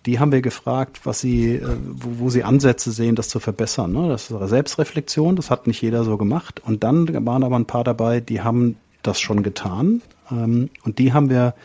die 0.06 0.20
haben 0.20 0.32
wir 0.32 0.42
gefragt, 0.42 1.02
was 1.04 1.20
sie, 1.20 1.56
äh, 1.56 1.78
wo, 1.82 2.26
wo 2.26 2.30
sie 2.30 2.44
Ansätze 2.44 2.92
sehen, 2.92 3.16
das 3.16 3.28
zu 3.28 3.40
verbessern. 3.40 3.92
Ne? 3.92 4.08
Das 4.08 4.30
ist 4.30 4.50
Selbstreflexion, 4.50 5.36
das 5.36 5.50
hat 5.50 5.68
nicht 5.68 5.82
jeder 5.82 6.04
so 6.04 6.18
gemacht. 6.18 6.62
Und 6.64 6.84
dann 6.84 7.26
waren 7.26 7.44
aber 7.44 7.56
ein 7.56 7.66
paar 7.66 7.84
dabei, 7.84 8.20
die 8.20 8.42
haben 8.42 8.78
das 9.02 9.20
schon 9.20 9.42
getan. 9.42 10.02
Ähm, 10.32 10.70
und 10.84 11.00
die 11.00 11.14
haben 11.14 11.30
wir 11.30 11.56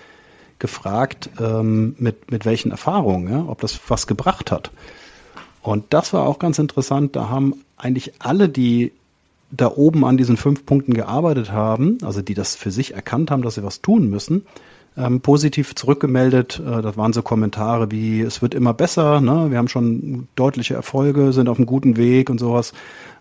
gefragt, 0.58 1.30
ähm, 1.38 1.94
mit, 1.98 2.30
mit 2.30 2.44
welchen 2.44 2.70
Erfahrungen, 2.70 3.48
ob 3.48 3.60
das 3.60 3.78
was 3.88 4.06
gebracht 4.06 4.50
hat. 4.50 4.70
Und 5.62 5.86
das 5.90 6.12
war 6.12 6.26
auch 6.26 6.38
ganz 6.38 6.58
interessant. 6.58 7.16
Da 7.16 7.28
haben 7.28 7.64
eigentlich 7.76 8.14
alle, 8.18 8.48
die 8.48 8.92
da 9.50 9.68
oben 9.68 10.04
an 10.04 10.16
diesen 10.16 10.36
fünf 10.36 10.64
Punkten 10.64 10.94
gearbeitet 10.94 11.50
haben, 11.50 11.98
also 12.02 12.22
die 12.22 12.34
das 12.34 12.54
für 12.54 12.70
sich 12.70 12.94
erkannt 12.94 13.30
haben, 13.30 13.42
dass 13.42 13.56
sie 13.56 13.64
was 13.64 13.82
tun 13.82 14.08
müssen, 14.08 14.46
ähm, 14.96 15.20
positiv 15.20 15.74
zurückgemeldet. 15.74 16.60
Äh, 16.60 16.82
das 16.82 16.96
waren 16.96 17.12
so 17.12 17.22
Kommentare 17.22 17.90
wie, 17.90 18.20
es 18.20 18.42
wird 18.42 18.54
immer 18.54 18.74
besser, 18.74 19.20
ne? 19.20 19.50
wir 19.50 19.58
haben 19.58 19.68
schon 19.68 20.28
deutliche 20.34 20.74
Erfolge, 20.74 21.32
sind 21.32 21.48
auf 21.48 21.58
einem 21.58 21.66
guten 21.66 21.96
Weg 21.96 22.30
und 22.30 22.38
sowas. 22.38 22.72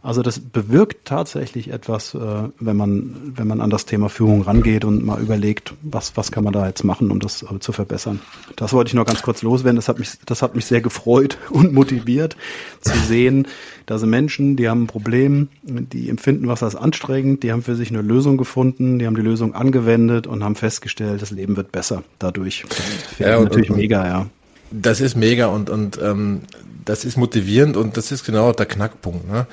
Also 0.01 0.21
das 0.21 0.39
bewirkt 0.39 1.05
tatsächlich 1.05 1.71
etwas, 1.71 2.13
äh, 2.13 2.19
wenn 2.59 2.77
man, 2.77 3.33
wenn 3.35 3.47
man 3.47 3.59
an 3.59 3.69
das 3.69 3.85
Thema 3.85 4.07
Führung 4.07 4.43
rangeht 4.43 4.85
und 4.85 5.05
mal 5.05 5.21
überlegt, 5.21 5.73
was, 5.81 6.15
was 6.15 6.31
kann 6.31 6.45
man 6.45 6.53
da 6.53 6.65
jetzt 6.67 6.85
machen, 6.85 7.11
um 7.11 7.19
das 7.19 7.43
äh, 7.43 7.59
zu 7.59 7.73
verbessern. 7.73 8.21
Das 8.55 8.71
wollte 8.71 8.89
ich 8.89 8.93
noch 8.93 9.05
ganz 9.05 9.21
kurz 9.21 9.41
loswerden. 9.41 9.75
Das 9.75 9.89
hat 9.89 9.99
mich, 9.99 10.11
das 10.25 10.41
hat 10.41 10.55
mich 10.55 10.65
sehr 10.65 10.79
gefreut 10.79 11.37
und 11.49 11.73
motiviert 11.73 12.37
zu 12.79 12.97
sehen, 12.97 13.47
da 13.89 13.97
sind 13.97 14.09
Menschen, 14.09 14.55
die 14.55 14.69
haben 14.69 14.83
ein 14.83 14.87
Problem, 14.87 15.49
die 15.63 16.09
empfinden 16.09 16.47
was 16.47 16.61
als 16.61 16.75
anstrengend, 16.75 17.43
die 17.43 17.51
haben 17.51 17.63
für 17.63 17.75
sich 17.75 17.89
eine 17.89 18.01
Lösung 18.01 18.37
gefunden, 18.37 18.99
die 18.99 19.07
haben 19.07 19.15
die 19.15 19.21
Lösung 19.21 19.55
angewendet 19.55 20.27
und 20.27 20.43
haben 20.43 20.55
festgestellt, 20.55 21.21
das 21.21 21.31
Leben 21.31 21.57
wird 21.57 21.71
besser 21.71 22.03
dadurch. 22.19 22.65
Das 22.69 23.19
ja, 23.19 23.39
natürlich 23.41 23.71
und, 23.71 23.77
mega, 23.77 24.07
ja. 24.07 24.27
Das 24.71 25.01
ist 25.01 25.15
mega 25.15 25.47
und, 25.47 25.69
und 25.69 25.99
ähm, 26.01 26.41
das 26.85 27.03
ist 27.03 27.17
motivierend 27.17 27.77
und 27.77 27.97
das 27.97 28.11
ist 28.11 28.25
genau 28.25 28.51
der 28.51 28.67
Knackpunkt. 28.67 29.29
Ne? 29.29 29.47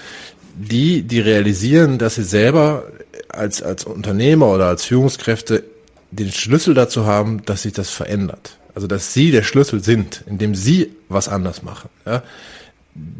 die, 0.56 1.02
die 1.02 1.20
realisieren, 1.20 1.98
dass 1.98 2.16
sie 2.16 2.24
selber 2.24 2.84
als, 3.28 3.62
als 3.62 3.84
Unternehmer 3.84 4.48
oder 4.48 4.66
als 4.66 4.84
Führungskräfte 4.84 5.64
den 6.10 6.32
Schlüssel 6.32 6.74
dazu 6.74 7.04
haben, 7.06 7.44
dass 7.44 7.62
sich 7.62 7.72
das 7.72 7.90
verändert. 7.90 8.58
Also, 8.74 8.86
dass 8.86 9.12
sie 9.12 9.30
der 9.30 9.42
Schlüssel 9.42 9.82
sind, 9.82 10.22
indem 10.26 10.54
sie 10.54 10.92
was 11.08 11.28
anders 11.28 11.62
machen. 11.62 11.88
Ja? 12.04 12.22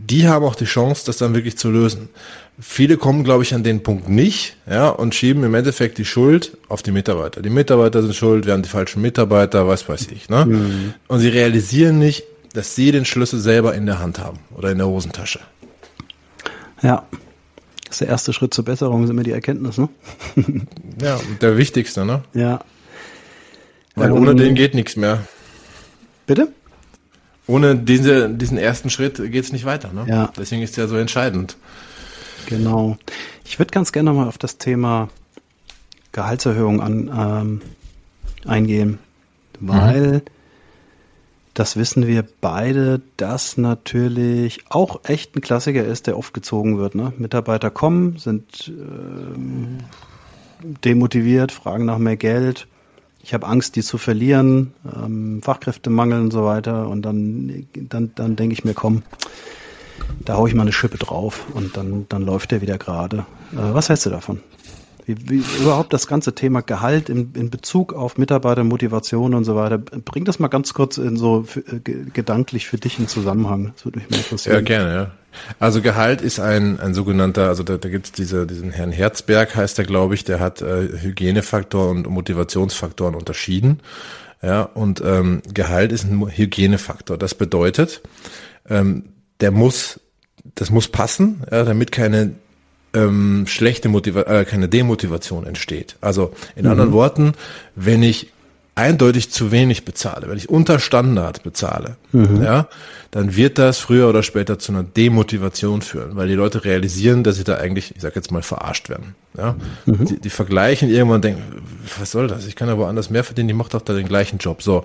Die 0.09 0.29
haben 0.29 0.45
auch 0.45 0.55
die 0.55 0.67
Chance, 0.67 1.05
das 1.07 1.19
dann 1.19 1.35
wirklich 1.35 1.59
zu 1.59 1.71
lösen. 1.71 2.09
Viele 2.59 2.97
kommen, 2.97 3.25
glaube 3.25 3.43
ich, 3.43 3.55
an 3.55 3.63
den 3.63 3.83
Punkt 3.83 4.09
nicht, 4.09 4.57
ja, 4.69 4.89
und 4.89 5.15
schieben 5.15 5.45
im 5.45 5.55
Endeffekt 5.55 5.99
die 5.99 6.05
Schuld 6.05 6.57
auf 6.69 6.83
die 6.83 6.93
Mitarbeiter. 6.93 7.43
Die 7.43 7.51
Mitarbeiter 7.51 8.03
sind 8.03 8.15
schuld, 8.15 8.47
wir 8.47 8.55
haben 8.55 8.63
die 8.63 8.69
falschen 8.69 9.03
Mitarbeiter, 9.03 9.69
was 9.69 9.89
weiß 9.89 10.09
ich, 10.13 10.31
ne? 10.31 10.47
Mhm. 10.47 10.95
Und 11.09 11.21
sie 11.21 11.29
realisieren 11.29 11.99
nicht, 11.99 12.25
dass 12.55 12.75
sie 12.75 12.93
den 12.93 13.05
Schlüssel 13.05 13.41
selber 13.41 13.75
in 13.75 13.85
der 13.85 13.99
Hand 13.99 14.19
haben 14.19 14.39
oder 14.55 14.71
in 14.71 14.79
der 14.79 14.87
Hosentasche. 14.87 15.41
Ja, 16.83 17.07
das 17.85 17.97
ist 17.97 18.01
der 18.01 18.09
erste 18.09 18.33
Schritt 18.33 18.55
zur 18.55 18.65
Besserung, 18.65 19.05
ist 19.05 19.11
immer 19.11 19.23
die 19.23 19.33
Erkenntnis, 19.33 19.77
ne? 19.77 19.89
ja, 21.03 21.21
der 21.41 21.59
wichtigste, 21.59 22.07
ne? 22.07 22.23
Ja. 22.33 22.61
Weil 23.97 24.13
ohne 24.13 24.31
um, 24.31 24.37
den 24.37 24.55
geht 24.55 24.75
nichts 24.75 24.97
mehr. 24.97 25.27
Bitte? 26.27 26.49
Ohne 27.47 27.77
diese, 27.77 28.29
diesen 28.29 28.59
ersten 28.59 28.91
Schritt 28.91 29.17
geht 29.17 29.45
es 29.45 29.53
nicht 29.53 29.65
weiter, 29.65 29.93
ne? 29.93 30.05
Ja. 30.09 30.33
Deswegen 30.37 30.63
ist 30.63 30.77
ja 30.77 30.89
so 30.89 30.97
entscheidend. 30.97 31.57
Genau. 32.47 32.97
Ich 33.45 33.59
würde 33.59 33.71
ganz 33.71 33.93
gerne 33.93 34.13
mal 34.13 34.27
auf 34.27 34.39
das 34.39 34.59
Thema 34.59 35.09
Gehaltserhöhung 36.13 36.81
an, 36.81 37.11
ähm, 37.17 37.61
eingehen, 38.45 38.99
weil 39.61 40.13
mhm 40.13 40.23
das 41.57 41.77
wissen 41.77 42.07
wir 42.07 42.23
beide, 42.43 43.01
dass 43.17 43.57
natürlich 43.57 44.65
auch 44.69 45.01
echt 45.05 45.35
ein 45.35 45.41
Klassiker 45.41 45.83
ist, 45.85 46.07
der 46.07 46.19
oft 46.19 46.35
gezogen 46.35 46.77
wird. 46.77 46.95
Ne? 46.95 47.15
Mitarbeiter 47.17 47.71
kommen, 47.71 48.19
sind 48.19 48.69
ähm, 48.69 49.79
demotiviert, 50.85 51.53
fragen 51.53 51.87
nach 51.87 51.97
mehr 51.97 52.19
Geld. 52.19 52.67
Ich 53.27 53.35
habe 53.35 53.49
Angst, 53.49 53.75
die 53.75 53.83
zu 53.83 53.99
verlieren, 53.99 54.73
ähm, 54.85 55.43
Fachkräftemangel 55.43 56.21
und 56.21 56.31
so 56.31 56.45
weiter. 56.45 56.89
Und 56.89 57.03
dann, 57.03 57.67
dann, 57.75 58.13
dann 58.15 58.37
denke 58.37 58.53
ich 58.53 58.65
mir, 58.65 58.73
komm, 58.73 59.03
da 60.25 60.37
hau 60.37 60.47
ich 60.47 60.55
mal 60.55 60.63
eine 60.63 60.73
Schippe 60.73 60.97
drauf 60.97 61.45
und 61.53 61.77
dann, 61.77 62.07
dann 62.09 62.23
läuft 62.23 62.53
der 62.53 62.61
wieder 62.61 62.79
gerade. 62.79 63.27
Äh, 63.53 63.75
was 63.75 63.89
hältst 63.89 64.07
du 64.07 64.11
davon? 64.11 64.43
Wie, 65.07 65.17
wie 65.31 65.43
überhaupt 65.61 65.93
das 65.93 66.09
ganze 66.09 66.35
Thema 66.35 66.63
Gehalt 66.63 67.09
in, 67.09 67.33
in 67.35 67.49
Bezug 67.49 67.93
auf 67.93 68.19
Mitarbeitermotivation 68.19 69.35
und 69.35 69.45
so 69.45 69.55
weiter. 69.55 69.79
Bring 69.79 70.25
das 70.25 70.41
mal 70.41 70.49
ganz 70.49 70.75
kurz 70.75 70.99
in 70.99 71.17
so 71.17 71.45
für, 71.45 71.61
äh, 71.61 71.81
gedanklich 72.13 72.67
für 72.67 72.77
dich 72.77 72.99
in 72.99 73.07
Zusammenhang. 73.07 73.73
Das 73.77 73.85
würde 73.85 74.01
mich 74.01 74.11
mal 74.11 74.17
interessieren. 74.17 74.57
Ja, 74.57 74.61
gerne, 74.63 74.95
ja. 74.95 75.11
Also 75.61 75.81
Gehalt 75.81 76.23
ist 76.23 76.41
ein, 76.41 76.81
ein 76.81 76.93
sogenannter, 76.93 77.47
also 77.47 77.63
da, 77.63 77.77
da 77.77 77.89
gibt 77.89 78.07
es 78.07 78.13
diese, 78.13 78.47
diesen 78.47 78.73
Herrn 78.73 78.91
Herzberg, 78.91 79.55
heißt 79.55 79.79
er, 79.79 79.85
glaube 79.85 80.15
ich, 80.15 80.25
der 80.25 80.41
hat 80.41 80.61
äh, 80.61 80.89
Hygienefaktor 81.01 81.89
und 81.89 82.09
Motivationsfaktoren 82.09 83.15
unterschieden. 83.15 83.81
Ja, 84.43 84.63
und 84.63 85.01
ähm, 85.05 85.43
Gehalt 85.55 85.93
ist 85.93 86.05
ein 86.05 86.29
Hygienefaktor. 86.29 87.17
Das 87.17 87.35
bedeutet, 87.35 88.03
ähm, 88.69 89.05
der 89.41 89.51
muss, 89.51 90.01
das 90.55 90.71
muss 90.71 90.89
passen, 90.89 91.43
ja, 91.51 91.65
damit 91.65 91.93
keine 91.93 92.33
ähm, 92.97 93.45
schlechte 93.47 93.89
Motivation, 93.89 94.35
äh, 94.35 94.45
keine 94.45 94.69
Demotivation 94.69 95.47
entsteht. 95.47 95.97
Also 96.01 96.33
in 96.55 96.65
mhm. 96.65 96.71
anderen 96.71 96.93
Worten, 96.93 97.33
wenn 97.75 98.03
ich 98.03 98.33
eindeutig 98.75 99.31
zu 99.31 99.51
wenig 99.53 99.85
bezahle, 99.85 100.29
wenn 100.29 100.37
ich 100.37 100.49
unter 100.49 100.79
Standard 100.79 101.43
bezahle, 101.43 101.97
mhm. 102.13 102.43
ja, 102.43 102.69
dann 103.11 103.35
wird 103.35 103.59
das 103.59 103.79
früher 103.79 104.09
oder 104.09 104.23
später 104.23 104.59
zu 104.59 104.73
einer 104.73 104.83
Demotivation 104.83 105.81
führen, 105.81 106.17
weil 106.17 106.29
die 106.29 106.35
Leute 106.35 106.65
realisieren, 106.65 107.25
dass 107.25 107.37
sie 107.37 107.45
da 107.45 107.57
eigentlich, 107.57 107.95
ich 107.97 108.03
sag 108.03 108.17
jetzt 108.17 108.31
mal, 108.31 108.43
verarscht 108.43 108.89
werden. 108.89 109.15
Ja, 109.37 109.57
mhm. 109.87 110.05
die, 110.05 110.21
die, 110.21 110.31
vergleichen 110.31 110.91
irgendwann 110.91 111.17
und 111.17 111.25
denken, 111.25 111.43
was 111.99 112.11
soll 112.11 112.27
das? 112.27 112.47
Ich 112.47 112.57
kann 112.57 112.69
aber 112.69 112.89
anders 112.89 113.11
mehr 113.11 113.25
verdienen, 113.25 113.49
die 113.49 113.55
macht 113.55 113.75
doch 113.75 113.83
da 113.83 113.93
den 113.93 114.09
gleichen 114.09 114.39
Job. 114.39 114.63
So, 114.63 114.85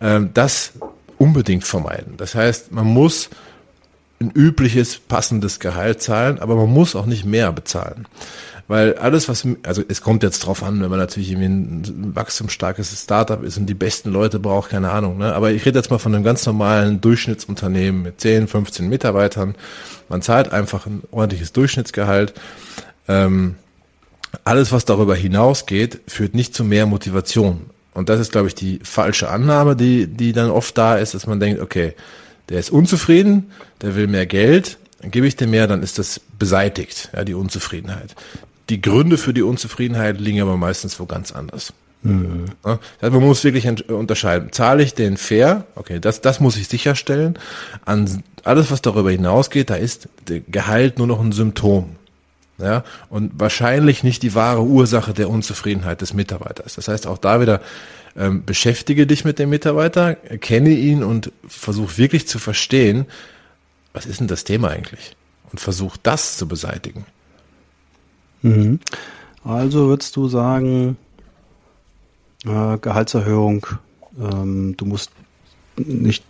ähm, 0.00 0.30
das 0.34 0.72
unbedingt 1.18 1.64
vermeiden. 1.64 2.14
Das 2.16 2.34
heißt, 2.34 2.72
man 2.72 2.86
muss 2.86 3.30
ein 4.22 4.30
übliches, 4.30 4.98
passendes 4.98 5.60
Gehalt 5.60 6.02
zahlen, 6.02 6.38
aber 6.38 6.56
man 6.56 6.70
muss 6.70 6.96
auch 6.96 7.06
nicht 7.06 7.24
mehr 7.24 7.52
bezahlen. 7.52 8.06
Weil 8.68 8.94
alles, 8.94 9.28
was, 9.28 9.46
also 9.64 9.82
es 9.88 10.00
kommt 10.00 10.22
jetzt 10.22 10.46
drauf 10.46 10.62
an, 10.62 10.80
wenn 10.80 10.88
man 10.88 10.98
natürlich 10.98 11.32
irgendwie 11.32 11.48
ein 11.48 12.16
wachstumsstarkes 12.16 13.02
Startup 13.02 13.42
ist 13.42 13.58
und 13.58 13.66
die 13.66 13.74
besten 13.74 14.10
Leute 14.10 14.38
braucht, 14.38 14.70
keine 14.70 14.90
Ahnung, 14.90 15.18
ne? 15.18 15.34
Aber 15.34 15.50
ich 15.50 15.66
rede 15.66 15.78
jetzt 15.78 15.90
mal 15.90 15.98
von 15.98 16.14
einem 16.14 16.24
ganz 16.24 16.46
normalen 16.46 17.00
Durchschnittsunternehmen 17.00 18.02
mit 18.02 18.20
10, 18.20 18.48
15 18.48 18.88
Mitarbeitern. 18.88 19.56
Man 20.08 20.22
zahlt 20.22 20.52
einfach 20.52 20.86
ein 20.86 21.02
ordentliches 21.10 21.52
Durchschnittsgehalt. 21.52 22.34
Ähm, 23.08 23.56
alles, 24.44 24.72
was 24.72 24.84
darüber 24.84 25.16
hinausgeht, 25.16 26.00
führt 26.06 26.34
nicht 26.34 26.54
zu 26.54 26.64
mehr 26.64 26.86
Motivation. 26.86 27.66
Und 27.94 28.08
das 28.08 28.20
ist, 28.20 28.32
glaube 28.32 28.48
ich, 28.48 28.54
die 28.54 28.80
falsche 28.82 29.28
Annahme, 29.28 29.76
die, 29.76 30.06
die 30.06 30.32
dann 30.32 30.50
oft 30.50 30.78
da 30.78 30.96
ist, 30.96 31.14
dass 31.14 31.26
man 31.26 31.40
denkt, 31.40 31.60
okay, 31.60 31.94
der 32.48 32.58
ist 32.58 32.70
unzufrieden, 32.70 33.50
der 33.80 33.94
will 33.94 34.06
mehr 34.06 34.26
Geld, 34.26 34.78
dann 35.00 35.10
gebe 35.10 35.26
ich 35.26 35.36
dem 35.36 35.50
mehr, 35.50 35.66
dann 35.66 35.82
ist 35.82 35.98
das 35.98 36.20
beseitigt, 36.38 37.10
ja, 37.14 37.24
die 37.24 37.34
Unzufriedenheit. 37.34 38.14
Die 38.68 38.80
Gründe 38.80 39.18
für 39.18 39.34
die 39.34 39.42
Unzufriedenheit 39.42 40.20
liegen 40.20 40.40
aber 40.40 40.56
meistens 40.56 40.98
wo 41.00 41.06
ganz 41.06 41.32
anders. 41.32 41.72
Mhm. 42.02 42.46
Ja, 42.64 42.78
also 43.00 43.18
man 43.18 43.28
muss 43.28 43.44
wirklich 43.44 43.68
unterscheiden. 43.90 44.52
Zahle 44.52 44.82
ich 44.82 44.94
den 44.94 45.16
fair? 45.16 45.66
Okay, 45.74 46.00
das, 46.00 46.20
das 46.20 46.40
muss 46.40 46.56
ich 46.56 46.68
sicherstellen. 46.68 47.38
An 47.84 48.22
alles, 48.44 48.70
was 48.70 48.82
darüber 48.82 49.10
hinausgeht, 49.10 49.70
da 49.70 49.76
ist 49.76 50.08
der 50.28 50.40
Gehalt 50.40 50.98
nur 50.98 51.06
noch 51.06 51.20
ein 51.20 51.32
Symptom. 51.32 51.96
Ja, 52.62 52.84
und 53.10 53.32
wahrscheinlich 53.40 54.04
nicht 54.04 54.22
die 54.22 54.36
wahre 54.36 54.62
Ursache 54.62 55.12
der 55.12 55.28
Unzufriedenheit 55.28 56.00
des 56.00 56.14
Mitarbeiters. 56.14 56.76
Das 56.76 56.86
heißt, 56.86 57.08
auch 57.08 57.18
da 57.18 57.40
wieder 57.40 57.60
ähm, 58.16 58.44
beschäftige 58.44 59.04
dich 59.06 59.24
mit 59.24 59.40
dem 59.40 59.50
Mitarbeiter, 59.50 60.14
kenne 60.14 60.70
ihn 60.70 61.02
und 61.02 61.32
versuch 61.48 61.98
wirklich 61.98 62.28
zu 62.28 62.38
verstehen, 62.38 63.06
was 63.92 64.06
ist 64.06 64.20
denn 64.20 64.28
das 64.28 64.44
Thema 64.44 64.68
eigentlich? 64.68 65.16
Und 65.50 65.58
versuch 65.58 65.96
das 65.96 66.36
zu 66.36 66.46
beseitigen. 66.46 67.04
Mhm. 68.42 68.78
Also 69.42 69.88
würdest 69.88 70.14
du 70.14 70.28
sagen, 70.28 70.96
äh, 72.44 72.78
Gehaltserhöhung, 72.78 73.66
ähm, 74.20 74.76
du 74.76 74.84
musst 74.86 75.10
nicht 75.76 76.24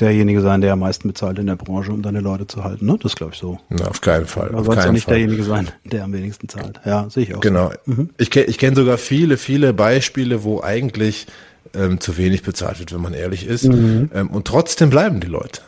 derjenige 0.00 0.40
sein, 0.40 0.60
der 0.60 0.72
am 0.72 0.80
meisten 0.80 1.08
bezahlt 1.08 1.38
in 1.38 1.46
der 1.46 1.56
Branche, 1.56 1.92
um 1.92 2.02
deine 2.02 2.20
Leute 2.20 2.46
zu 2.46 2.64
halten. 2.64 2.86
Ne? 2.86 2.98
Das 3.02 3.16
glaube 3.16 3.32
ich 3.34 3.38
so. 3.38 3.58
Na, 3.68 3.86
auf 3.86 4.00
keinen 4.00 4.26
Fall. 4.26 4.48
Aber 4.48 4.64
sollst 4.64 4.86
auch 4.86 4.92
nicht 4.92 5.04
Fall. 5.04 5.14
derjenige 5.14 5.44
sein, 5.44 5.68
der 5.84 6.04
am 6.04 6.12
wenigsten 6.12 6.48
zahlt. 6.48 6.80
Ja, 6.84 7.08
sehe 7.10 7.24
ich 7.24 7.34
auch. 7.34 7.40
Genau. 7.40 7.72
So. 7.86 7.92
Mhm. 7.92 8.10
Ich 8.18 8.30
kenne 8.30 8.46
ich 8.46 8.58
kenn 8.58 8.74
sogar 8.74 8.98
viele, 8.98 9.36
viele 9.36 9.72
Beispiele, 9.72 10.42
wo 10.44 10.62
eigentlich 10.62 11.26
ähm, 11.74 12.00
zu 12.00 12.16
wenig 12.16 12.42
bezahlt 12.42 12.78
wird, 12.78 12.92
wenn 12.92 13.00
man 13.00 13.14
ehrlich 13.14 13.46
ist. 13.46 13.64
Mhm. 13.64 14.10
Ähm, 14.14 14.30
und 14.30 14.46
trotzdem 14.46 14.90
bleiben 14.90 15.20
die 15.20 15.28
Leute. 15.28 15.60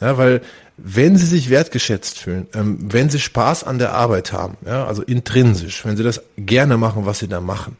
Ja, 0.00 0.18
weil 0.18 0.42
wenn 0.76 1.16
sie 1.16 1.26
sich 1.26 1.48
wertgeschätzt 1.48 2.18
fühlen, 2.18 2.46
ähm, 2.54 2.78
wenn 2.80 3.08
sie 3.08 3.20
Spaß 3.20 3.64
an 3.64 3.78
der 3.78 3.94
Arbeit 3.94 4.32
haben, 4.32 4.56
ja, 4.66 4.86
also 4.86 5.02
intrinsisch, 5.02 5.84
wenn 5.86 5.96
sie 5.96 6.02
das 6.02 6.22
gerne 6.36 6.76
machen, 6.76 7.06
was 7.06 7.18
sie 7.18 7.28
da 7.28 7.40
machen, 7.40 7.76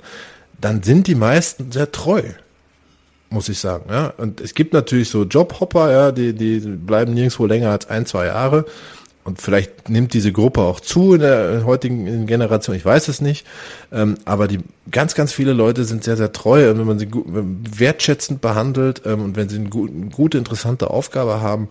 dann 0.61 0.83
sind 0.83 1.07
die 1.07 1.15
meisten 1.15 1.73
sehr 1.73 1.93
treu, 1.93 2.23
muss 3.37 3.49
ich 3.49 3.59
sagen. 3.59 3.85
Ja. 3.91 4.15
Und 4.17 4.41
es 4.41 4.55
gibt 4.55 4.73
natürlich 4.73 5.11
so 5.11 5.25
Jobhopper, 5.25 5.93
ja, 5.93 6.11
die, 6.11 6.33
die 6.33 6.59
bleiben 6.59 7.15
nirgendwo 7.15 7.47
länger 7.47 7.71
als 7.71 7.89
ein, 7.89 8.07
zwei 8.07 8.27
Jahre. 8.27 8.65
Und 9.25 9.43
vielleicht 9.43 9.89
nimmt 9.89 10.15
diese 10.15 10.33
Gruppe 10.33 10.61
auch 10.63 10.81
zu 10.81 11.15
in 11.15 11.21
der 11.21 11.65
heutigen 11.65 12.27
Generation, 12.27 12.77
ich 12.77 12.85
weiß 12.85 13.09
es 13.09 13.21
nicht. 13.21 13.45
Ähm, 13.93 14.17
aber 14.25 14.49
die 14.49 14.61
ganz, 14.91 15.15
ganz 15.15 15.33
viele 15.33 15.53
Leute 15.53 15.85
sind 15.85 16.05
sehr, 16.05 16.17
sehr 16.17 16.33
treu. 16.33 16.71
Und 16.71 16.79
wenn 16.79 16.87
man 16.87 16.99
sie 16.99 17.07
gut, 17.07 17.27
wertschätzend 17.27 18.41
behandelt 18.41 19.03
ähm, 19.05 19.23
und 19.23 19.37
wenn 19.37 19.49
sie 19.49 19.57
eine 19.57 19.69
gute, 19.69 20.39
interessante 20.39 20.91
Aufgabe 20.91 21.41
haben, 21.41 21.69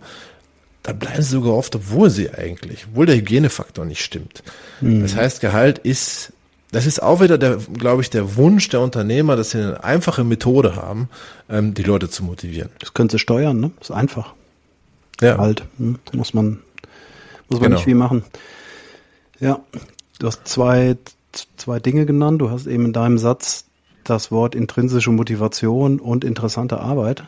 dann 0.84 1.00
bleiben 1.00 1.24
sie 1.24 1.32
sogar 1.32 1.54
oft, 1.54 1.76
obwohl 1.76 2.12
sie 2.12 2.30
eigentlich, 2.30 2.86
obwohl 2.92 3.08
der 3.08 3.16
Hygienefaktor 3.16 3.86
nicht 3.86 4.04
stimmt. 4.04 4.44
Mhm. 4.82 5.02
Das 5.02 5.16
heißt, 5.16 5.42
Gehalt 5.42 5.80
ist, 5.80 6.34
das 6.76 6.86
ist 6.86 7.02
auch 7.02 7.22
wieder 7.22 7.38
der, 7.38 7.56
glaube 7.56 8.02
ich, 8.02 8.10
der 8.10 8.36
Wunsch 8.36 8.68
der 8.68 8.82
Unternehmer, 8.82 9.38
dass 9.38 9.52
sie 9.52 9.60
eine 9.60 9.82
einfache 9.86 10.26
Methode 10.26 10.76
haben, 10.76 11.08
ähm, 11.50 11.74
die 11.74 11.84
Leute 11.84 12.10
zu 12.10 12.22
motivieren. 12.22 12.70
Das 12.80 12.94
können 12.94 13.10
sie 13.10 13.18
steuern, 13.18 13.62
ne? 13.62 13.72
Das 13.80 13.92
ist 13.92 13.96
einfach. 13.96 14.34
Ja. 15.22 15.38
Halt, 15.38 15.64
hm? 15.78 16.00
muss 16.12 16.34
man, 16.34 16.60
muss 17.48 17.62
man 17.62 17.70
genau. 17.70 17.76
nicht 17.76 17.86
viel 17.86 17.96
machen. 17.96 18.26
Ja, 19.40 19.62
du 20.20 20.28
hast 20.28 20.46
zwei, 20.50 20.98
zwei 21.56 21.80
Dinge 21.80 22.06
genannt. 22.06 22.42
Du 22.42 22.50
hast 22.50 22.68
eben 22.68 22.84
in 22.84 22.92
deinem 22.92 23.20
Satz 23.20 23.64
das 24.04 24.30
Wort 24.30 24.54
intrinsische 24.54 25.12
Motivation 25.12 26.02
und 26.02 26.26
interessante 26.26 26.82
Arbeit 26.82 27.24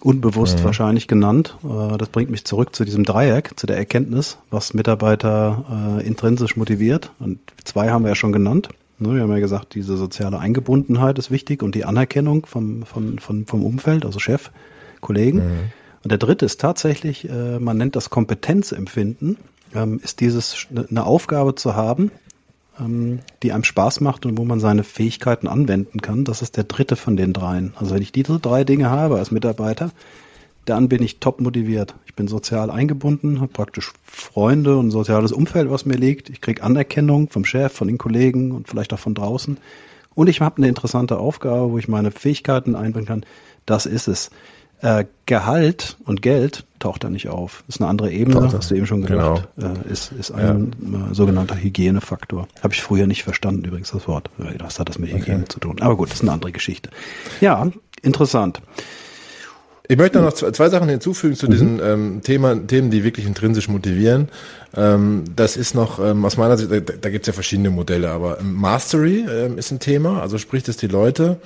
unbewusst 0.00 0.60
mhm. 0.60 0.64
wahrscheinlich 0.64 1.08
genannt. 1.08 1.56
Äh, 1.64 1.96
das 1.98 2.08
bringt 2.08 2.30
mich 2.30 2.44
zurück 2.44 2.74
zu 2.74 2.84
diesem 2.84 3.04
Dreieck, 3.04 3.52
zu 3.56 3.66
der 3.66 3.76
Erkenntnis, 3.76 4.38
was 4.50 4.74
Mitarbeiter 4.74 5.98
äh, 6.00 6.06
intrinsisch 6.06 6.56
motiviert. 6.56 7.12
Und 7.18 7.38
zwei 7.64 7.90
haben 7.90 8.04
wir 8.04 8.10
ja 8.10 8.14
schon 8.14 8.32
genannt. 8.32 8.68
Ne, 8.98 9.14
wir 9.14 9.22
haben 9.22 9.30
ja 9.30 9.38
gesagt, 9.38 9.74
diese 9.74 9.96
soziale 9.96 10.38
Eingebundenheit 10.38 11.18
ist 11.18 11.30
wichtig 11.30 11.62
und 11.62 11.74
die 11.74 11.84
Anerkennung 11.84 12.46
vom, 12.46 12.84
vom, 12.84 13.18
vom, 13.18 13.46
vom 13.46 13.64
Umfeld, 13.64 14.04
also 14.04 14.18
Chef, 14.18 14.50
Kollegen. 15.00 15.38
Mhm. 15.38 15.58
Und 16.02 16.10
der 16.10 16.18
dritte 16.18 16.46
ist 16.46 16.60
tatsächlich, 16.60 17.28
äh, 17.28 17.58
man 17.58 17.76
nennt 17.76 17.94
das 17.94 18.10
Kompetenzempfinden, 18.10 19.36
ähm, 19.74 20.00
ist 20.02 20.20
dieses 20.20 20.66
eine 20.90 21.04
Aufgabe 21.04 21.54
zu 21.54 21.76
haben, 21.76 22.10
ähm, 22.80 23.20
die 23.42 23.52
einem 23.52 23.64
Spaß 23.64 24.00
macht 24.00 24.26
und 24.26 24.38
wo 24.38 24.44
man 24.44 24.60
seine 24.60 24.84
Fähigkeiten 24.84 25.48
anwenden 25.48 26.00
kann. 26.00 26.24
Das 26.24 26.42
ist 26.42 26.56
der 26.56 26.64
dritte 26.64 26.96
von 26.96 27.16
den 27.16 27.32
dreien. 27.32 27.72
Also 27.76 27.94
wenn 27.94 28.02
ich 28.02 28.12
diese 28.12 28.38
drei 28.38 28.64
Dinge 28.64 28.90
habe 28.90 29.18
als 29.18 29.30
Mitarbeiter, 29.30 29.90
dann 30.64 30.88
bin 30.88 31.02
ich 31.02 31.18
top 31.18 31.40
motiviert. 31.40 31.94
Ich 32.06 32.14
bin 32.14 32.28
sozial 32.28 32.70
eingebunden, 32.70 33.40
habe 33.40 33.52
praktisch 33.52 33.92
Freunde 34.04 34.76
und 34.76 34.88
ein 34.88 34.90
soziales 34.90 35.32
Umfeld, 35.32 35.70
was 35.70 35.86
mir 35.86 35.96
liegt. 35.96 36.28
Ich 36.28 36.40
kriege 36.40 36.62
Anerkennung 36.62 37.30
vom 37.30 37.44
Chef, 37.44 37.72
von 37.72 37.88
den 37.88 37.96
Kollegen 37.96 38.52
und 38.52 38.68
vielleicht 38.68 38.92
auch 38.92 38.98
von 38.98 39.14
draußen. 39.14 39.56
Und 40.14 40.28
ich 40.28 40.40
habe 40.40 40.58
eine 40.58 40.68
interessante 40.68 41.18
Aufgabe, 41.18 41.70
wo 41.70 41.78
ich 41.78 41.88
meine 41.88 42.10
Fähigkeiten 42.10 42.74
einbringen 42.74 43.06
kann. 43.06 43.24
Das 43.64 43.86
ist 43.86 44.08
es. 44.08 44.30
Äh, 44.80 45.06
Gehalt 45.26 45.96
und 46.04 46.22
Geld 46.22 46.64
taucht 46.78 47.04
da 47.04 47.10
nicht 47.10 47.28
auf. 47.28 47.64
Ist 47.68 47.80
eine 47.80 47.90
andere 47.90 48.10
Ebene, 48.12 48.40
taucht 48.40 48.54
hast 48.54 48.70
du 48.70 48.76
eben 48.76 48.86
schon 48.86 49.02
gesagt. 49.02 49.48
Genau. 49.56 49.72
Äh, 49.74 49.92
ist, 49.92 50.12
ist 50.12 50.30
ein 50.30 50.72
ja. 50.80 51.10
äh, 51.10 51.14
sogenannter 51.14 51.56
Hygienefaktor. 51.56 52.46
Habe 52.62 52.74
ich 52.74 52.82
früher 52.82 53.06
nicht 53.06 53.24
verstanden 53.24 53.64
übrigens 53.64 53.90
das 53.90 54.06
Wort. 54.06 54.30
Was 54.58 54.78
hat 54.78 54.88
das 54.88 54.98
mit 54.98 55.12
Hygiene 55.12 55.38
okay. 55.38 55.48
zu 55.48 55.60
tun? 55.60 55.80
Aber 55.80 55.96
gut, 55.96 56.08
das 56.08 56.16
ist 56.16 56.22
eine 56.22 56.32
andere 56.32 56.52
Geschichte. 56.52 56.90
Ja, 57.40 57.68
interessant. 58.02 58.62
Ich 59.90 59.96
möchte 59.96 60.20
noch 60.20 60.34
zwei, 60.34 60.50
zwei 60.50 60.68
Sachen 60.68 60.88
hinzufügen 60.90 61.34
zu 61.34 61.46
mhm. 61.46 61.50
diesen 61.50 61.80
ähm, 61.82 62.20
Thema, 62.22 62.54
Themen, 62.54 62.90
die 62.90 63.04
wirklich 63.04 63.26
intrinsisch 63.26 63.68
motivieren. 63.68 64.28
Ähm, 64.76 65.24
das 65.34 65.56
ist 65.56 65.74
noch 65.74 65.98
ähm, 65.98 66.26
aus 66.26 66.36
meiner 66.36 66.58
Sicht, 66.58 66.70
da, 66.70 66.78
da 66.78 67.08
gibt 67.08 67.22
es 67.22 67.26
ja 67.26 67.32
verschiedene 67.32 67.70
Modelle, 67.70 68.10
aber 68.10 68.38
Mastery 68.42 69.26
ähm, 69.28 69.56
ist 69.56 69.70
ein 69.70 69.80
Thema, 69.80 70.20
also 70.20 70.36
sprich, 70.36 70.62
dass 70.62 70.76
die 70.76 70.88
Leute 70.88 71.40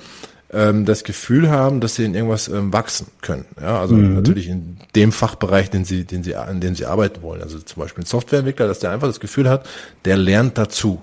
ähm, 0.53 0.85
das 0.85 1.03
Gefühl 1.03 1.49
haben, 1.49 1.79
dass 1.79 1.95
sie 1.95 2.05
in 2.05 2.15
irgendwas 2.15 2.47
ähm, 2.47 2.71
wachsen 2.71 3.07
können. 3.21 3.45
Ja, 3.59 3.79
also 3.79 3.95
mhm. 3.95 4.15
natürlich 4.15 4.47
in 4.47 4.77
dem 4.95 5.11
Fachbereich, 5.11 5.69
den 5.69 5.85
sie, 5.85 6.03
den 6.05 6.23
sie, 6.23 6.35
in 6.49 6.61
dem 6.61 6.75
sie 6.75 6.85
arbeiten 6.85 7.21
wollen. 7.21 7.41
Also 7.41 7.59
zum 7.59 7.81
Beispiel 7.81 8.03
ein 8.03 8.07
Softwareentwickler, 8.07 8.67
dass 8.67 8.79
der 8.79 8.91
einfach 8.91 9.07
das 9.07 9.19
Gefühl 9.19 9.49
hat, 9.49 9.65
der 10.05 10.17
lernt 10.17 10.57
dazu. 10.57 11.01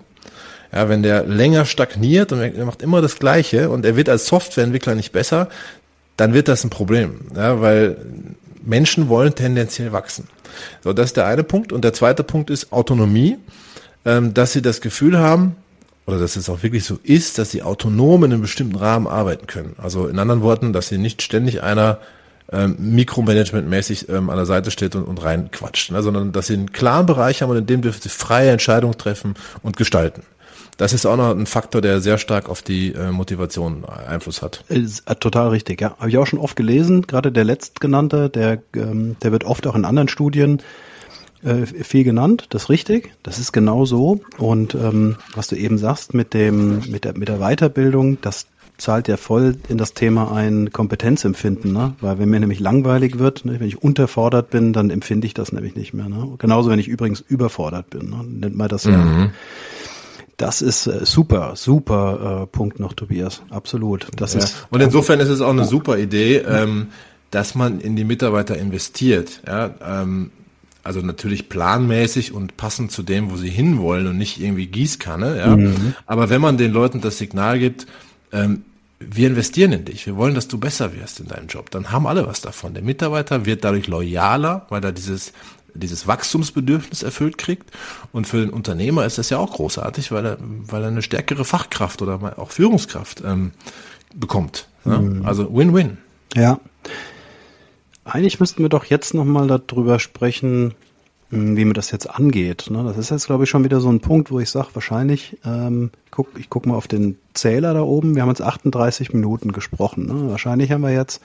Ja, 0.73 0.89
wenn 0.89 1.03
der 1.03 1.25
länger 1.25 1.65
stagniert 1.65 2.33
und 2.33 2.41
er 2.41 2.65
macht 2.65 2.83
immer 2.83 3.03
das 3.03 3.19
Gleiche 3.19 3.71
und 3.71 3.85
er 3.85 3.97
wird 3.97 4.09
als 4.09 4.27
Softwareentwickler 4.27 4.95
nicht 4.95 5.11
besser, 5.11 5.49
dann 6.17 6.33
wird 6.33 6.47
das 6.47 6.63
ein 6.63 6.71
Problem. 6.71 7.23
Ja, 7.35 7.61
weil 7.61 7.97
Menschen 8.63 9.09
wollen 9.09 9.35
tendenziell 9.35 9.93
wachsen. 9.93 10.29
So, 10.85 10.93
das 10.93 11.07
ist 11.07 11.17
der 11.17 11.27
eine 11.27 11.43
Punkt. 11.43 11.73
Und 11.73 11.83
der 11.83 11.93
zweite 11.93 12.23
Punkt 12.23 12.51
ist 12.51 12.73
Autonomie, 12.73 13.39
ähm, 14.05 14.33
dass 14.33 14.53
sie 14.53 14.63
das 14.63 14.81
Gefühl 14.81 15.19
haben, 15.19 15.57
oder 16.07 16.19
dass 16.19 16.37
es 16.37 16.49
auch 16.49 16.63
wirklich 16.63 16.85
so 16.85 16.99
ist, 17.03 17.39
dass 17.39 17.51
sie 17.51 17.63
autonom 17.63 18.25
in 18.25 18.33
einem 18.33 18.43
bestimmten 18.43 18.77
Rahmen 18.77 19.07
arbeiten 19.07 19.47
können. 19.47 19.75
Also 19.79 20.07
in 20.07 20.19
anderen 20.19 20.43
Worten, 20.43 20.73
dass 20.73 20.89
sie 20.89 20.99
nicht 20.99 21.23
ständig 21.23 21.63
einer 21.63 21.99
ähm, 22.53 22.77
Mikromanagementmäßig 22.79 24.09
ähm, 24.09 24.29
an 24.31 24.37
der 24.37 24.47
Seite 24.47 24.71
steht 24.71 24.97
und, 24.97 25.05
und 25.05 25.23
reinquatscht, 25.23 25.93
ne, 25.93 26.03
sondern 26.03 26.33
dass 26.33 26.49
sie 26.49 26.55
einen 26.55 26.73
klaren 26.73 27.07
Bereich 27.07 27.43
haben 27.43 27.51
und 27.51 27.59
in 27.59 27.67
dem 27.67 27.83
dürfen 27.83 28.03
sie 28.03 28.09
freie 28.09 28.51
Entscheidungen 28.51 28.99
treffen 28.99 29.35
und 29.63 29.77
gestalten. 29.77 30.23
Das 30.77 30.95
ist 30.95 31.05
auch 31.05 31.17
noch 31.17 31.31
ein 31.31 31.45
Faktor, 31.45 31.83
der 31.83 32.01
sehr 32.01 32.17
stark 32.17 32.49
auf 32.49 32.63
die 32.63 32.95
äh, 32.95 33.11
Motivation 33.11 33.85
Einfluss 33.85 34.41
hat. 34.41 34.65
Ist, 34.69 35.09
äh, 35.09 35.15
total 35.15 35.49
richtig, 35.49 35.81
ja. 35.81 35.95
Habe 35.99 36.09
ich 36.09 36.17
auch 36.17 36.27
schon 36.27 36.39
oft 36.39 36.57
gelesen. 36.57 37.07
Gerade 37.07 37.31
der 37.31 37.45
letztgenannte, 37.45 38.31
der, 38.31 38.63
ähm, 38.75 39.17
der 39.23 39.31
wird 39.31 39.45
oft 39.45 39.67
auch 39.67 39.75
in 39.75 39.85
anderen 39.85 40.09
Studien 40.09 40.63
äh, 41.43 41.67
viel 41.67 42.05
genannt, 42.05 42.47
das 42.51 42.65
ist 42.65 42.69
richtig, 42.71 43.13
das 43.23 43.39
ist 43.39 43.53
genau 43.53 43.85
so. 43.85 44.21
Und 44.39 44.75
ähm, 44.75 45.17
was 45.35 45.49
du 45.49 45.57
eben 45.57 45.79
sagst 45.79 46.15
mit 46.15 46.35
dem, 46.35 46.81
mit 46.91 47.05
der, 47.05 47.17
mit 47.17 47.29
der 47.29 47.39
Weiterbildung, 47.39 48.19
das 48.21 48.47
zahlt 48.81 49.09
ja 49.09 49.17
voll 49.17 49.57
in 49.69 49.79
das 49.79 49.95
Thema 49.95 50.33
ein 50.33 50.73
Kompetenzempfinden, 50.73 51.73
ne? 51.73 51.95
Weil 52.01 52.19
wenn 52.19 52.31
mir 52.31 52.41
nämlich 52.41 52.61
langweilig 52.61 53.19
wird, 53.19 53.45
ne, 53.45 53.61
wenn 53.61 53.69
ich 53.69 53.83
unterfordert 53.83 54.51
bin, 54.51 54.73
dann 54.73 54.91
empfinde 54.91 55.27
ich 55.27 55.35
das 55.35 55.53
nämlich 55.53 55.77
nicht 55.77 55.93
mehr. 55.93 56.09
Ne? 56.09 56.35
Genauso 56.39 56.71
wenn 56.71 56.79
ich 56.79 56.89
übrigens 56.89 57.21
überfordert 57.21 57.91
bin, 57.91 58.11
ne? 58.11 58.25
nennt 58.25 58.57
man 58.57 58.69
das 58.69 58.87
mhm. 58.87 58.93
ja. 58.93 59.31
Das 60.37 60.63
ist 60.63 60.87
äh, 60.87 61.05
super, 61.05 61.53
super 61.55 62.43
äh, 62.43 62.47
Punkt 62.47 62.81
noch, 62.81 62.95
Tobias. 62.95 63.43
Absolut. 63.51 64.07
Das 64.17 64.33
ja. 64.33 64.41
ist 64.41 64.67
und 64.71 64.81
insofern 64.81 65.21
ist 65.21 65.29
es 65.29 65.43
auch 65.43 65.51
eine 65.51 65.67
super 65.67 65.99
Idee, 65.99 66.39
ähm, 66.39 66.89
dass 67.31 67.55
man 67.55 67.81
in 67.81 67.95
die 67.95 68.05
Mitarbeiter 68.05 68.57
investiert. 68.57 69.43
Ja, 69.47 69.75
ähm, 69.87 70.31
also 70.83 71.01
natürlich 71.01 71.49
planmäßig 71.49 72.33
und 72.33 72.57
passend 72.57 72.93
zu 72.93 73.03
dem, 73.03 73.31
wo 73.31 73.37
sie 73.37 73.51
hinwollen 73.51 74.07
und 74.07 74.19
nicht 74.19 74.41
irgendwie 74.41 74.67
Gießkanne, 74.67 75.39
ja. 75.39 75.57
Mhm. 75.57 75.95
Aber 76.07 76.31
wenn 76.31 76.41
man 76.41 76.57
den 76.57 76.73
Leuten 76.73 77.01
das 77.01 77.19
Signal 77.19 77.59
gibt, 77.59 77.87
ähm, 78.33 78.63
wir 78.99 79.29
investieren 79.29 79.73
in 79.73 79.85
dich, 79.87 80.07
wir 80.07 80.17
wollen, 80.17 80.35
dass 80.35 80.49
du 80.49 80.59
besser 80.59 80.95
wirst 80.95 81.21
in 81.21 81.29
deinem 81.29 81.47
Job, 81.47 81.71
dann 81.71 81.91
haben 81.91 82.07
alle 82.07 82.27
was 82.27 82.43
davon. 82.43 82.75
Der 82.75 82.83
Mitarbeiter 82.83 83.47
wird 83.47 83.65
dadurch 83.65 83.87
loyaler, 83.87 84.67
weil 84.69 84.85
er 84.85 84.93
dieses 84.93 85.33
dieses 85.75 86.07
Wachstumsbedürfnis 86.07 87.03
erfüllt 87.03 87.39
kriegt. 87.39 87.71
Und 88.13 88.27
für 88.27 88.39
den 88.39 88.51
Unternehmer 88.51 89.05
ist 89.05 89.19
das 89.19 89.31
ja 89.31 89.39
auch 89.39 89.53
großartig, 89.53 90.13
weil 90.13 90.27
er, 90.27 90.37
weil 90.41 90.83
er 90.83 90.89
eine 90.89 91.03
stärkere 91.03 91.45
Fachkraft 91.45 92.03
oder 92.03 92.39
auch 92.39 92.51
Führungskraft 92.51 93.23
ähm, 93.25 93.53
bekommt. 94.15 94.69
Ja? 94.85 94.99
Mhm. 94.99 95.25
Also 95.25 95.55
Win-Win. 95.55 95.99
Ja. 96.35 96.61
Eigentlich 98.11 98.41
müssten 98.41 98.63
wir 98.63 98.69
doch 98.69 98.85
jetzt 98.87 99.15
nochmal 99.15 99.47
darüber 99.47 100.01
sprechen, 100.01 100.75
hm, 101.31 101.57
wie 101.57 101.65
man 101.65 101.75
das 101.75 101.93
jetzt 101.93 102.11
angeht. 102.11 102.69
Ne? 102.69 102.83
Das 102.83 102.99
ist 102.99 103.11
jetzt, 103.11 103.27
glaube 103.27 103.45
ich, 103.45 103.51
schon 103.51 103.63
wieder 103.63 103.81
so 103.81 103.89
ein 103.89 104.01
Punkt, 104.01 104.33
wo 104.33 104.41
ich 104.41 104.51
sage, 104.51 104.69
wahrscheinlich, 104.75 105.39
ähm, 105.45 105.91
guck, 106.11 106.29
ich 106.39 106.51
gucke 106.51 106.69
mal 106.69 106.75
auf 106.75 106.89
den 106.89 107.19
Zähler 107.35 107.73
da 107.73 107.83
oben, 107.83 108.17
wir 108.17 108.23
haben 108.23 108.29
jetzt 108.29 108.43
38 108.43 109.13
Minuten 109.13 109.53
gesprochen. 109.53 110.07
Ne? 110.07 110.31
Wahrscheinlich 110.31 110.73
haben 110.73 110.83
wir 110.83 110.91
jetzt, 110.91 111.23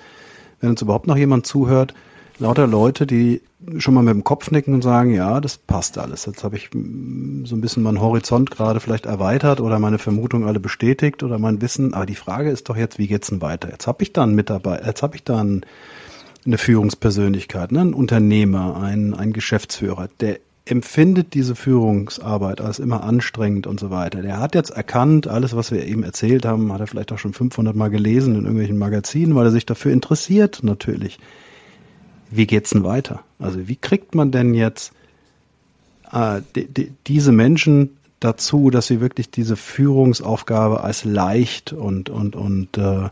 wenn 0.62 0.70
uns 0.70 0.82
überhaupt 0.82 1.08
noch 1.08 1.18
jemand 1.18 1.48
zuhört, 1.48 1.96
lauter 2.38 2.68
Leute, 2.68 3.08
die 3.08 3.42
schon 3.80 3.96
mal 3.96 4.04
mit 4.04 4.14
dem 4.14 4.24
Kopf 4.24 4.52
nicken 4.52 4.76
und 4.76 4.84
sagen, 4.84 5.12
ja, 5.12 5.42
das 5.42 5.58
passt 5.58 5.98
alles. 5.98 6.28
Jetzt 6.28 6.44
habe 6.44 6.56
ich 6.56 6.70
hm, 6.72 7.48
so 7.48 7.56
ein 7.56 7.62
bisschen 7.62 7.82
meinen 7.82 8.00
Horizont 8.00 8.52
gerade 8.52 8.80
vielleicht 8.80 9.08
erweitert 9.08 9.60
oder 9.60 9.80
meine 9.80 9.98
Vermutungen 9.98 10.48
alle 10.48 10.60
bestätigt 10.60 11.24
oder 11.24 11.40
mein 11.40 11.62
Wissen. 11.62 11.96
Aber 11.96 12.06
die 12.06 12.14
Frage 12.14 12.52
ist 12.52 12.70
doch 12.70 12.78
jetzt, 12.78 13.00
wie 13.00 13.08
geht's 13.08 13.30
denn 13.30 13.42
weiter? 13.42 13.72
Jetzt 13.72 13.88
habe 13.88 14.04
ich 14.04 14.14
da 14.14 14.22
einen 14.22 14.36
Mitarbeiter, 14.36 14.86
jetzt 14.86 15.02
habe 15.02 15.16
ich 15.16 15.24
da 15.24 15.40
einen 15.40 15.66
eine 16.46 16.58
Führungspersönlichkeit, 16.58 17.72
ne? 17.72 17.82
ein 17.82 17.94
Unternehmer, 17.94 18.78
ein, 18.82 19.14
ein 19.14 19.34
Geschäftsführer, 19.34 20.10
der 20.20 20.40
empfindet 20.66 21.36
diese 21.36 21.56
Führungsarbeit 21.56 22.60
als 22.60 22.80
immer 22.80 23.04
anstrengend 23.04 23.68
und 23.68 23.80
so 23.80 23.92
weiter. 23.92 24.24
Der 24.24 24.40
hat 24.40 24.56
jetzt 24.56 24.72
erkannt, 24.72 25.28
alles, 25.28 25.56
was 25.56 25.72
wir 25.72 25.86
eben 25.86 26.04
erzählt 26.04 26.46
haben, 26.46 26.74
hat 26.74 26.80
er 26.80 26.88
vielleicht 26.88 27.12
auch 27.12 27.20
schon 27.20 27.34
500 27.34 27.76
Mal 27.76 27.90
gelesen 27.90 28.34
in 28.34 28.42
irgendwelchen 28.42 28.80
Magazinen, 28.80 29.36
weil 29.36 29.46
er 29.46 29.52
sich 29.52 29.66
dafür 29.66 29.92
interessiert, 29.92 30.62
natürlich. 30.64 31.20
Wie 32.32 32.48
geht's 32.48 32.72
denn 32.72 32.84
weiter? 32.84 33.22
Also 33.38 33.68
wie 33.68 33.76
kriegt 33.76 34.16
man 34.16 34.32
denn 34.32 34.56
jetzt 34.56 34.92
äh, 36.12 36.42
die, 36.56 36.68
die, 36.68 36.92
diese 37.06 37.32
Menschen 37.32 37.98
dazu, 38.20 38.72
dass 38.72 38.88
sie 38.88 39.02
wirklich 39.02 39.30
diese 39.30 39.56
Führungsaufgabe 39.56 40.84
als 40.84 41.06
leicht 41.06 41.74
und 41.74 42.10
und 42.10 42.36
und 42.36 42.78
äh, 42.78 43.10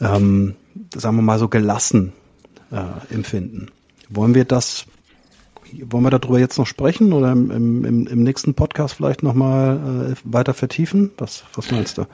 ähm, 0.00 0.56
sagen 0.94 1.16
wir 1.16 1.22
mal 1.22 1.38
so 1.38 1.48
gelassen 1.48 2.12
äh, 2.70 3.14
empfinden. 3.14 3.70
Wollen 4.08 4.34
wir 4.34 4.44
das 4.44 4.86
wollen 5.72 6.04
wir 6.04 6.10
darüber 6.10 6.38
jetzt 6.38 6.58
noch 6.58 6.66
sprechen 6.66 7.12
oder 7.12 7.32
im, 7.32 7.50
im, 7.84 8.06
im 8.06 8.22
nächsten 8.22 8.54
Podcast 8.54 8.94
vielleicht 8.94 9.22
nochmal 9.22 10.12
äh, 10.12 10.14
weiter 10.24 10.54
vertiefen? 10.54 11.10
Was, 11.18 11.44
was 11.54 11.70
meinst 11.70 11.98
du? 11.98 12.06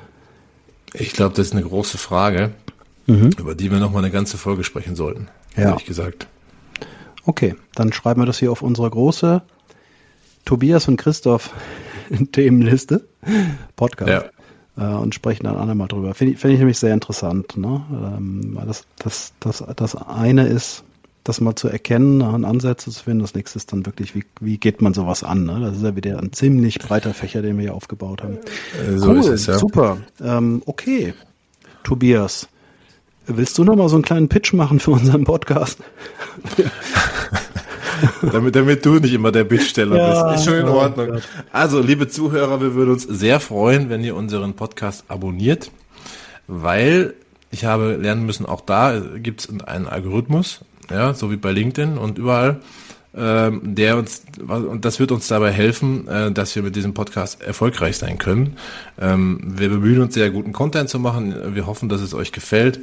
Ich 0.92 1.12
glaube, 1.12 1.34
das 1.34 1.48
ist 1.48 1.52
eine 1.52 1.62
große 1.62 1.98
Frage, 1.98 2.52
mhm. 3.06 3.30
über 3.38 3.54
die 3.54 3.70
wir 3.70 3.78
nochmal 3.78 4.02
eine 4.04 4.12
ganze 4.12 4.38
Folge 4.38 4.64
sprechen 4.64 4.96
sollten, 4.96 5.28
ja. 5.56 5.70
ehrlich 5.70 5.84
gesagt. 5.84 6.26
Okay, 7.26 7.54
dann 7.74 7.92
schreiben 7.92 8.20
wir 8.20 8.26
das 8.26 8.38
hier 8.38 8.52
auf 8.52 8.62
unsere 8.62 8.90
große 8.90 9.42
Tobias 10.44 10.88
und 10.88 10.96
Christoph 10.96 11.50
Themenliste, 12.32 13.06
Podcast. 13.76 14.10
Ja. 14.10 14.33
Äh, 14.76 14.86
und 14.86 15.14
sprechen 15.14 15.44
dann 15.44 15.56
einmal 15.56 15.88
drüber. 15.88 16.14
Finde 16.14 16.34
ich, 16.34 16.40
find 16.40 16.54
ich 16.54 16.58
nämlich 16.58 16.78
sehr 16.78 16.94
interessant. 16.94 17.56
Ne? 17.56 17.84
Ähm, 17.90 18.58
das, 18.66 18.86
das, 18.98 19.32
das, 19.40 19.64
das 19.76 19.94
eine 19.94 20.46
ist, 20.46 20.84
das 21.22 21.40
mal 21.40 21.54
zu 21.54 21.68
erkennen, 21.68 22.22
Ansätze 22.44 22.90
zu 22.90 23.02
finden. 23.02 23.20
Das 23.20 23.34
nächste 23.34 23.58
ist 23.58 23.72
dann 23.72 23.86
wirklich, 23.86 24.14
wie, 24.14 24.24
wie 24.40 24.58
geht 24.58 24.82
man 24.82 24.92
sowas 24.92 25.24
an? 25.24 25.44
Ne? 25.44 25.60
Das 25.60 25.76
ist 25.76 25.82
ja 25.82 25.96
wieder 25.96 26.18
ein 26.18 26.32
ziemlich 26.32 26.78
breiter 26.80 27.14
Fächer, 27.14 27.40
den 27.40 27.56
wir 27.56 27.62
hier 27.62 27.74
aufgebaut 27.74 28.22
haben. 28.22 28.38
Äh, 28.86 28.98
so 28.98 29.10
cool, 29.10 29.18
ist 29.18 29.28
es, 29.28 29.46
ja. 29.46 29.58
super. 29.58 29.98
Ähm, 30.20 30.62
okay, 30.66 31.14
Tobias, 31.84 32.48
willst 33.26 33.56
du 33.56 33.64
noch 33.64 33.76
mal 33.76 33.88
so 33.88 33.96
einen 33.96 34.04
kleinen 34.04 34.28
Pitch 34.28 34.52
machen 34.52 34.80
für 34.80 34.90
unseren 34.90 35.24
Podcast? 35.24 35.78
damit, 38.32 38.56
damit 38.56 38.84
du 38.84 38.94
nicht 38.94 39.14
immer 39.14 39.32
der 39.32 39.44
Bittsteller 39.44 39.96
ja, 39.96 40.30
bist. 40.30 40.40
Ist 40.40 40.44
schon 40.44 40.60
in 40.60 40.68
Ordnung. 40.68 41.16
Oh 41.16 41.20
also, 41.52 41.80
liebe 41.80 42.08
Zuhörer, 42.08 42.60
wir 42.60 42.74
würden 42.74 42.92
uns 42.92 43.02
sehr 43.02 43.40
freuen, 43.40 43.90
wenn 43.90 44.02
ihr 44.04 44.16
unseren 44.16 44.54
Podcast 44.54 45.04
abonniert, 45.08 45.70
weil 46.46 47.14
ich 47.50 47.64
habe 47.64 47.96
lernen 47.96 48.26
müssen, 48.26 48.46
auch 48.46 48.60
da 48.60 48.98
gibt 48.98 49.40
es 49.40 49.48
einen 49.66 49.86
Algorithmus, 49.86 50.60
ja, 50.90 51.14
so 51.14 51.30
wie 51.30 51.36
bei 51.36 51.52
LinkedIn 51.52 51.98
und 51.98 52.18
überall, 52.18 52.60
ähm, 53.16 53.60
der 53.76 53.96
uns, 53.96 54.24
und 54.46 54.84
das 54.84 54.98
wird 54.98 55.12
uns 55.12 55.28
dabei 55.28 55.52
helfen, 55.52 56.08
äh, 56.08 56.32
dass 56.32 56.56
wir 56.56 56.64
mit 56.64 56.74
diesem 56.74 56.94
Podcast 56.94 57.42
erfolgreich 57.42 57.96
sein 57.96 58.18
können. 58.18 58.56
Ähm, 59.00 59.40
wir 59.56 59.68
bemühen 59.68 60.02
uns 60.02 60.14
sehr 60.14 60.30
guten 60.30 60.52
Content 60.52 60.88
zu 60.88 60.98
machen. 60.98 61.54
Wir 61.54 61.66
hoffen, 61.66 61.88
dass 61.88 62.00
es 62.00 62.12
euch 62.12 62.32
gefällt. 62.32 62.80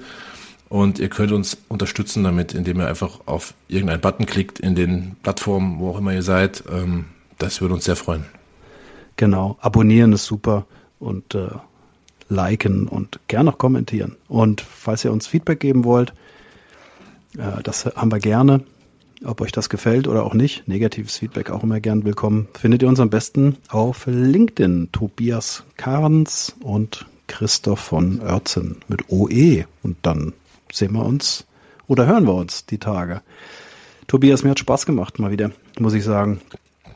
Und 0.72 1.00
ihr 1.00 1.10
könnt 1.10 1.34
uns 1.34 1.58
unterstützen 1.68 2.24
damit, 2.24 2.54
indem 2.54 2.80
ihr 2.80 2.88
einfach 2.88 3.20
auf 3.26 3.54
irgendeinen 3.68 4.00
Button 4.00 4.26
klickt 4.26 4.58
in 4.58 4.74
den 4.74 5.18
Plattformen, 5.22 5.80
wo 5.80 5.90
auch 5.90 5.98
immer 5.98 6.14
ihr 6.14 6.24
seid. 6.24 6.64
Ähm, 6.72 7.08
das 7.40 7.60
würde 7.60 7.74
uns 7.74 7.84
sehr 7.84 7.98
freuen. 7.98 8.24
Genau, 9.18 9.58
abonnieren 9.60 10.14
ist 10.14 10.24
super 10.24 10.66
und 10.98 11.36
äh, 11.36 11.50
liken 12.30 12.88
und 12.88 13.20
gerne 13.28 13.50
noch 13.52 13.58
kommentieren. 13.58 14.16
Und 14.30 14.62
falls 14.62 15.04
ihr 15.04 15.12
uns 15.12 15.28
Feedback 15.28 15.60
geben 15.60 15.84
wollt, 15.84 16.14
äh, 17.38 17.62
das 17.64 17.86
haben 17.86 18.10
wir 18.10 18.20
gerne. 18.20 18.64
Ob 19.26 19.42
euch 19.42 19.52
das 19.52 19.68
gefällt 19.68 20.08
oder 20.08 20.24
auch 20.24 20.34
nicht, 20.34 20.70
negatives 20.70 21.18
Feedback 21.18 21.50
auch 21.50 21.64
immer 21.64 21.82
gern 21.82 22.06
willkommen. 22.06 22.48
Findet 22.54 22.82
ihr 22.82 22.88
uns 22.88 23.02
am 23.02 23.10
besten 23.10 23.58
auf 23.68 24.06
LinkedIn. 24.08 24.94
Tobias 24.94 25.66
Karns 25.76 26.56
und 26.62 27.08
Christoph 27.28 27.80
von 27.80 28.22
Oertzen 28.22 28.78
mit 28.88 29.10
OE. 29.10 29.66
Und 29.84 29.98
dann 30.04 30.32
sehen 30.74 30.94
wir 30.94 31.06
uns 31.06 31.46
oder 31.88 32.06
hören 32.06 32.26
wir 32.26 32.34
uns 32.34 32.66
die 32.66 32.78
Tage. 32.78 33.22
Tobias, 34.08 34.44
mir 34.44 34.52
hat 34.52 34.60
Spaß 34.60 34.86
gemacht 34.86 35.20
mal 35.20 35.32
wieder, 35.32 35.52
muss 35.80 35.94
ich 35.94 36.04
sagen. 36.04 36.42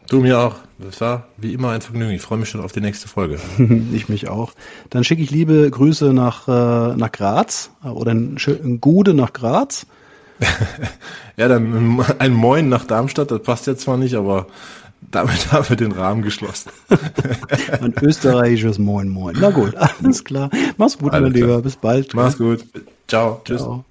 Du 0.10 0.20
mir 0.20 0.40
auch. 0.40 0.56
Das 0.78 1.02
war 1.02 1.28
wie 1.38 1.54
immer 1.54 1.72
ein 1.72 1.82
Vergnügen. 1.82 2.12
Ich 2.12 2.22
freue 2.22 2.38
mich 2.38 2.50
schon 2.50 2.62
auf 2.62 2.72
die 2.72 2.82
nächste 2.82 3.08
Folge. 3.08 3.40
ich 3.94 4.10
mich 4.10 4.28
auch. 4.28 4.54
Dann 4.90 5.04
schicke 5.04 5.22
ich 5.22 5.32
liebe 5.32 5.70
Grüße 5.70 6.14
nach, 6.14 6.48
äh, 6.48 6.96
nach 6.96 7.12
Graz 7.12 7.72
oder 7.84 8.14
ein, 8.14 8.38
ein 8.46 8.82
Gude 8.82 9.14
nach 9.14 9.34
Graz. 9.34 9.88
ja, 11.38 11.48
dann 11.48 12.04
ein 12.20 12.34
Moin 12.34 12.68
nach 12.68 12.86
Darmstadt, 12.86 13.32
das 13.32 13.42
passt 13.42 13.68
jetzt 13.68 13.84
zwar 13.84 13.98
nicht, 13.98 14.16
aber 14.16 14.48
damit 15.12 15.52
haben 15.52 15.70
wir 15.70 15.76
den 15.76 15.92
Rahmen 15.92 16.22
geschlossen. 16.22 16.72
ein 17.82 17.94
österreichisches 18.02 18.80
Moin 18.80 19.10
Moin. 19.10 19.36
Na 19.40 19.50
gut, 19.50 19.76
alles 19.76 20.24
klar. 20.24 20.50
Mach's 20.78 20.98
gut, 20.98 21.12
mein 21.12 21.32
Lieber. 21.32 21.62
Bis 21.62 21.76
bald. 21.76 22.14
Mach's 22.14 22.38
gut. 22.38 22.66
Ciao. 23.08 23.42
Tschüss. 23.44 23.62
Ciao. 23.62 23.86